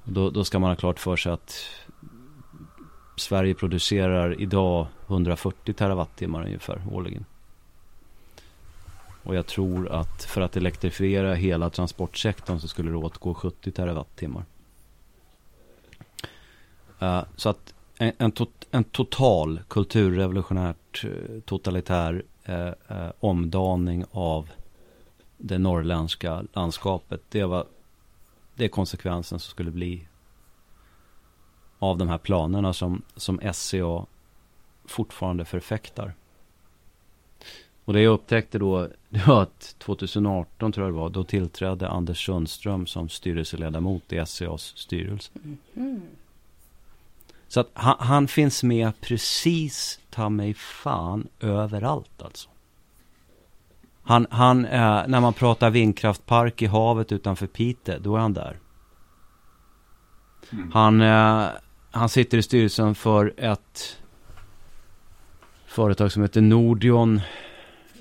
Då, 0.10 0.30
då 0.30 0.44
ska 0.44 0.60
man 0.60 0.70
ha 0.70 0.76
klart 0.76 1.00
för 1.00 1.16
sig 1.16 1.32
att 1.32 1.66
Sverige 3.16 3.54
producerar 3.54 4.42
idag 4.42 4.88
140 5.08 5.74
terawattimmar 5.74 6.46
ungefär 6.46 6.82
årligen. 6.92 7.26
Och 9.24 9.36
jag 9.36 9.46
tror 9.46 9.90
att 9.90 10.24
för 10.24 10.42
att 10.42 10.58
elektrifiera 10.58 11.34
hela 11.34 11.70
transportsektorn 11.70 12.60
så 12.60 12.68
skulle 12.68 12.92
det 12.92 12.98
åtgå 12.98 13.34
70 13.34 13.72
terawattimmar. 13.72 14.46
Uh, 17.02 17.24
så 17.36 17.50
att 17.50 17.74
en, 17.98 18.12
en, 18.18 18.32
tot, 18.32 18.68
en, 18.72 18.84
total 18.84 19.60
kulturrevolutionärt 19.68 21.06
uh, 21.06 21.40
totalitär 21.42 22.24
uh, 22.50 23.10
omdaning 23.20 24.06
av 24.12 24.50
det 25.38 25.58
norrländska 25.58 26.44
landskapet. 26.54 27.22
Det 27.30 27.44
var 27.44 27.66
det 28.58 28.66
är 28.66 28.70
konsekvensen 28.70 29.40
som 29.40 29.52
skulle 29.52 29.72
bli 29.72 30.08
av 31.80 31.98
de 31.98 32.10
här 32.10 32.18
planerna 32.18 32.74
som, 32.74 33.02
som 33.16 33.40
SCA 33.54 34.06
fortfarande 34.86 35.46
förfäktar. 35.46 36.14
Och 37.86 37.94
det 37.94 38.02
jag 38.02 38.14
upptäckte 38.14 38.60
då, 38.60 38.88
det 39.10 39.28
var 39.28 39.42
att 39.42 39.76
2018 39.78 40.72
tror 40.72 40.86
jag 40.86 40.94
det 40.94 41.00
var, 41.00 41.10
då 41.10 41.24
tillträdde 41.24 41.90
Anders 41.90 42.26
Sundström 42.26 42.88
som 42.88 43.10
styrelseledamot 43.10 44.14
i 44.14 44.26
SCAs 44.26 44.74
styrelse. 44.78 45.32
Mm. 45.76 46.02
Så 47.48 47.60
att 47.60 47.70
han, 47.74 47.96
han, 48.00 48.28
finns 48.28 48.64
med 48.64 49.02
precis, 49.02 50.00
ta 50.10 50.30
mig 50.30 50.54
fan, 50.54 51.28
överallt 51.40 52.22
alltså. 52.22 52.50
Han, 54.08 54.28
han 54.30 54.66
eh, 54.66 55.04
när 55.08 55.20
man 55.20 55.34
pratar 55.34 55.70
vindkraftpark 55.70 56.62
i 56.62 56.66
havet 56.66 57.12
utanför 57.12 57.48
Pite, 57.48 58.00
då 58.00 58.16
är 58.16 58.20
han 58.20 58.34
där. 58.34 58.60
Mm. 60.52 60.72
Han, 60.72 61.02
eh, 61.02 61.48
han 61.92 62.10
sitter 62.10 62.38
i 62.38 62.42
styrelsen 62.42 62.96
för 62.96 63.34
ett 63.38 63.98
företag 65.66 66.12
som 66.12 66.22
heter 66.22 66.42
Nordion 66.42 67.22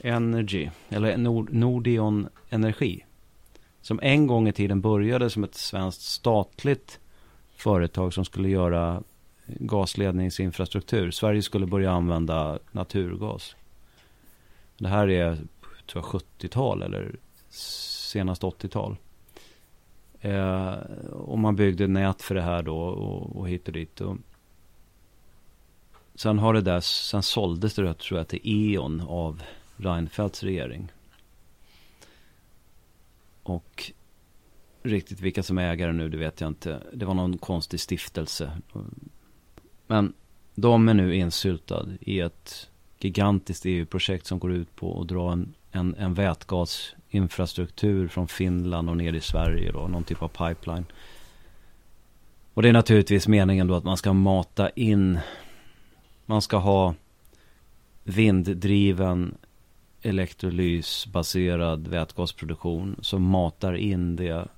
Energy, 0.02 0.70
eller 0.88 1.16
Nord, 1.16 1.52
Nordion 1.52 2.28
Energi. 2.50 3.04
Som 3.80 4.00
en 4.02 4.26
gång 4.26 4.48
i 4.48 4.52
tiden 4.52 4.80
började 4.80 5.30
som 5.30 5.44
ett 5.44 5.54
svenskt 5.54 6.02
statligt 6.02 7.00
företag 7.57 8.14
som 8.14 8.24
skulle 8.24 8.48
göra 8.48 9.02
gasledningsinfrastruktur. 9.46 11.11
Sverige 11.11 11.42
skulle 11.42 11.66
börja 11.66 11.92
använda 11.92 12.59
naturgas. 12.72 13.57
Det 14.78 14.88
här 14.88 15.11
är 15.11 15.38
tror 15.87 16.05
jag 16.05 16.22
70-tal 16.22 16.82
eller 16.82 17.16
senast 17.49 18.43
80-tal. 18.43 18.97
Eh, 20.20 20.72
och 21.12 21.39
man 21.39 21.57
byggde 21.57 21.87
nät 21.87 22.22
för 22.22 22.34
det 22.34 22.43
här 22.43 22.62
då 22.62 22.78
och, 22.78 23.37
och 23.37 23.49
hit 23.49 23.66
och 23.66 23.72
dit. 23.72 24.01
Och 24.01 24.16
sen 26.14 26.39
har 26.39 26.55
det 26.55 26.61
där, 26.61 26.80
sen 26.80 27.22
såldes 27.22 27.74
det 27.74 27.95
tror 27.95 28.18
jag 28.18 28.28
till 28.28 28.41
E.ON 28.45 29.01
av 29.01 29.43
Reinfeldts 29.76 30.43
regering. 30.43 30.93
Och 33.43 33.93
riktigt 34.82 35.20
vilka 35.20 35.43
som 35.43 35.59
är 35.59 35.72
ägare 35.72 35.93
nu, 35.93 36.09
det 36.09 36.16
vet 36.16 36.41
jag 36.41 36.49
inte. 36.49 36.82
Det 36.93 37.05
var 37.05 37.14
någon 37.14 37.39
konstig 37.39 37.80
stiftelse. 37.80 38.53
Men 39.87 40.12
de 40.55 40.89
är 40.89 40.95
nu 40.95 41.14
insyltad 41.14 41.87
i 42.01 42.20
ett 42.20 42.70
gigantiskt 42.99 43.66
EU-projekt 43.66 44.26
som 44.26 44.39
går 44.39 44.53
ut 44.53 44.76
på 44.76 45.01
att 45.01 45.09
dra 45.09 45.32
en, 45.32 45.55
en, 45.77 45.95
en 45.99 46.14
vätgasinfrastruktur 46.14 48.09
från 48.09 48.29
Finland 48.29 48.91
och 48.91 48.97
ner 48.97 49.12
i 49.12 49.20
Sverige 49.20 49.72
då, 49.72 49.89
någon 49.89 50.05
typ 50.05 50.22
av 50.22 50.29
pipeline. 50.29 50.85
Och 52.55 52.62
det 52.62 52.68
är 52.68 52.72
naturligtvis 52.72 53.29
meningen 53.29 53.66
då 53.66 53.74
att 53.74 53.85
man 53.85 53.97
ska 53.97 54.12
mata 54.12 54.70
in, 54.70 55.18
man 56.27 56.43
ska 56.43 56.57
ha 56.57 56.95
vinddriven 58.05 59.35
elektrolysbaserad 60.03 61.89
vätgasproduktion 61.89 62.97
som 63.03 63.22
matar 63.22 63.74
in 63.74 64.16
det 64.16 64.49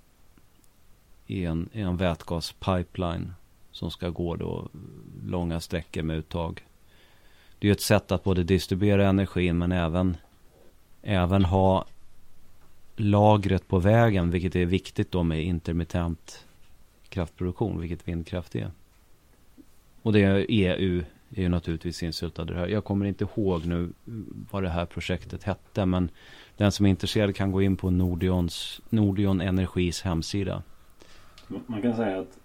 i 1.27 1.45
en, 1.45 1.69
i 1.73 1.81
en 1.81 1.97
vätgaspipeline 1.97 3.33
som 3.71 3.91
ska 3.91 4.09
gå 4.09 4.37
då 4.37 4.69
långa 5.25 5.61
sträckor 5.61 6.03
med 6.03 6.17
uttag. 6.17 6.63
Det 7.59 7.67
är 7.67 7.69
ju 7.69 7.73
ett 7.73 7.81
sätt 7.81 8.13
att 8.13 8.25
både 8.25 8.45
distribuera 8.45 9.09
energin 9.09 9.59
men 9.59 9.73
även, 9.73 10.17
även 11.09 11.45
ha 11.45 11.85
lagret 12.97 13.69
på 13.69 13.79
vägen, 13.79 14.31
vilket 14.31 14.57
är 14.57 14.67
viktigt 14.67 15.11
då 15.11 15.23
med 15.23 15.45
intermittent 15.45 16.45
kraftproduktion, 17.09 17.81
vilket 17.81 18.09
vindkraft 18.09 18.57
är. 18.57 18.71
Och 20.03 20.13
det 20.13 20.23
är 20.23 20.47
EU 20.49 21.05
är 21.35 21.43
ju 21.43 21.49
naturligtvis 21.49 22.03
insyltade 22.03 22.55
här. 22.55 22.67
Jag 22.67 22.85
kommer 22.85 23.07
inte 23.07 23.25
ihåg 23.25 23.67
nu 23.67 23.93
vad 24.51 24.63
det 24.63 24.69
här 24.69 24.87
projektet 24.87 25.43
hette, 25.43 25.87
men 25.87 26.11
den 26.57 26.73
som 26.73 26.87
är 26.87 26.91
intresserad 26.91 27.37
kan 27.37 27.53
gå 27.53 27.63
in 27.63 27.77
på 27.77 27.91
Nordions, 27.91 28.81
Nordion 28.89 29.41
Energis 29.41 30.03
hemsida. 30.03 30.63
Man 31.67 31.83
kan 31.83 31.97
säga 31.97 32.19
att 32.19 32.39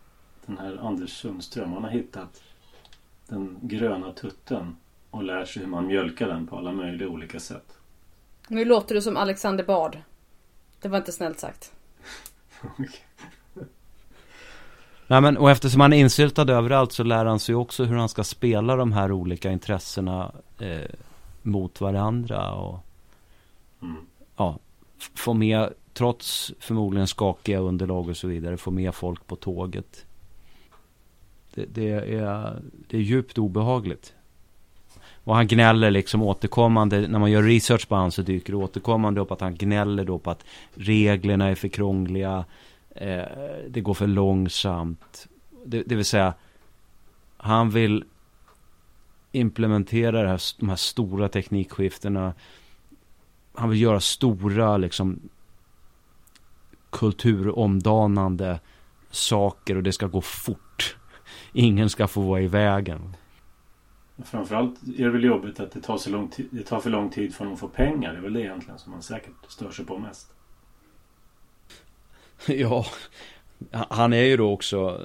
den 0.45 0.57
här 0.57 0.77
Anders 0.77 1.09
Sundström, 1.09 1.73
han 1.73 1.83
har 1.83 1.91
hittat 1.91 2.43
den 3.27 3.57
gröna 3.61 4.11
tutten 4.11 4.75
och 5.09 5.23
lär 5.23 5.45
sig 5.45 5.61
hur 5.61 5.69
man 5.69 5.87
mjölkar 5.87 6.27
den 6.27 6.47
på 6.47 6.57
alla 6.57 6.71
möjliga 6.71 7.09
olika 7.09 7.39
sätt. 7.39 7.77
Nu 8.53 8.65
låter 8.65 8.95
du 8.95 9.01
som 9.01 9.17
Alexander 9.17 9.63
Bard. 9.63 9.97
Det 10.81 10.87
var 10.87 10.97
inte 10.97 11.11
snällt 11.11 11.39
sagt. 11.39 11.71
Nej 15.07 15.21
men 15.21 15.37
och 15.37 15.51
eftersom 15.51 15.81
han 15.81 15.93
är 15.93 15.97
insyltad 15.97 16.51
överallt 16.51 16.91
så 16.91 17.03
lär 17.03 17.25
han 17.25 17.39
sig 17.39 17.55
också 17.55 17.83
hur 17.83 17.95
han 17.95 18.09
ska 18.09 18.23
spela 18.23 18.75
de 18.75 18.91
här 18.91 19.11
olika 19.11 19.51
intressena 19.51 20.31
eh, 20.59 20.89
mot 21.41 21.81
varandra 21.81 22.51
och 22.51 22.79
mm. 23.81 23.95
ja, 24.35 24.59
få 25.15 25.33
med, 25.33 25.73
trots 25.93 26.53
förmodligen 26.59 27.07
skakiga 27.07 27.59
underlag 27.59 28.09
och 28.09 28.17
så 28.17 28.27
vidare, 28.27 28.57
få 28.57 28.71
med 28.71 28.95
folk 28.95 29.27
på 29.27 29.35
tåget. 29.35 30.05
Det, 31.53 31.65
det, 31.65 31.91
är, 31.91 32.61
det 32.87 32.97
är 32.97 33.01
djupt 33.01 33.37
obehagligt. 33.37 34.13
Och 35.23 35.35
han 35.35 35.47
gnäller 35.47 35.91
liksom 35.91 36.21
återkommande, 36.21 37.07
när 37.07 37.19
man 37.19 37.31
gör 37.31 37.43
research 37.43 37.87
på 37.87 37.95
honom 37.95 38.11
så 38.11 38.21
dyker 38.21 38.53
det 38.53 38.57
återkommande 38.57 39.21
upp 39.21 39.31
att 39.31 39.41
han 39.41 39.55
gnäller 39.55 40.05
då 40.05 40.19
på 40.19 40.31
att 40.31 40.45
reglerna 40.75 41.49
är 41.49 41.55
för 41.55 41.67
krångliga, 41.67 42.45
eh, 42.95 43.23
det 43.67 43.81
går 43.81 43.93
för 43.93 44.07
långsamt. 44.07 45.27
Det, 45.65 45.83
det, 45.85 45.95
vill 45.95 46.05
säga, 46.05 46.33
han 47.37 47.69
vill 47.69 48.03
implementera 49.31 50.21
det 50.21 50.29
här, 50.29 50.41
de 50.59 50.69
här 50.69 50.75
stora 50.75 51.29
teknikskiftena. 51.29 52.33
Han 53.53 53.69
vill 53.69 53.81
göra 53.81 53.99
stora 53.99 54.77
liksom 54.77 55.19
kulturomdanande 56.89 58.59
saker 59.09 59.75
och 59.75 59.83
det 59.83 59.91
ska 59.91 60.07
gå 60.07 60.21
fort. 60.21 60.97
Ingen 61.53 61.89
ska 61.89 62.07
få 62.07 62.21
vara 62.21 62.41
i 62.41 62.47
vägen. 62.47 63.15
Framförallt 64.17 64.83
är 64.97 65.03
det 65.03 65.09
väl 65.09 65.23
jobbigt 65.23 65.59
att 65.59 65.71
det 65.71 65.81
tar, 65.81 65.97
så 65.97 66.09
lång 66.09 66.27
tid, 66.27 66.47
det 66.51 66.63
tar 66.63 66.79
för 66.79 66.89
lång 66.89 67.09
tid 67.09 67.35
för 67.35 67.53
att 67.53 67.59
få 67.59 67.67
pengar. 67.67 68.11
Det 68.11 68.17
är 68.17 68.21
väl 68.21 68.33
det 68.33 68.41
egentligen 68.41 68.79
som 68.79 68.91
man 68.91 69.03
säkert 69.03 69.33
stör 69.47 69.71
sig 69.71 69.85
på 69.85 69.97
mest. 69.97 70.33
Ja, 72.47 72.85
han 73.71 74.13
är 74.13 74.23
ju 74.23 74.37
då 74.37 74.51
också 74.51 75.01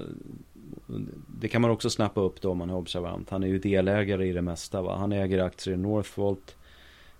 Det 1.41 1.49
kan 1.49 1.63
man 1.63 1.71
också 1.71 1.91
snappa 1.91 2.21
upp 2.21 2.41
då 2.41 2.51
om 2.51 2.59
man 2.59 2.71
är 2.71 2.75
observant. 2.75 3.31
Han 3.31 3.43
är 3.43 3.47
ju 3.47 3.59
delägare 3.59 4.27
i 4.27 4.33
det 4.33 4.43
mesta 4.43 4.83
va. 4.83 4.97
Han 4.97 5.13
äger 5.13 5.39
aktier 5.39 5.75
i 5.75 5.79
Northvolt. 5.79 6.57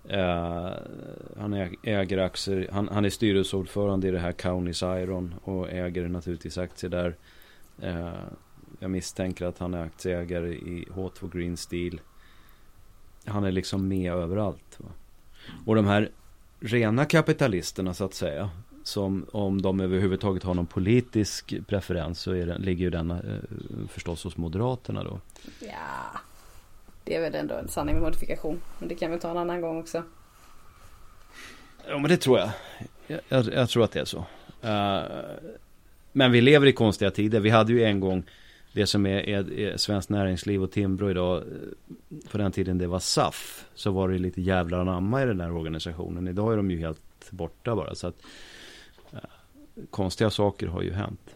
Eh, 0.09 0.69
han 1.39 1.53
äger 1.83 2.17
aktier, 2.17 2.69
han, 2.71 2.89
han 2.91 3.05
är 3.05 3.09
styrelseordförande 3.09 4.07
i 4.07 4.11
det 4.11 4.19
här 4.19 4.31
Kaunis 4.31 4.81
Iron 4.81 5.35
och 5.43 5.71
äger 5.71 6.07
naturligtvis 6.07 6.57
aktier 6.57 6.89
där. 6.89 7.15
Eh, 7.81 8.09
jag 8.79 8.91
misstänker 8.91 9.45
att 9.45 9.57
han 9.57 9.73
är 9.73 9.83
aktieägare 9.83 10.49
i 10.49 10.87
H2 10.95 11.37
Green 11.37 11.57
Steel. 11.57 12.01
Han 13.25 13.43
är 13.43 13.51
liksom 13.51 13.87
med 13.87 14.13
överallt. 14.13 14.77
Va? 14.77 14.89
Och 15.65 15.75
de 15.75 15.85
här 15.87 16.09
rena 16.59 17.05
kapitalisterna 17.05 17.93
så 17.93 18.05
att 18.05 18.13
säga. 18.13 18.49
Som 18.83 19.25
om 19.31 19.61
de 19.61 19.79
överhuvudtaget 19.79 20.43
har 20.43 20.53
någon 20.53 20.65
politisk 20.65 21.53
preferens 21.67 22.19
så 22.19 22.31
den, 22.31 22.61
ligger 22.61 22.83
ju 22.83 22.89
den 22.89 23.11
eh, 23.11 23.17
förstås 23.89 24.23
hos 24.23 24.37
Moderaterna 24.37 25.03
då. 25.03 25.19
Ja, 25.59 26.19
det 27.03 27.15
är 27.15 27.21
väl 27.21 27.35
ändå 27.35 27.55
en 27.55 27.67
sanning 27.67 27.95
med 27.95 28.03
modifikation. 28.03 28.61
Men 28.79 28.89
det 28.89 28.95
kan 28.95 29.11
vi 29.11 29.19
ta 29.19 29.31
en 29.31 29.37
annan 29.37 29.61
gång 29.61 29.79
också. 29.79 30.03
Ja 31.87 31.97
men 31.97 32.09
det 32.09 32.17
tror 32.17 32.39
jag. 32.39 32.49
Jag, 33.07 33.19
jag, 33.29 33.53
jag 33.53 33.69
tror 33.69 33.83
att 33.83 33.91
det 33.91 33.99
är 33.99 34.05
så. 34.05 34.25
Uh, 34.63 35.01
men 36.11 36.31
vi 36.31 36.41
lever 36.41 36.67
i 36.67 36.73
konstiga 36.73 37.11
tider. 37.11 37.39
Vi 37.39 37.49
hade 37.49 37.73
ju 37.73 37.83
en 37.83 37.99
gång 37.99 38.23
det 38.73 38.87
som 38.87 39.05
är, 39.05 39.29
är, 39.29 39.59
är 39.59 39.77
Svenskt 39.77 40.09
Näringsliv 40.09 40.63
och 40.63 40.71
Timbro 40.71 41.09
idag. 41.09 41.37
Eh, 41.37 42.17
på 42.31 42.37
den 42.37 42.51
tiden 42.51 42.77
det 42.77 42.87
var 42.87 42.99
SAF. 42.99 43.65
Så 43.75 43.91
var 43.91 44.09
det 44.09 44.17
lite 44.17 44.41
jävlar 44.41 44.79
anamma 44.79 45.23
i 45.23 45.25
den 45.25 45.41
här 45.41 45.51
organisationen. 45.51 46.27
Idag 46.27 46.53
är 46.53 46.57
de 46.57 46.71
ju 46.71 46.79
helt 46.79 47.31
borta 47.31 47.75
bara. 47.75 47.95
Så 47.95 48.07
att 48.07 48.21
eh, 49.11 49.19
konstiga 49.89 50.29
saker 50.29 50.67
har 50.67 50.81
ju 50.81 50.93
hänt. 50.93 51.35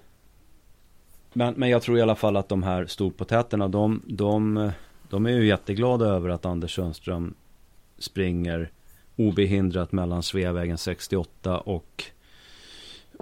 Men, 1.33 1.53
men 1.53 1.69
jag 1.69 1.81
tror 1.81 1.97
i 1.97 2.01
alla 2.01 2.15
fall 2.15 2.37
att 2.37 2.49
de 2.49 2.63
här 2.63 2.85
storpotäterna, 2.85 3.67
de, 3.67 4.01
de, 4.05 4.71
de 5.09 5.25
är 5.25 5.29
ju 5.29 5.47
jätteglada 5.47 6.05
över 6.05 6.29
att 6.29 6.45
Anders 6.45 6.75
Sundström 6.75 7.33
springer 7.97 8.71
obehindrat 9.15 9.91
mellan 9.91 10.23
Sveavägen 10.23 10.77
68 10.77 11.59
och 11.59 12.03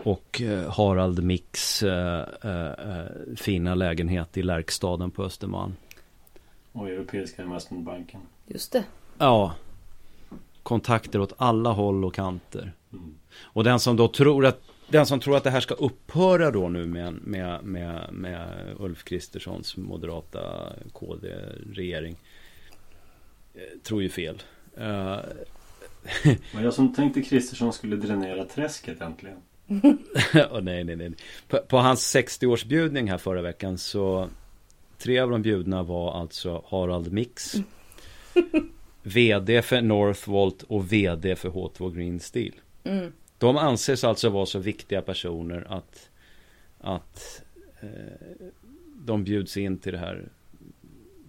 och 0.04 0.42
eh, 0.42 0.72
Harald 0.72 1.24
Mix 1.24 1.84
eh, 1.84 2.26
eh, 2.44 3.06
fina 3.36 3.76
lägenhet 3.76 4.38
i 4.38 4.44
Lärkstaden 4.44 5.12
på 5.12 5.24
Östermalm. 5.24 5.76
Och 6.72 6.90
Europeiska 6.90 7.44
investmentbanken. 7.44 8.22
Just 8.48 8.72
det. 8.72 8.84
Ja. 9.18 9.56
Kontakter 10.64 11.20
åt 11.20 11.34
alla 11.38 11.72
håll 11.72 12.06
och 12.06 12.14
kanter. 12.14 12.74
Mm. 12.94 13.16
Och 13.42 13.64
den 13.64 13.80
som 13.80 13.96
då 13.96 14.08
tror 14.08 14.46
att 14.46 14.62
den 14.90 15.06
som 15.06 15.20
tror 15.20 15.38
att 15.38 15.44
det 15.44 15.50
här 15.50 15.60
ska 15.60 15.74
upphöra 15.74 16.52
då 16.52 16.70
nu 16.70 16.86
med, 16.86 17.14
med, 17.14 17.64
med, 17.64 18.14
med 18.14 18.76
Ulf 18.80 19.04
Kristerssons 19.04 19.78
moderata 19.78 20.40
KD-regering 20.94 22.16
tror 23.84 24.04
ju 24.04 24.10
fel. 24.10 24.42
Uh, 24.78 25.18
Men 26.54 26.64
jag 26.64 26.74
som 26.74 26.94
tänkte 26.94 27.22
Kristersson 27.22 27.74
skulle 27.74 27.96
dränera 27.96 28.46
träsket 28.46 29.02
äntligen. 29.02 29.38
oh, 30.52 30.62
nej, 30.62 30.84
nej, 30.84 30.96
nej. 30.96 31.12
På, 31.48 31.58
på 31.58 31.78
hans 31.78 32.16
60-årsbjudning 32.16 33.10
här 33.10 33.18
förra 33.18 33.42
veckan 33.42 33.78
så 33.78 34.30
Tre 34.98 35.20
av 35.20 35.30
de 35.30 35.42
bjudna 35.42 35.84
var 35.84 36.20
alltså 36.22 36.64
Harald 36.68 37.12
Mix 37.12 37.56
VD 39.04 39.62
för 39.62 39.82
Northvolt 39.82 40.64
och 40.64 40.94
VD 40.94 41.36
för 41.36 41.50
H2 41.50 41.96
Green 41.96 42.20
Steel. 42.20 42.54
Mm. 42.84 43.12
De 43.38 43.58
anses 43.58 44.04
alltså 44.04 44.30
vara 44.30 44.46
så 44.46 44.60
viktiga 44.60 45.02
personer 45.02 45.68
att 45.70 46.10
Att 46.80 47.44
eh, 47.82 48.48
De 48.96 49.24
bjuds 49.24 49.58
in 49.58 49.78
till 49.78 49.92
det 49.92 49.98
här 49.98 50.30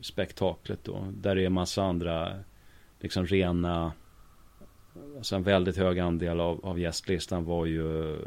Spektaklet 0.00 0.84
då. 0.84 1.12
Där 1.16 1.34
det 1.34 1.44
är 1.44 1.48
massa 1.48 1.82
andra 1.82 2.38
Liksom 3.00 3.26
rena 3.26 3.92
Alltså 5.16 5.36
en 5.36 5.42
väldigt 5.42 5.76
hög 5.76 5.98
andel 5.98 6.40
av, 6.40 6.66
av 6.66 6.78
gästlistan 6.78 7.44
var 7.44 7.66
ju 7.66 8.18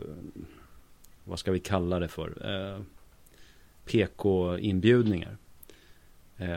Vad 1.24 1.40
ska 1.40 1.52
vi 1.52 1.60
kalla 1.60 2.00
det 2.00 2.08
för? 2.08 2.52
Eh, 2.52 2.82
PK-inbjudningar. 3.86 5.38
Eh, 6.38 6.50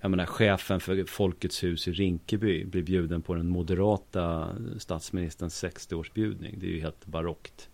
jag 0.00 0.10
menar 0.10 0.26
chefen 0.26 0.80
för 0.80 1.04
Folkets 1.04 1.64
hus 1.64 1.88
i 1.88 1.92
Rinkeby 1.92 2.64
blir 2.64 2.82
bjuden 2.82 3.22
på 3.22 3.34
den 3.34 3.48
moderata 3.48 4.48
statsministerns 4.78 5.64
60-årsbjudning. 5.64 6.58
Det 6.58 6.66
är 6.66 6.70
ju 6.70 6.80
helt 6.80 7.06
barockt. 7.06 7.68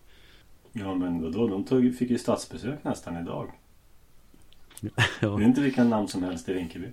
Ja 0.71 0.95
men 0.95 1.21
vadå, 1.21 1.47
de 1.47 1.63
tog, 1.63 1.95
fick 1.95 2.09
ju 2.09 2.17
statsbesök 2.17 2.83
nästan 2.83 3.17
idag. 3.21 3.51
ja. 4.81 4.89
Det 5.21 5.27
är 5.27 5.41
inte 5.41 5.61
vilka 5.61 5.83
namn 5.83 6.07
som 6.07 6.23
helst 6.23 6.49
i 6.49 6.53
Rinkeby. 6.53 6.87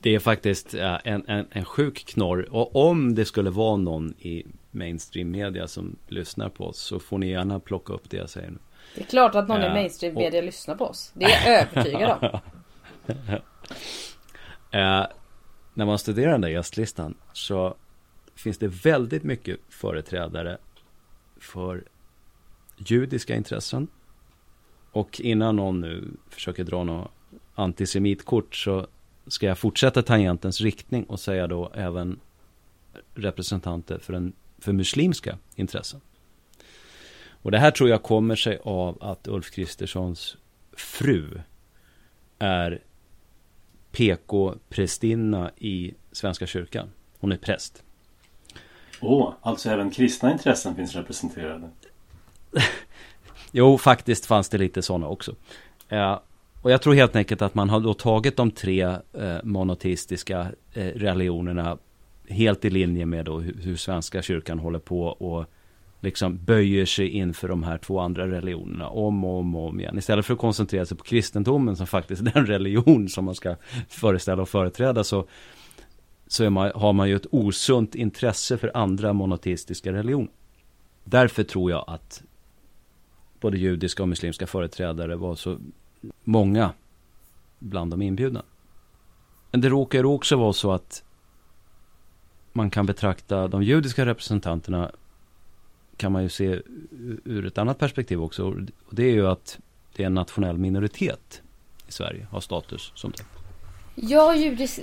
Det 0.00 0.14
är 0.14 0.18
faktiskt 0.18 0.74
en, 0.74 1.24
en, 1.26 1.46
en 1.50 1.64
sjuk 1.64 2.04
knorr. 2.06 2.48
Och 2.54 2.76
om 2.76 3.14
det 3.14 3.24
skulle 3.24 3.50
vara 3.50 3.76
någon 3.76 4.14
i 4.18 4.46
mainstream 4.70 5.30
media 5.30 5.68
som 5.68 5.96
lyssnar 6.08 6.48
på 6.48 6.64
oss 6.66 6.78
så 6.78 7.00
får 7.00 7.18
ni 7.18 7.30
gärna 7.30 7.60
plocka 7.60 7.92
upp 7.92 8.10
det 8.10 8.16
jag 8.16 8.30
säger 8.30 8.50
nu. 8.50 8.58
Det 8.94 9.00
är 9.00 9.06
klart 9.06 9.34
att 9.34 9.48
någon 9.48 9.62
i 9.62 9.68
mainstream 9.68 10.14
media 10.14 10.40
och... 10.40 10.44
lyssnar 10.46 10.74
på 10.74 10.84
oss. 10.84 11.12
Det 11.14 11.24
är 11.24 11.52
jag 11.52 11.62
övertygad 11.62 12.10
om. 12.10 12.40
eh, 14.70 15.06
när 15.74 15.86
man 15.86 15.98
studerar 15.98 16.32
den 16.32 16.40
där 16.40 16.48
gästlistan 16.48 17.14
så 17.32 17.76
finns 18.34 18.58
det 18.58 18.68
väldigt 18.68 19.22
mycket 19.22 19.60
företrädare 19.68 20.58
för 21.40 21.84
judiska 22.76 23.34
intressen. 23.34 23.88
Och 24.92 25.20
innan 25.20 25.56
någon 25.56 25.80
nu 25.80 26.04
försöker 26.30 26.64
dra 26.64 26.84
något 26.84 27.10
antisemitkort 27.54 28.54
så 28.54 28.86
ska 29.26 29.46
jag 29.46 29.58
fortsätta 29.58 30.02
tangentens 30.02 30.60
riktning 30.60 31.04
och 31.04 31.20
säga 31.20 31.46
då 31.46 31.72
även 31.74 32.20
representanter 33.14 33.98
för, 33.98 34.12
en, 34.12 34.32
för 34.58 34.72
muslimska 34.72 35.38
intressen. 35.54 36.00
Och 37.42 37.50
det 37.50 37.58
här 37.58 37.70
tror 37.70 37.90
jag 37.90 38.02
kommer 38.02 38.36
sig 38.36 38.58
av 38.64 38.98
att 39.00 39.28
Ulf 39.28 39.50
Kristerssons 39.50 40.36
fru 40.76 41.40
är 42.38 42.82
PK-prästinna 43.92 45.50
i 45.56 45.94
Svenska 46.12 46.46
kyrkan. 46.46 46.90
Hon 47.18 47.32
är 47.32 47.36
präst. 47.36 47.82
Åh, 49.00 49.28
oh, 49.28 49.34
alltså 49.42 49.70
även 49.70 49.90
kristna 49.90 50.32
intressen 50.32 50.74
finns 50.74 50.94
representerade? 50.94 51.70
jo, 53.50 53.78
faktiskt 53.78 54.26
fanns 54.26 54.48
det 54.48 54.58
lite 54.58 54.82
sådana 54.82 55.08
också. 55.08 55.34
Eh, 55.88 56.18
och 56.62 56.70
jag 56.70 56.82
tror 56.82 56.94
helt 56.94 57.16
enkelt 57.16 57.42
att 57.42 57.54
man 57.54 57.70
har 57.70 57.80
då 57.80 57.94
tagit 57.94 58.36
de 58.36 58.50
tre 58.50 58.82
eh, 58.82 59.36
monoteistiska 59.42 60.46
eh, 60.72 60.84
religionerna 60.84 61.78
helt 62.28 62.64
i 62.64 62.70
linje 62.70 63.06
med 63.06 63.24
då 63.24 63.38
hur, 63.38 63.56
hur 63.62 63.76
Svenska 63.76 64.22
kyrkan 64.22 64.58
håller 64.58 64.78
på 64.78 65.02
och 65.06 65.46
liksom 66.00 66.44
böjer 66.44 66.86
sig 66.86 67.08
inför 67.08 67.48
de 67.48 67.62
här 67.62 67.78
två 67.78 68.00
andra 68.00 68.26
religionerna 68.26 68.88
om 68.88 69.24
och 69.24 69.38
om 69.38 69.56
och 69.56 69.68
om 69.68 69.80
igen. 69.80 69.98
Istället 69.98 70.26
för 70.26 70.32
att 70.34 70.40
koncentrera 70.40 70.86
sig 70.86 70.96
på 70.96 71.04
kristendomen 71.04 71.76
som 71.76 71.86
faktiskt 71.86 72.22
är 72.22 72.30
den 72.34 72.46
religion 72.56 73.08
som 73.08 73.24
man 73.24 73.34
ska 73.34 73.56
föreställa 73.88 74.42
och 74.42 74.48
företräda 74.48 75.04
så, 75.04 75.26
så 76.26 76.50
man, 76.50 76.72
har 76.74 76.92
man 76.92 77.08
ju 77.08 77.16
ett 77.16 77.26
osunt 77.30 77.94
intresse 77.94 78.58
för 78.58 78.70
andra 78.74 79.12
monoteistiska 79.12 79.92
religioner. 79.92 80.30
Därför 81.04 81.42
tror 81.42 81.70
jag 81.70 81.84
att 81.86 82.22
både 83.40 83.58
judiska 83.58 84.02
och 84.02 84.08
muslimska 84.08 84.46
företrädare 84.46 85.16
var 85.16 85.34
så 85.34 85.58
många 86.24 86.72
bland 87.58 87.90
de 87.90 88.02
inbjudna. 88.02 88.42
Men 89.50 89.60
det 89.60 89.68
råkar 89.68 90.04
också 90.04 90.36
vara 90.36 90.52
så 90.52 90.72
att 90.72 91.02
man 92.52 92.70
kan 92.70 92.86
betrakta 92.86 93.48
de 93.48 93.62
judiska 93.62 94.06
representanterna 94.06 94.90
kan 95.96 96.12
man 96.12 96.22
ju 96.22 96.28
se 96.28 96.62
ur 97.24 97.46
ett 97.46 97.58
annat 97.58 97.78
perspektiv 97.78 98.22
också. 98.22 98.44
Och 98.44 98.54
det 98.90 99.02
är 99.02 99.12
ju 99.12 99.26
att 99.26 99.58
det 99.96 100.02
är 100.02 100.06
en 100.06 100.14
nationell 100.14 100.58
minoritet 100.58 101.42
i 101.88 101.92
Sverige, 101.92 102.26
har 102.30 102.40
status 102.40 102.92
som 102.94 103.10
det. 103.10 103.24
Ja, 103.94 104.34
judis, 104.34 104.80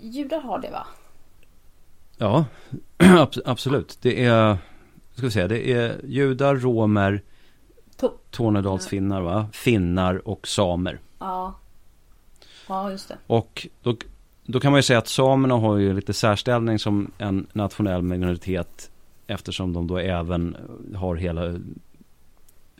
judar 0.00 0.40
har 0.40 0.58
det 0.58 0.70
va? 0.70 0.86
Ja, 2.16 2.44
absolut. 3.44 3.98
Det 4.02 4.24
är, 4.24 4.58
ska 5.14 5.26
vi 5.26 5.30
säga, 5.30 5.48
det 5.48 5.72
är 5.72 6.00
judar, 6.04 6.56
romer, 6.56 7.22
Tornedalsfinnar 8.30 9.20
va? 9.20 9.46
Finnar 9.52 10.28
och 10.28 10.48
samer. 10.48 11.00
Ja. 11.18 11.54
Ja, 12.68 12.90
just 12.90 13.08
det. 13.08 13.18
Och 13.26 13.66
då, 13.82 13.96
då 14.44 14.60
kan 14.60 14.72
man 14.72 14.78
ju 14.78 14.82
säga 14.82 14.98
att 14.98 15.08
samerna 15.08 15.54
har 15.54 15.76
ju 15.76 15.92
lite 15.92 16.12
särställning 16.12 16.78
som 16.78 17.10
en 17.18 17.46
nationell 17.52 18.02
minoritet 18.02 18.90
Eftersom 19.30 19.72
de 19.72 19.86
då 19.86 19.98
även 19.98 20.56
har 20.94 21.16
hela 21.16 21.54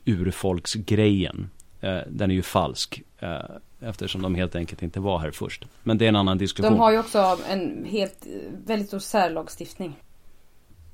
urfolksgrejen. 0.05 1.51
Eh, 1.81 1.99
den 2.09 2.31
är 2.31 2.35
ju 2.35 2.43
falsk. 2.43 3.03
Eh, 3.19 3.39
eftersom 3.81 4.23
de 4.23 4.35
helt 4.35 4.55
enkelt 4.55 4.83
inte 4.83 5.01
var 5.01 5.19
här 5.19 5.31
först. 5.31 5.65
Men 5.83 5.99
det 5.99 6.05
är 6.05 6.09
en 6.09 6.17
annan 6.17 6.39
diskussion. 6.39 6.73
De 6.73 6.79
har 6.79 6.93
ju 6.93 6.99
också 6.99 7.39
en 7.49 7.85
helt, 7.85 8.27
väldigt 8.67 8.89
stor 8.89 8.99
särlagstiftning. 8.99 9.97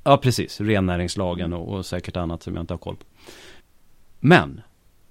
Ja, 0.04 0.16
precis. 0.16 0.60
Rennäringslagen 0.60 1.52
och, 1.52 1.74
och 1.74 1.86
säkert 1.86 2.16
annat 2.16 2.42
som 2.42 2.54
jag 2.54 2.62
inte 2.62 2.72
har 2.72 2.78
koll 2.78 2.96
på. 2.96 3.04
Men 4.26 4.60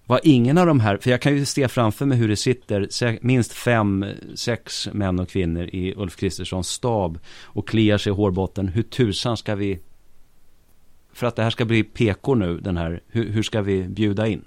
vad 0.06 0.20
ingen 0.24 0.58
av 0.58 0.68
de 0.68 0.80
här, 0.80 0.98
för 0.98 1.12
jag 1.12 1.22
kan 1.22 1.36
ju 1.36 1.46
se 1.46 1.68
framför 1.68 2.06
mig 2.06 2.18
hur 2.18 2.28
det 2.28 2.36
sitter 2.36 2.88
minst 3.22 3.54
fem, 3.54 4.06
sex 4.36 4.90
män 4.94 5.20
och 5.20 5.30
kvinnor 5.30 5.64
i 5.64 5.94
Ulf 5.98 6.16
Kristerssons 6.16 6.68
stab 6.68 7.20
och 7.44 7.68
kliar 7.68 7.98
sig 7.98 8.12
i 8.12 8.16
hårbotten. 8.16 8.68
Hur 8.68 8.84
tusan 8.84 9.38
ska 9.38 9.56
vi 9.56 9.80
för 11.14 11.28
att 11.28 11.36
det 11.36 11.44
här 11.44 11.50
ska 11.50 11.66
bli 11.66 11.84
PK 11.84 12.36
nu, 12.36 12.58
den 12.58 12.78
här, 12.78 13.02
hur, 13.08 13.30
hur 13.30 13.44
ska 13.44 13.62
vi 13.62 13.84
bjuda 13.84 14.28
in? 14.28 14.46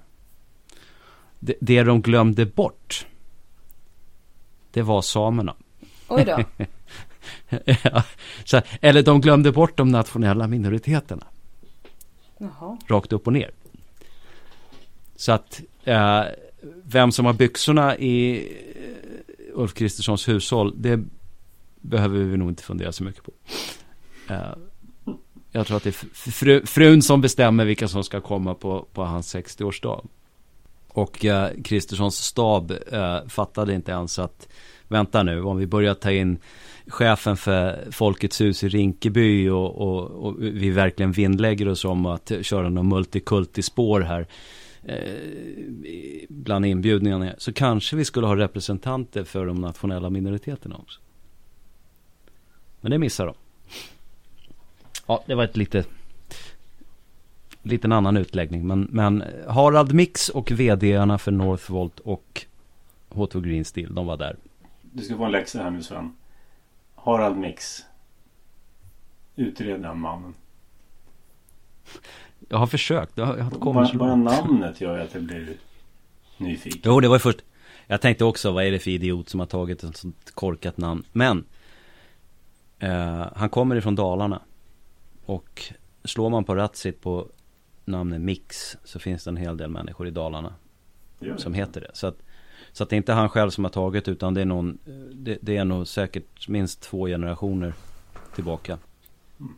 Det, 1.39 1.55
det 1.61 1.83
de 1.83 2.01
glömde 2.01 2.45
bort, 2.45 3.07
det 4.71 4.81
var 4.81 5.01
samerna. 5.01 5.55
Oj 6.07 6.25
då. 6.25 6.43
så, 8.45 8.61
eller 8.81 9.03
de 9.03 9.21
glömde 9.21 9.51
bort 9.51 9.77
de 9.77 9.89
nationella 9.89 10.47
minoriteterna. 10.47 11.27
Jaha. 12.37 12.77
Rakt 12.87 13.13
upp 13.13 13.27
och 13.27 13.33
ner. 13.33 13.51
Så 15.19 15.31
att 15.31 15.61
eh, 15.83 16.21
vem 16.83 17.11
som 17.11 17.25
har 17.25 17.33
byxorna 17.33 17.97
i 17.97 18.37
eh, 18.37 19.59
Ulf 19.59 19.73
Kristerssons 19.73 20.27
hushåll, 20.27 20.73
det 20.77 21.03
behöver 21.81 22.19
vi 22.19 22.37
nog 22.37 22.49
inte 22.49 22.63
fundera 22.63 22.91
så 22.91 23.03
mycket 23.03 23.23
på. 23.23 23.31
Eh, 24.29 24.53
jag 25.51 25.67
tror 25.67 25.77
att 25.77 25.83
det 25.83 25.89
är 25.89 26.31
fru, 26.31 26.65
frun 26.65 27.01
som 27.01 27.21
bestämmer 27.21 27.65
vilka 27.65 27.87
som 27.87 28.03
ska 28.03 28.21
komma 28.21 28.53
på, 28.53 28.87
på 28.93 29.03
hans 29.03 29.35
60-årsdag. 29.35 30.05
Och 30.87 31.25
eh, 31.25 31.49
Kristerssons 31.63 32.17
stab 32.17 32.71
eh, 32.91 33.27
fattade 33.27 33.73
inte 33.73 33.91
ens 33.91 34.19
att 34.19 34.47
vänta 34.87 35.23
nu, 35.23 35.43
om 35.43 35.57
vi 35.57 35.67
börjar 35.67 35.93
ta 35.93 36.11
in 36.11 36.39
chefen 36.87 37.37
för 37.37 37.91
Folkets 37.91 38.41
hus 38.41 38.63
i 38.63 38.69
Rinkeby 38.69 39.49
och, 39.49 39.75
och, 39.75 40.25
och 40.25 40.35
vi 40.39 40.69
verkligen 40.69 41.11
vinnlägger 41.11 41.67
oss 41.67 41.85
om 41.85 42.05
att 42.05 42.31
köra 42.41 42.69
någon 42.69 42.87
multikulti-spår 42.87 44.01
här 44.01 44.27
eh, 44.93 46.25
bland 46.29 46.65
inbjudningarna 46.65 47.33
så 47.37 47.53
kanske 47.53 47.95
vi 47.95 48.05
skulle 48.05 48.27
ha 48.27 48.35
representanter 48.35 49.23
för 49.23 49.45
de 49.45 49.61
nationella 49.61 50.09
minoriteterna 50.09 50.75
också. 50.75 50.99
Men 52.81 52.91
det 52.91 52.97
missar 52.97 53.25
de. 53.25 53.35
Ja, 55.07 55.23
det 55.25 55.35
var 55.35 55.43
ett 55.43 55.57
lite 55.57 55.83
liten 57.61 57.91
annan 57.91 58.17
utläggning. 58.17 58.67
Men, 58.67 58.87
men 58.91 59.23
Harald 59.47 59.93
Mix 59.93 60.29
och 60.29 60.51
vdarna 60.51 61.17
för 61.17 61.31
Northvolt 61.31 61.99
och 61.99 62.45
H2 63.09 63.41
Green 63.41 63.65
Steel, 63.65 63.95
de 63.95 64.05
var 64.05 64.17
där. 64.17 64.35
Du 64.81 65.03
ska 65.03 65.17
få 65.17 65.23
en 65.23 65.31
läxa 65.31 65.63
här 65.63 65.71
nu 65.71 65.83
Sven. 65.83 66.15
Harald 66.95 67.37
Mix. 67.37 67.85
Utred 69.35 69.81
den 69.81 69.99
mannen. 69.99 70.33
Jag 72.49 72.57
har 72.57 72.67
försökt. 72.67 73.11
Jag 73.15 73.25
har, 73.25 73.73
bara, 73.73 73.93
bara 73.93 74.15
namnet 74.15 74.81
gör 74.81 74.99
att 74.99 75.13
jag 75.13 75.23
blir 75.23 75.57
nyfiken. 76.37 76.81
Jo, 76.83 76.99
det 76.99 77.07
var 77.07 77.15
ju 77.15 77.19
först. 77.19 77.39
Jag 77.87 78.01
tänkte 78.01 78.25
också, 78.25 78.51
vad 78.51 78.63
är 78.63 78.71
det 78.71 78.79
för 78.79 78.91
idiot 78.91 79.29
som 79.29 79.39
har 79.39 79.47
tagit 79.47 79.83
ett 79.83 79.97
sånt 79.97 80.31
korkat 80.33 80.77
namn? 80.77 81.03
Men 81.11 81.45
eh, 82.79 83.27
han 83.35 83.49
kommer 83.49 83.75
ifrån 83.75 83.95
Dalarna. 83.95 84.41
Och 85.25 85.73
slår 86.03 86.29
man 86.29 86.43
på 86.43 86.55
Ratsit 86.55 87.01
på 87.01 87.27
namnet 87.85 88.21
Mix 88.21 88.77
så 88.83 88.99
finns 88.99 89.23
det 89.23 89.29
en 89.29 89.37
hel 89.37 89.57
del 89.57 89.69
människor 89.69 90.07
i 90.07 90.11
Dalarna 90.11 90.53
som 91.37 91.53
heter 91.53 91.81
det. 91.81 91.91
Så 91.93 92.07
att, 92.07 92.17
så 92.71 92.83
att 92.83 92.89
det 92.89 92.95
är 92.95 92.97
inte 92.97 93.13
han 93.13 93.29
själv 93.29 93.49
som 93.49 93.63
har 93.63 93.71
tagit 93.71 94.07
utan 94.07 94.33
det 94.33 94.41
är 94.41 94.45
någon, 94.45 94.77
det, 95.13 95.37
det 95.41 95.57
är 95.57 95.65
nog 95.65 95.87
säkert 95.87 96.47
minst 96.47 96.81
två 96.81 97.07
generationer 97.07 97.73
tillbaka. 98.35 98.77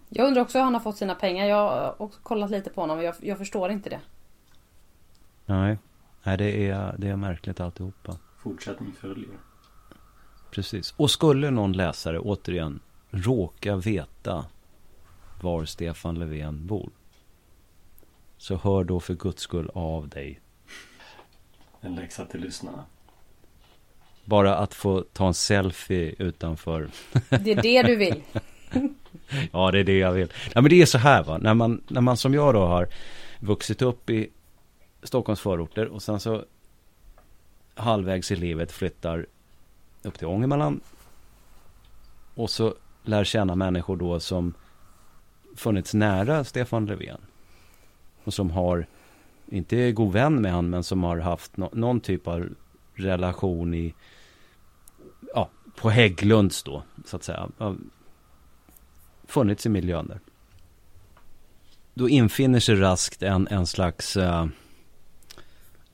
Jag 0.09 0.27
undrar 0.27 0.41
också 0.41 0.57
hur 0.57 0.63
han 0.63 0.73
har 0.73 0.81
fått 0.81 0.97
sina 0.97 1.15
pengar. 1.15 1.45
Jag 1.45 1.69
har 1.69 2.01
också 2.01 2.19
kollat 2.23 2.51
lite 2.51 2.69
på 2.69 2.81
honom 2.81 2.97
och 2.97 3.03
jag, 3.03 3.15
jag 3.21 3.37
förstår 3.37 3.71
inte 3.71 3.89
det. 3.89 3.99
Nej, 5.45 5.77
Nej 6.23 6.37
det, 6.37 6.67
är, 6.69 6.95
det 6.97 7.07
är 7.07 7.15
märkligt 7.15 7.59
alltihopa. 7.59 8.17
Fortsättning 8.37 8.93
följer. 8.93 9.37
Precis. 10.51 10.93
Och 10.97 11.11
skulle 11.11 11.51
någon 11.51 11.73
läsare 11.73 12.19
återigen 12.19 12.79
råka 13.09 13.75
veta 13.75 14.45
var 15.41 15.65
Stefan 15.65 16.19
Löfven 16.19 16.67
bor. 16.67 16.89
Så 18.37 18.55
hör 18.55 18.83
då 18.83 18.99
för 18.99 19.13
guds 19.13 19.41
skull 19.41 19.69
av 19.73 20.09
dig. 20.09 20.39
En 21.81 21.95
läxa 21.95 22.25
till 22.25 22.41
lyssnarna. 22.41 22.85
Bara 24.25 24.55
att 24.55 24.73
få 24.73 25.01
ta 25.13 25.27
en 25.27 25.33
selfie 25.33 26.15
utanför. 26.17 26.89
Det 27.29 27.51
är 27.51 27.61
det 27.61 27.83
du 27.83 27.95
vill. 27.95 28.23
ja, 29.51 29.71
det 29.71 29.79
är 29.79 29.83
det 29.83 29.97
jag 29.97 30.11
vill. 30.11 30.33
Ja, 30.53 30.61
men 30.61 30.69
det 30.69 30.81
är 30.81 30.85
så 30.85 30.97
här 30.97 31.23
va. 31.23 31.37
När 31.37 31.53
man, 31.53 31.81
när 31.87 32.01
man 32.01 32.17
som 32.17 32.33
jag 32.33 32.53
då 32.53 32.65
har 32.65 32.87
vuxit 33.39 33.81
upp 33.81 34.09
i 34.09 34.29
Stockholms 35.03 35.39
förorter 35.39 35.85
och 35.85 36.01
sen 36.01 36.19
så 36.19 36.43
halvvägs 37.75 38.31
i 38.31 38.35
livet 38.35 38.71
flyttar 38.71 39.25
upp 40.03 40.17
till 40.17 40.27
Ångermanland. 40.27 40.81
Och 42.35 42.49
så 42.49 42.75
lär 43.03 43.23
känna 43.23 43.55
människor 43.55 43.97
då 43.97 44.19
som 44.19 44.53
funnits 45.55 45.93
nära 45.93 46.43
Stefan 46.43 46.85
Löfven. 46.85 47.21
Och 48.23 48.33
som 48.33 48.51
har, 48.51 48.85
inte 49.47 49.77
är 49.77 49.91
god 49.91 50.13
vän 50.13 50.41
med 50.41 50.51
han, 50.51 50.69
men 50.69 50.83
som 50.83 51.03
har 51.03 51.17
haft 51.17 51.57
no 51.57 51.69
någon 51.73 51.99
typ 51.99 52.27
av 52.27 52.49
relation 52.93 53.73
i, 53.73 53.93
ja, 55.33 55.49
på 55.75 55.89
Hägglunds 55.89 56.63
då, 56.63 56.83
så 57.05 57.15
att 57.15 57.23
säga. 57.23 57.49
Funnits 59.31 59.65
i 59.65 59.69
miljön 59.69 60.07
där. 60.07 60.19
Då 61.93 62.09
infinner 62.09 62.59
sig 62.59 62.75
raskt 62.75 63.23
en, 63.23 63.47
en 63.47 63.67
slags 63.67 64.17
uh, 64.17 64.45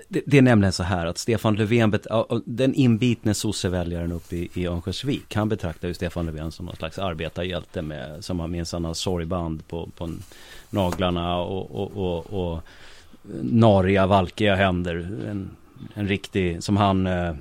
det, 0.08 0.22
det, 0.26 0.38
är 0.38 0.42
nämligen 0.42 0.74
så 0.74 0.84
här 0.84 1.06
att 1.06 1.18
Stefan 1.18 1.56
Löfven, 1.56 2.00
den 2.46 2.74
inbitne 2.74 3.34
sosseväljaren 3.34 4.12
uppe 4.12 4.36
i, 4.36 4.50
i 4.54 4.68
Örnsköldsvik, 4.68 5.36
han 5.36 5.50
betraktar 5.50 5.88
ju 5.88 5.94
Stefan 5.94 6.26
Löfven 6.26 6.52
som 6.52 6.66
någon 6.66 6.76
slags 6.76 7.00
arbetarhjälte 7.00 7.82
med, 7.82 8.26
som 8.26 8.40
har 8.40 8.48
minst 8.48 8.74
har 8.74 8.94
sorgband 8.94 9.68
på, 9.68 9.90
på 9.98 10.12
naglarna 10.70 11.38
och, 11.38 11.72
och, 11.72 11.98
och, 11.98 12.54
och 12.54 12.64
nariga, 13.42 14.08
valkiga 14.08 14.56
händer. 14.56 14.96
En, 15.28 15.50
en 15.94 16.08
riktig, 16.08 16.64
som 16.64 16.78
han 16.78 17.08
eh, 17.08 17.36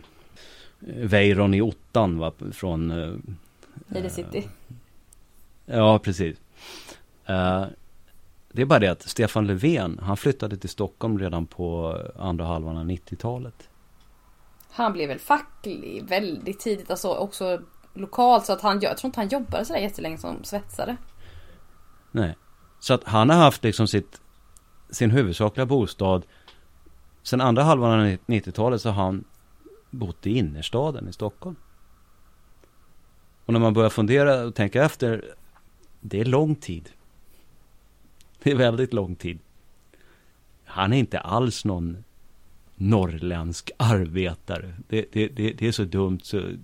Weiron 0.81 1.55
i 1.55 1.61
ottan 1.61 2.19
va, 2.19 2.33
från... 2.53 2.91
Eh, 2.91 4.09
City. 4.09 4.49
Ja, 5.67 5.99
precis. 5.99 6.37
Uh, 7.31 7.67
det 8.53 8.63
är 8.63 8.67
bara 8.67 8.79
det 8.79 8.89
att 8.89 9.03
Stefan 9.03 9.47
Löfven, 9.47 10.01
han 10.03 10.17
flyttade 10.17 10.57
till 10.57 10.71
Stockholm 10.71 11.19
redan 11.19 11.47
på 11.47 11.99
andra 12.19 12.45
halvan 12.45 12.77
av 12.77 12.85
90-talet. 12.85 13.69
Han 14.71 14.93
blev 14.93 15.09
väl 15.09 15.19
facklig 15.19 16.05
väldigt 16.09 16.61
tidigt, 16.61 16.91
alltså 16.91 17.09
också 17.09 17.61
lokalt. 17.95 18.47
Så 18.47 18.53
att 18.53 18.61
han, 18.61 18.81
jag 18.81 18.97
tror 18.97 19.09
inte 19.09 19.21
han 19.21 19.29
jobbade 19.29 19.65
sådär 19.65 19.81
jättelänge 19.81 20.19
som 20.19 20.45
svetsare. 20.45 20.97
Nej. 22.11 22.37
Så 22.81 22.95
att 22.95 23.05
han 23.05 23.31
har 23.31 23.37
haft 23.37 23.65
liksom 23.65 23.89
sitt, 23.89 24.21
sin 24.91 25.11
huvudsakliga 25.11 25.67
bostad. 25.67 26.27
Sen 27.23 27.41
andra 27.41 27.63
halvan 27.63 28.01
av 28.01 28.07
90-talet 28.07 28.81
så 28.81 28.91
har 28.91 29.05
han 29.05 29.25
bott 29.91 30.27
i 30.27 30.39
innerstaden 30.39 31.09
i 31.09 31.13
Stockholm. 31.13 31.57
Och 33.47 33.53
när 33.53 33.61
man 33.61 33.75
börjar 33.75 33.91
fundera 33.91 34.45
och 34.45 34.55
tänka 34.55 34.85
efter. 34.85 35.35
Det 36.09 36.21
är 36.21 36.25
lång 36.25 36.55
tid. 36.55 36.91
Det 38.43 38.51
är 38.51 38.57
väldigt 38.57 38.93
lång 38.93 39.15
tid. 39.15 39.39
Han 40.65 40.93
är 40.93 40.99
inte 40.99 41.21
alls 41.21 41.65
någon 41.65 42.05
norrländsk 42.75 43.71
arbetare. 43.77 44.75
Det, 44.89 45.07
det, 45.13 45.29
det, 45.29 45.53
det 45.53 45.69
är 45.69 45.73
så 45.73 45.85
dumt 45.85 46.21
så... 46.23 46.37
Det 46.39 46.57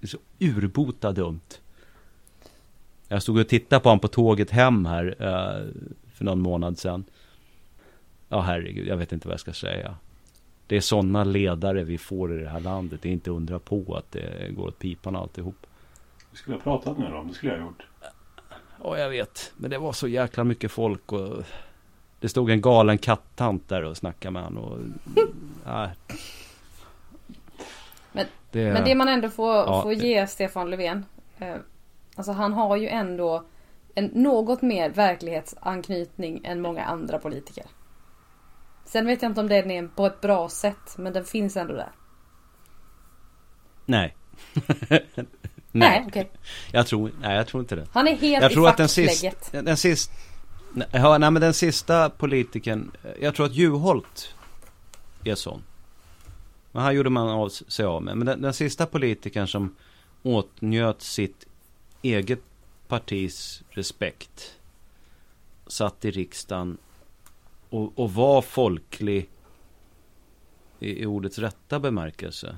är 0.00 0.06
så 0.06 0.18
urbota 0.38 1.12
dumt. 1.12 1.60
Jag 3.08 3.22
stod 3.22 3.38
och 3.38 3.48
tittade 3.48 3.80
på 3.80 3.88
honom 3.88 4.00
på 4.00 4.08
tåget 4.08 4.50
hem 4.50 4.86
här 4.86 5.16
eh, 5.18 5.82
för 6.12 6.24
någon 6.24 6.40
månad 6.40 6.78
sedan. 6.78 7.04
Ja, 8.28 8.40
herregud, 8.40 8.86
jag 8.86 8.96
vet 8.96 9.12
inte 9.12 9.28
vad 9.28 9.32
jag 9.32 9.40
ska 9.40 9.52
säga. 9.52 9.96
Det 10.66 10.76
är 10.76 10.80
sådana 10.80 11.24
ledare 11.24 11.84
vi 11.84 11.98
får 11.98 12.38
i 12.38 12.42
det 12.42 12.48
här 12.48 12.60
landet. 12.60 13.02
Det 13.02 13.08
är 13.08 13.12
inte 13.12 13.30
undra 13.30 13.58
på 13.58 13.94
att 13.94 14.12
det 14.12 14.54
går 14.56 14.68
åt 14.68 14.78
pipan 14.78 15.16
alltihop. 15.16 15.66
Du 16.30 16.36
skulle 16.36 16.56
ha 16.56 16.62
pratat 16.62 16.98
med 16.98 17.12
dem, 17.12 17.28
det 17.28 17.34
skulle 17.34 17.52
jag 17.52 17.60
ha 17.60 17.66
gjort. 17.66 17.86
Ja, 18.86 18.98
jag 18.98 19.10
vet. 19.10 19.52
Men 19.56 19.70
det 19.70 19.78
var 19.78 19.92
så 19.92 20.08
jäkla 20.08 20.44
mycket 20.44 20.72
folk 20.72 21.12
och 21.12 21.42
det 22.20 22.28
stod 22.28 22.50
en 22.50 22.60
galen 22.60 22.98
kattant 22.98 23.68
där 23.68 23.82
och 23.82 23.96
snackade 23.96 24.32
med 24.32 24.42
honom. 24.42 24.64
Och, 24.64 24.78
äh. 25.66 25.88
men, 28.12 28.26
det, 28.50 28.72
men 28.72 28.84
det 28.84 28.94
man 28.94 29.08
ändå 29.08 29.30
får, 29.30 29.54
ja, 29.54 29.82
får 29.82 29.92
ge 29.92 30.26
Stefan 30.26 30.70
Löfven. 30.70 31.04
Eh, 31.38 31.56
alltså 32.16 32.32
han 32.32 32.52
har 32.52 32.76
ju 32.76 32.88
ändå 32.88 33.44
en 33.94 34.04
något 34.06 34.62
mer 34.62 34.90
verklighetsanknytning 34.90 36.40
än 36.44 36.60
många 36.60 36.84
andra 36.84 37.18
politiker. 37.18 37.64
Sen 38.84 39.06
vet 39.06 39.22
jag 39.22 39.30
inte 39.30 39.40
om 39.40 39.48
den 39.48 39.70
är 39.70 39.88
på 39.88 40.06
ett 40.06 40.20
bra 40.20 40.48
sätt, 40.48 40.98
men 40.98 41.12
den 41.12 41.24
finns 41.24 41.56
ändå 41.56 41.74
där. 41.74 41.92
Nej. 43.86 44.16
Nej, 45.78 46.04
okej. 46.08 46.22
Okay. 46.22 46.38
Jag 46.72 46.86
tror, 46.86 47.12
nej 47.20 47.36
jag 47.36 47.46
tror 47.46 47.60
inte 47.60 47.76
det. 47.76 47.86
Han 47.92 48.08
är 48.08 48.16
helt 48.16 48.42
jag 48.42 48.52
tror 48.52 48.66
i 48.66 48.70
att 48.70 48.76
den 48.76 48.88
sista, 48.88 49.62
den 49.62 49.76
sista, 49.76 50.14
ja, 50.92 51.18
nej 51.18 51.30
men 51.30 51.42
den 51.42 51.54
sista 51.54 52.10
politiken, 52.10 52.90
jag 53.20 53.34
tror 53.34 53.46
att 53.46 53.54
Juholt 53.54 54.34
är 55.24 55.34
sån. 55.34 55.62
Men 56.72 56.82
han 56.82 56.94
gjorde 56.94 57.10
man 57.10 57.28
av 57.28 57.48
sig 57.48 57.84
av 57.84 58.02
med. 58.02 58.16
Men 58.16 58.26
den, 58.26 58.42
den 58.42 58.54
sista 58.54 58.86
politikern 58.86 59.48
som 59.48 59.76
åtnjöt 60.22 61.02
sitt 61.02 61.46
eget 62.02 62.40
partis 62.88 63.62
respekt. 63.70 64.56
Satt 65.66 66.04
i 66.04 66.10
riksdagen 66.10 66.78
och, 67.70 67.98
och 67.98 68.14
var 68.14 68.42
folklig 68.42 69.28
i, 70.80 71.02
i 71.02 71.06
ordets 71.06 71.38
rätta 71.38 71.80
bemärkelse. 71.80 72.56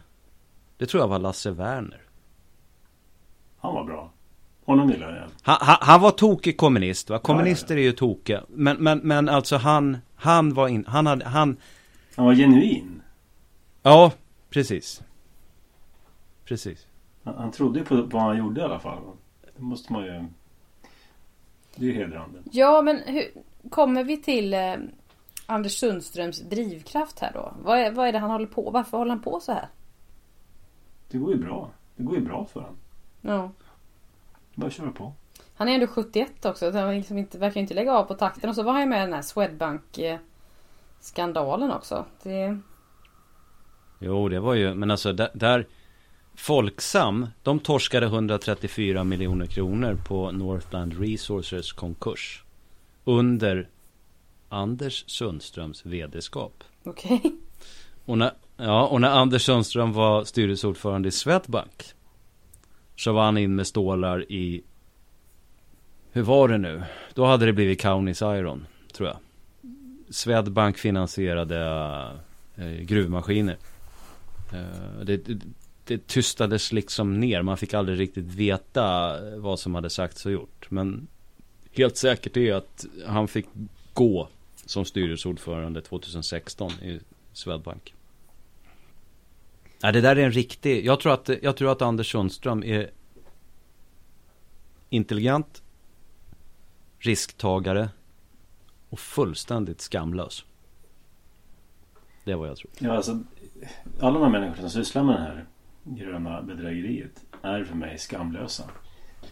Det 0.76 0.86
tror 0.86 1.02
jag 1.02 1.08
var 1.08 1.18
Lasse 1.18 1.50
Werner. 1.50 2.02
Han 3.58 3.74
var 3.74 3.84
bra. 3.84 4.12
Honom 4.64 4.90
gillar 4.90 5.16
jag. 5.16 5.28
Han, 5.42 5.56
han, 5.60 5.76
han 5.80 6.00
var 6.00 6.10
tokig 6.10 6.56
kommunist 6.56 7.10
va? 7.10 7.18
Kommunister 7.18 7.74
ja, 7.74 7.80
ja, 7.80 7.82
ja. 7.82 7.88
är 7.88 7.90
ju 7.90 7.92
tokiga. 7.92 8.44
Men, 8.48 8.76
men, 8.76 8.98
men 8.98 9.28
alltså 9.28 9.56
han, 9.56 9.98
han 10.14 10.54
var 10.54 10.68
in, 10.68 10.84
han 10.88 11.06
hade, 11.06 11.24
han... 11.24 11.56
Han 12.16 12.26
var 12.26 12.34
genuin. 12.34 13.02
Ja, 13.82 14.12
precis. 14.50 15.02
Precis. 16.44 16.86
Han, 17.24 17.34
han 17.34 17.50
trodde 17.50 17.84
på 17.84 18.02
vad 18.02 18.22
han 18.22 18.38
gjorde 18.38 18.60
i 18.60 18.64
alla 18.64 18.78
fall. 18.78 18.98
Det 19.56 19.62
måste 19.62 19.92
man 19.92 20.04
ju... 20.04 20.24
Det 21.76 21.86
är 21.86 21.90
ju 21.90 21.94
hedrande. 21.94 22.38
Ja, 22.52 22.82
men 22.82 22.96
hur 23.06 23.24
kommer 23.70 24.04
vi 24.04 24.16
till 24.16 24.54
eh, 24.54 24.74
Anders 25.46 25.72
Sundströms 25.72 26.40
drivkraft 26.40 27.18
här 27.18 27.32
då? 27.34 27.54
Vad 27.62 27.78
är, 27.78 27.92
vad 27.92 28.08
är 28.08 28.12
det 28.12 28.18
han 28.18 28.30
håller 28.30 28.46
på 28.46 28.70
Varför 28.70 28.98
håller 28.98 29.10
han 29.10 29.22
på 29.22 29.40
så 29.40 29.52
här? 29.52 29.68
Det 31.10 31.18
går 31.18 31.32
ju 31.32 31.38
bra. 31.38 31.70
Det 31.96 32.02
går 32.02 32.14
ju 32.14 32.24
bra 32.24 32.44
för 32.44 32.60
honom. 32.60 32.76
Ja. 33.20 33.52
Bara 34.54 34.70
köra 34.70 34.90
på. 34.90 35.12
Han 35.54 35.68
är 35.68 35.74
ändå 35.74 35.86
71 35.86 36.44
också. 36.44 36.72
Så 36.72 36.78
han 36.78 36.94
liksom 36.94 37.18
inte, 37.18 37.38
verkar 37.38 37.60
inte 37.60 37.74
lägga 37.74 37.92
av 37.92 38.04
på 38.04 38.14
takten. 38.14 38.50
Och 38.50 38.56
så 38.56 38.62
var 38.62 38.72
han 38.72 38.80
ju 38.80 38.86
med 38.86 38.98
i 38.98 39.04
den 39.04 39.12
här 39.12 39.22
Swedbank 39.22 39.98
skandalen 41.00 41.70
också. 41.70 42.04
Det... 42.22 42.58
Jo, 43.98 44.28
det 44.28 44.40
var 44.40 44.54
ju, 44.54 44.74
men 44.74 44.90
alltså 44.90 45.12
där, 45.12 45.30
där 45.34 45.66
Folksam, 46.34 47.26
de 47.42 47.58
torskade 47.58 48.06
134 48.06 49.04
miljoner 49.04 49.46
kronor 49.46 49.98
på 50.06 50.30
Northland 50.30 51.00
Resources 51.00 51.72
konkurs. 51.72 52.44
Under 53.04 53.68
Anders 54.48 55.04
Sundströms 55.06 55.86
vd-skap. 55.86 56.64
Okej. 56.84 57.16
Okay. 57.16 57.32
Och, 58.04 58.18
när, 58.18 58.32
ja, 58.56 58.86
och 58.86 59.00
när 59.00 59.08
Anders 59.08 59.42
Sundström 59.42 59.92
var 59.92 60.24
styrelseordförande 60.24 61.08
i 61.08 61.12
Swedbank 61.12 61.94
så 62.98 63.12
var 63.12 63.24
han 63.24 63.38
in 63.38 63.54
med 63.54 63.66
stålar 63.66 64.32
i 64.32 64.62
hur 66.12 66.22
var 66.22 66.48
det 66.48 66.58
nu? 66.58 66.82
Då 67.14 67.24
hade 67.24 67.46
det 67.46 67.52
blivit 67.52 67.80
Kaunis 67.80 68.22
Iron, 68.22 68.66
tror 68.92 69.08
jag. 69.08 69.16
Swedbank 70.10 70.78
finansierade 70.78 71.58
eh, 72.56 72.66
gruvmaskiner. 72.66 73.56
Eh, 74.52 75.00
det, 75.04 75.16
det, 75.16 75.38
det 75.84 76.06
tystades 76.06 76.72
liksom 76.72 77.20
ner. 77.20 77.42
Man 77.42 77.56
fick 77.56 77.74
aldrig 77.74 78.00
riktigt 78.00 78.24
veta 78.24 79.16
eh, 79.28 79.38
vad 79.38 79.60
som 79.60 79.74
hade 79.74 79.90
sagts 79.90 80.26
och 80.26 80.32
gjort. 80.32 80.70
Men 80.70 81.06
helt 81.72 81.96
säkert 81.96 82.36
är 82.36 82.54
att 82.54 82.86
han 83.06 83.28
fick 83.28 83.46
gå 83.94 84.28
som 84.66 84.84
styrelseordförande 84.84 85.80
2016 85.80 86.70
i 86.70 87.00
Swedbank. 87.32 87.94
Ja, 89.80 89.92
det 89.92 90.00
där 90.00 90.16
är 90.16 90.24
en 90.24 90.32
riktig, 90.32 90.86
jag 90.86 91.00
tror 91.00 91.12
att, 91.12 91.30
jag 91.42 91.56
tror 91.56 91.72
att 91.72 91.82
Anders 91.82 92.12
Sundström 92.12 92.64
är 92.64 92.90
intelligent, 94.88 95.62
risktagare 96.98 97.88
och 98.88 98.98
fullständigt 98.98 99.80
skamlös. 99.80 100.44
Det 102.24 102.32
är 102.32 102.36
vad 102.36 102.48
jag 102.48 102.56
tror. 102.56 102.70
Ja, 102.78 102.96
alltså, 102.96 103.18
alla 104.00 104.18
de 104.18 104.22
här 104.22 104.40
människorna 104.40 104.68
som 104.68 104.84
sysslar 104.84 105.02
med 105.02 105.14
det 105.14 105.20
här 105.20 105.46
gröna 105.84 106.42
bedrägeriet 106.42 107.24
är 107.42 107.64
för 107.64 107.74
mig 107.74 107.98
skamlösa. 107.98 108.64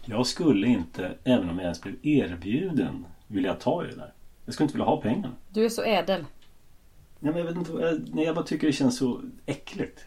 Jag 0.05 0.27
skulle 0.27 0.67
inte, 0.67 1.17
även 1.23 1.49
om 1.49 1.55
jag 1.55 1.63
ens 1.63 1.81
blev 1.81 1.95
erbjuden, 2.05 3.05
vilja 3.27 3.53
ta 3.53 3.85
i 3.85 3.87
det 3.87 3.95
där. 3.95 4.13
Jag 4.45 4.53
skulle 4.53 4.65
inte 4.65 4.73
vilja 4.73 4.85
ha 4.85 5.01
pengarna. 5.01 5.35
Du 5.49 5.65
är 5.65 5.69
så 5.69 5.83
ädel. 5.83 6.25
Nej, 7.19 7.33
men 7.33 7.37
jag 7.37 7.45
vet 7.45 7.55
inte, 7.55 7.71
jag, 7.71 8.09
nej, 8.13 8.25
jag 8.25 8.35
bara 8.35 8.45
tycker 8.45 8.67
det 8.67 8.73
känns 8.73 8.97
så 8.97 9.21
äckligt. 9.45 10.05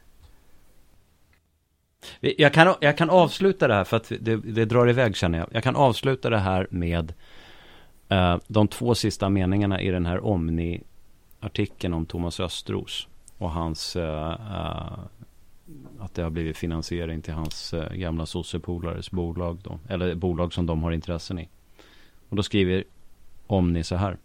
Jag 2.21 2.53
kan, 2.53 2.75
jag 2.81 2.99
kan 2.99 3.11
avsluta 3.11 3.69
det 3.69 3.75
här 3.75 3.85
för 3.85 3.97
att 3.97 4.13
det, 4.21 4.37
det 4.37 4.65
drar 4.65 4.89
iväg 4.89 5.17
känner 5.17 5.39
jag. 5.39 5.49
Jag 5.51 5.63
kan 5.63 5.77
avsluta 5.77 6.31
det 6.31 6.39
här 6.39 6.67
med 6.71 7.13
uh, 8.13 8.37
de 8.47 8.69
två 8.69 8.95
sista 8.95 9.29
meningarna 9.29 9.81
i 9.81 9.91
den 9.91 10.07
här 10.07 10.25
Omni-artikeln 10.25 11.95
om 11.95 12.07
Thomas 12.07 12.41
Östros 12.41 13.09
och 13.39 13.51
hans 13.51 13.97
uh, 13.97 14.03
uh, 14.03 14.99
att 15.99 16.15
det 16.15 16.23
har 16.23 16.31
blivit 16.31 16.57
finansiering 16.57 17.23
till 17.23 17.35
hans 17.35 17.75
gamla 17.95 18.27
sossepolares 18.27 19.11
bolag 19.11 19.59
då, 19.63 19.79
eller 19.89 20.15
bolag 20.15 20.53
som 20.53 20.67
de 20.67 20.83
har 20.83 20.93
intressen 20.93 21.39
i. 21.39 21.49
Och 22.29 22.37
då 22.37 22.43
skriver 22.43 22.85
Omni 23.47 23.85
så 23.85 23.97
här. 23.97 24.17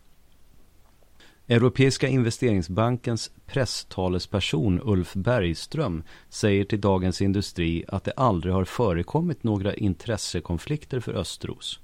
Europeiska 1.48 2.08
investeringsbankens 2.08 3.32
presstalesperson 3.46 4.82
Ulf 4.84 5.14
Bergström 5.14 6.04
säger 6.30 6.66
till 6.66 6.82
Dagens 6.82 7.22
Industri 7.22 7.86
att 7.88 8.04
det 8.04 8.12
aldrig 8.12 8.54
har 8.54 8.66
förekommit 8.66 9.44
några 9.44 9.74
intressekonflikter 9.74 11.00
för 11.00 11.14
Östros. 11.14 11.80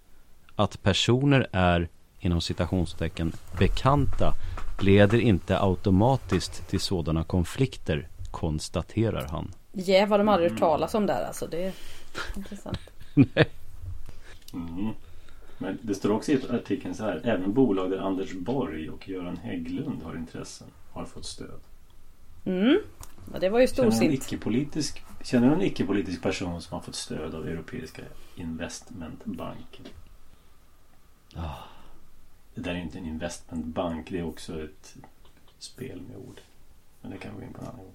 Att 0.55 0.83
personer 0.83 1.47
är, 1.51 1.89
inom 2.19 2.41
citationstecken, 2.41 3.31
bekanta 3.59 4.33
leder 4.79 5.19
inte 5.19 5.59
automatiskt 5.61 6.67
till 6.67 6.79
sådana 6.79 7.23
konflikter, 7.23 8.07
konstaterar 8.31 9.27
han. 9.27 9.51
Jävlar, 9.73 10.17
yeah, 10.17 10.25
de 10.25 10.29
aldrig 10.29 10.51
hört 10.51 10.59
talas 10.59 10.93
om 10.93 11.05
där 11.05 11.23
alltså. 11.27 11.47
Det 11.51 11.63
är 11.63 11.73
intressant. 12.35 12.79
Nej. 13.13 13.49
Mm. 14.53 14.93
Men 15.61 15.77
det 15.81 15.95
står 15.95 16.11
också 16.11 16.31
i 16.31 16.41
artikeln 16.49 16.95
så 16.95 17.03
här. 17.03 17.21
Även 17.23 17.53
bolag 17.53 17.91
där 17.91 17.97
Anders 17.97 18.33
Borg 18.33 18.89
och 18.89 19.09
Göran 19.09 19.37
Hägglund 19.37 20.03
har 20.03 20.15
intressen 20.15 20.67
har 20.91 21.05
fått 21.05 21.25
stöd. 21.25 21.59
Mm. 22.45 22.77
Ja, 23.33 23.39
det 23.39 23.49
var 23.49 23.59
ju 23.59 23.67
storsint. 23.67 24.01
Känner 25.23 25.49
du 25.49 25.53
en 25.53 25.61
icke-politisk 25.61 26.21
person 26.21 26.61
som 26.61 26.73
har 26.73 26.81
fått 26.81 26.95
stöd 26.95 27.35
av 27.35 27.47
Europeiska 27.47 28.01
investmentbanken? 28.35 29.85
Oh. 31.35 31.59
Det 32.55 32.61
där 32.61 32.71
är 32.71 32.79
inte 32.79 32.97
en 32.97 33.05
investmentbank. 33.05 34.09
Det 34.09 34.19
är 34.19 34.27
också 34.27 34.63
ett 34.63 34.95
spel 35.59 36.01
med 36.01 36.17
ord. 36.17 36.41
Men 37.01 37.11
det 37.11 37.17
kan 37.17 37.31
vi 37.35 37.39
gå 37.39 37.47
in 37.47 37.53
på 37.53 37.61
en 37.61 37.67
annan 37.67 37.79
gång. 37.79 37.93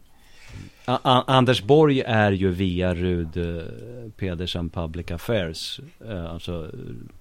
Anders 0.84 1.62
Borg 1.62 2.00
är 2.00 2.32
ju 2.32 2.50
via 2.50 2.94
Rud 2.94 3.36
eh, 3.36 3.64
Pedersen 4.16 4.70
Public 4.70 5.10
Affairs, 5.10 5.80
eh, 6.08 6.32
alltså 6.32 6.70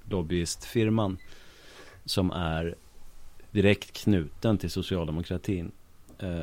lobbyistfirman, 0.09 1.17
som 2.05 2.31
är 2.31 2.75
direkt 3.51 4.03
knuten 4.03 4.57
till 4.57 4.71
socialdemokratin. 4.71 5.71
Eh, 6.19 6.41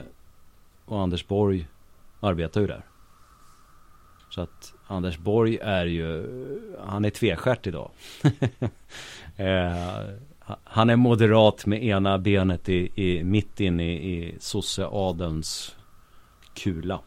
och 0.85 1.01
Anders 1.01 1.27
Borg 1.27 1.67
arbetar 2.21 2.61
ju 2.61 2.67
där. 2.67 2.83
Så 4.31 4.41
att 4.41 4.75
Anders 4.87 5.19
Borg 5.19 5.59
är 5.63 5.87
ju, 5.87 6.27
han 6.85 7.05
är 7.05 7.11
tvestjärt 7.11 7.67
idag. 7.67 7.91
Eh, 9.37 10.05
han 10.65 10.91
är 10.91 10.97
moderat 10.97 11.67
med 11.67 11.85
ena 11.85 12.19
benet 12.19 12.69
i, 12.69 12.91
i 12.95 13.25
mitt 13.25 13.61
inne 13.61 13.93
i, 13.93 14.15
i 14.15 14.35
sosseadelns 14.41 15.77
kula. 16.55 17.01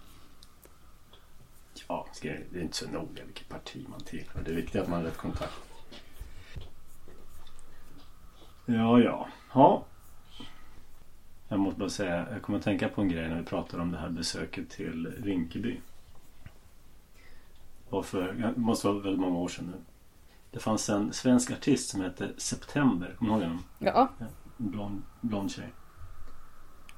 Ja, 1.88 2.08
det 2.22 2.30
är 2.30 2.62
inte 2.62 2.78
så 2.78 2.90
noga 2.90 3.26
vilket 3.26 3.50
parti 3.50 3.86
man 3.90 4.00
tillhör. 4.00 4.42
Det 4.46 4.52
är 4.52 4.56
viktigt 4.56 4.82
att 4.82 4.88
man 4.90 5.00
har 5.00 5.06
rätt 5.06 5.18
kontakt. 5.18 5.54
Ja, 8.66 9.00
ja. 9.00 9.28
ja. 9.54 9.86
Jag 11.48 11.60
måste 11.60 11.80
bara 11.80 11.90
säga, 11.90 12.28
jag 12.32 12.42
kommer 12.42 12.60
att 12.60 12.66
tänka 12.66 12.90
på 12.90 13.02
en 13.02 13.10
grej 13.10 13.30
när 13.30 13.40
vi 13.40 13.46
pratar 13.46 13.80
om 13.80 13.92
det 13.92 13.98
här 13.98 14.10
besöket 14.10 14.70
till 14.70 15.14
Rinkeby. 15.24 15.82
Och 17.90 18.06
för, 18.06 18.34
det 18.34 18.58
måste 18.58 18.88
vara 18.88 19.00
väldigt 19.00 19.20
många 19.20 19.38
år 19.38 19.48
sedan 19.48 19.66
nu. 19.66 19.82
Det 20.52 20.60
fanns 20.60 20.90
en 20.90 21.14
svensk 21.14 21.52
artist 21.52 21.90
som 21.90 22.02
hette 22.02 22.30
September. 22.38 23.16
Kommer 23.18 23.32
du 23.32 23.38
ihåg 23.40 23.44
honom? 23.44 23.64
Ja. 23.80 24.10
En 24.20 24.28
blond, 24.58 25.02
blond 25.22 25.52
tjej. 25.52 25.74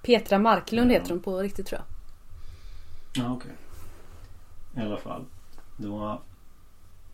Petra 0.01 0.39
Marklund 0.39 0.91
heter 0.91 1.09
hon 1.09 1.19
på 1.19 1.39
riktigt 1.39 1.67
tror 1.67 1.81
jag. 1.81 1.96
Ja, 3.17 3.31
okej. 3.31 3.51
Okay. 4.71 4.83
I 4.83 4.87
alla 4.87 4.97
fall. 4.97 5.25
Då 5.77 6.21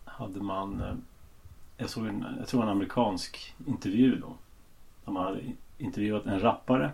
hade 0.04 0.42
man 0.42 0.80
eh, 0.80 0.94
jag 1.76 1.90
såg 1.90 2.06
en, 2.06 2.26
jag 2.38 2.48
tror 2.48 2.62
en 2.62 2.68
amerikansk 2.68 3.54
intervju 3.66 4.16
då. 4.16 4.36
Där 5.04 5.12
man 5.12 5.24
hade 5.24 5.40
intervjuat 5.78 6.26
en 6.26 6.40
rappare, 6.40 6.92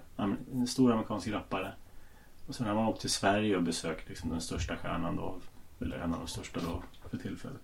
en 0.53 0.67
stor 0.67 0.93
amerikansk 0.93 1.29
rappare. 1.29 1.73
Och 2.47 2.55
sen 2.55 2.67
har 2.67 2.75
man 2.75 2.87
åkt 2.87 3.01
till 3.01 3.11
Sverige 3.11 3.57
och 3.57 3.63
besökt 3.63 4.09
liksom 4.09 4.31
den 4.31 4.41
största 4.41 4.77
stjärnan 4.77 5.17
då. 5.17 5.35
Eller 5.81 5.99
en 5.99 6.15
av 6.15 6.21
de 6.21 6.27
största 6.27 6.61
då 6.61 6.83
för 7.09 7.19
tillfället. 7.19 7.63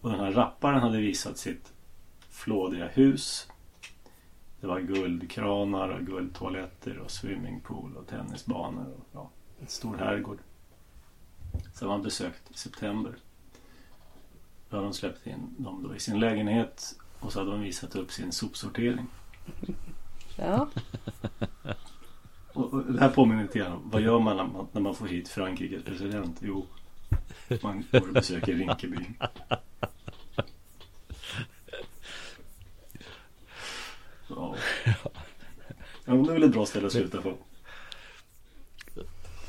Och 0.00 0.10
den 0.10 0.20
här 0.20 0.32
rapparen 0.32 0.80
hade 0.80 0.98
visat 0.98 1.38
sitt 1.38 1.72
flådiga 2.30 2.88
hus. 2.88 3.48
Det 4.60 4.66
var 4.66 4.80
guldkranar 4.80 5.88
och 5.88 6.06
guldtoaletter 6.06 6.98
och 6.98 7.10
swimmingpool 7.10 7.96
och 7.96 8.06
tennisbanor. 8.06 8.86
Och, 8.86 9.06
ja, 9.12 9.30
en 9.62 9.68
stor 9.68 9.96
herrgård. 9.96 10.38
Så 11.74 11.84
har 11.84 11.92
man 11.92 12.02
besökt 12.02 12.50
i 12.50 12.54
september. 12.54 13.12
Då 14.70 14.76
har 14.76 14.84
de 14.84 14.92
släppt 14.92 15.26
in 15.26 15.54
dem 15.58 15.82
då 15.82 15.96
i 15.96 16.00
sin 16.00 16.20
lägenhet 16.20 16.98
och 17.20 17.32
så 17.32 17.40
har 17.40 17.46
de 17.46 17.60
visat 17.60 17.96
upp 17.96 18.12
sin 18.12 18.32
sopsortering. 18.32 19.06
Ja. 20.36 20.68
Och, 22.52 22.74
och 22.74 22.92
det 22.92 23.00
här 23.00 23.08
påminner 23.08 23.42
lite 23.42 23.58
grann 23.58 23.72
om 23.72 23.90
vad 23.90 24.02
gör 24.02 24.20
man 24.20 24.36
när, 24.36 24.44
man 24.44 24.66
när 24.72 24.80
man 24.80 24.94
får 24.94 25.06
hit 25.06 25.28
Frankrikes 25.28 25.84
president? 25.84 26.38
Jo, 26.42 26.66
man 27.62 27.84
går 27.92 28.08
och 28.08 28.14
besöker 28.14 28.54
Rinkeby. 28.54 28.96
Ja. 34.28 34.56
ja, 36.04 36.12
det 36.12 36.12
är 36.12 36.32
väl 36.32 36.42
ett 36.42 36.52
bra 36.52 36.66
ställe 36.66 36.86
att 36.86 36.92
sluta 36.92 37.22
på. 37.22 37.36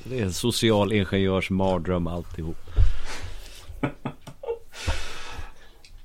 Det 0.05 0.19
är 0.19 0.23
en 0.23 0.33
social 0.33 0.93
ingenjörs 0.93 1.49
mardröm 1.49 2.07
alltihop. 2.07 2.57
ja, 3.81 3.91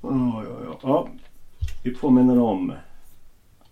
ja, 0.01 0.43
ja. 0.63 0.79
ja, 0.81 1.09
vi 1.83 1.95
påminner 1.95 2.39
om 2.39 2.73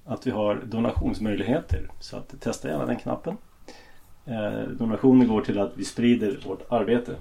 att 0.05 0.27
vi 0.27 0.31
har 0.31 0.55
donationsmöjligheter. 0.55 1.89
Så 1.99 2.17
att 2.17 2.41
testa 2.41 2.67
gärna 2.67 2.85
den 2.85 2.95
knappen. 2.95 3.37
Eh, 4.25 4.61
donationer 4.61 5.25
går 5.25 5.41
till 5.41 5.59
att 5.59 5.71
vi 5.75 5.85
sprider 5.85 6.39
vårt 6.45 6.71
arbete 6.71 7.15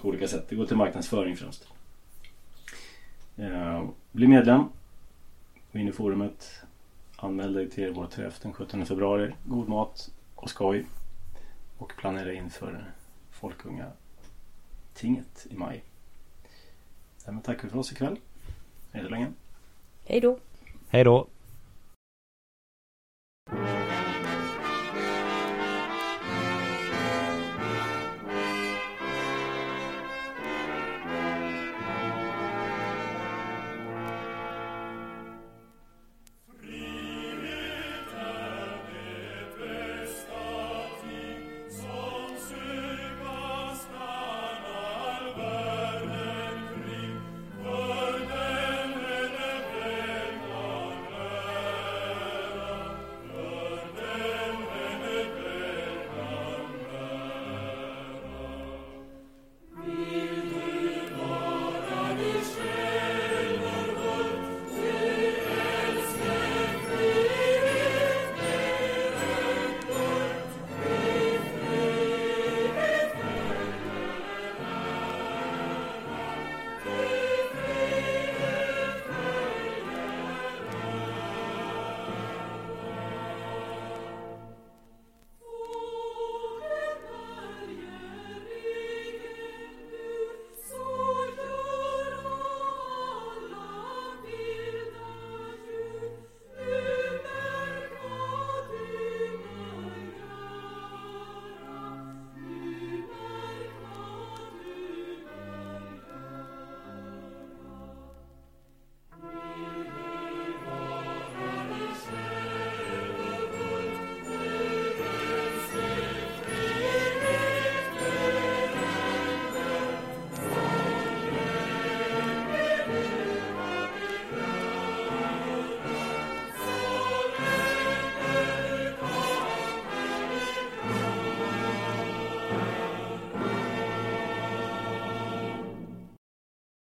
på 0.00 0.08
olika 0.08 0.28
sätt. 0.28 0.46
Det 0.48 0.56
går 0.56 0.66
till 0.66 0.76
marknadsföring 0.76 1.36
främst. 1.36 1.68
Eh, 3.36 3.84
bli 4.12 4.26
medlem. 4.26 4.64
Gå 5.72 5.78
in 5.78 5.88
i 5.88 5.92
forumet. 5.92 6.62
Anmäl 7.16 7.52
dig 7.52 7.70
till 7.70 7.92
vår 7.92 8.06
träff 8.06 8.40
den 8.42 8.52
17 8.52 8.86
februari. 8.86 9.32
God 9.44 9.68
mat 9.68 10.10
och 10.34 10.50
skoj 10.50 10.86
och 11.80 11.96
planera 11.96 12.32
inför 12.32 12.84
Folkunga 13.30 13.92
tinget 14.94 15.46
i 15.50 15.56
maj. 15.56 15.84
Därmed 17.24 17.44
tackar 17.44 17.62
vi 17.62 17.68
för 17.68 17.78
oss 17.78 17.92
ikväll. 17.92 18.18
Hej 18.92 19.04
så 19.04 19.08
länge. 19.10 19.32
Hej 20.04 20.20
då. 20.20 20.38
Hej 20.88 21.04
då. 21.04 21.26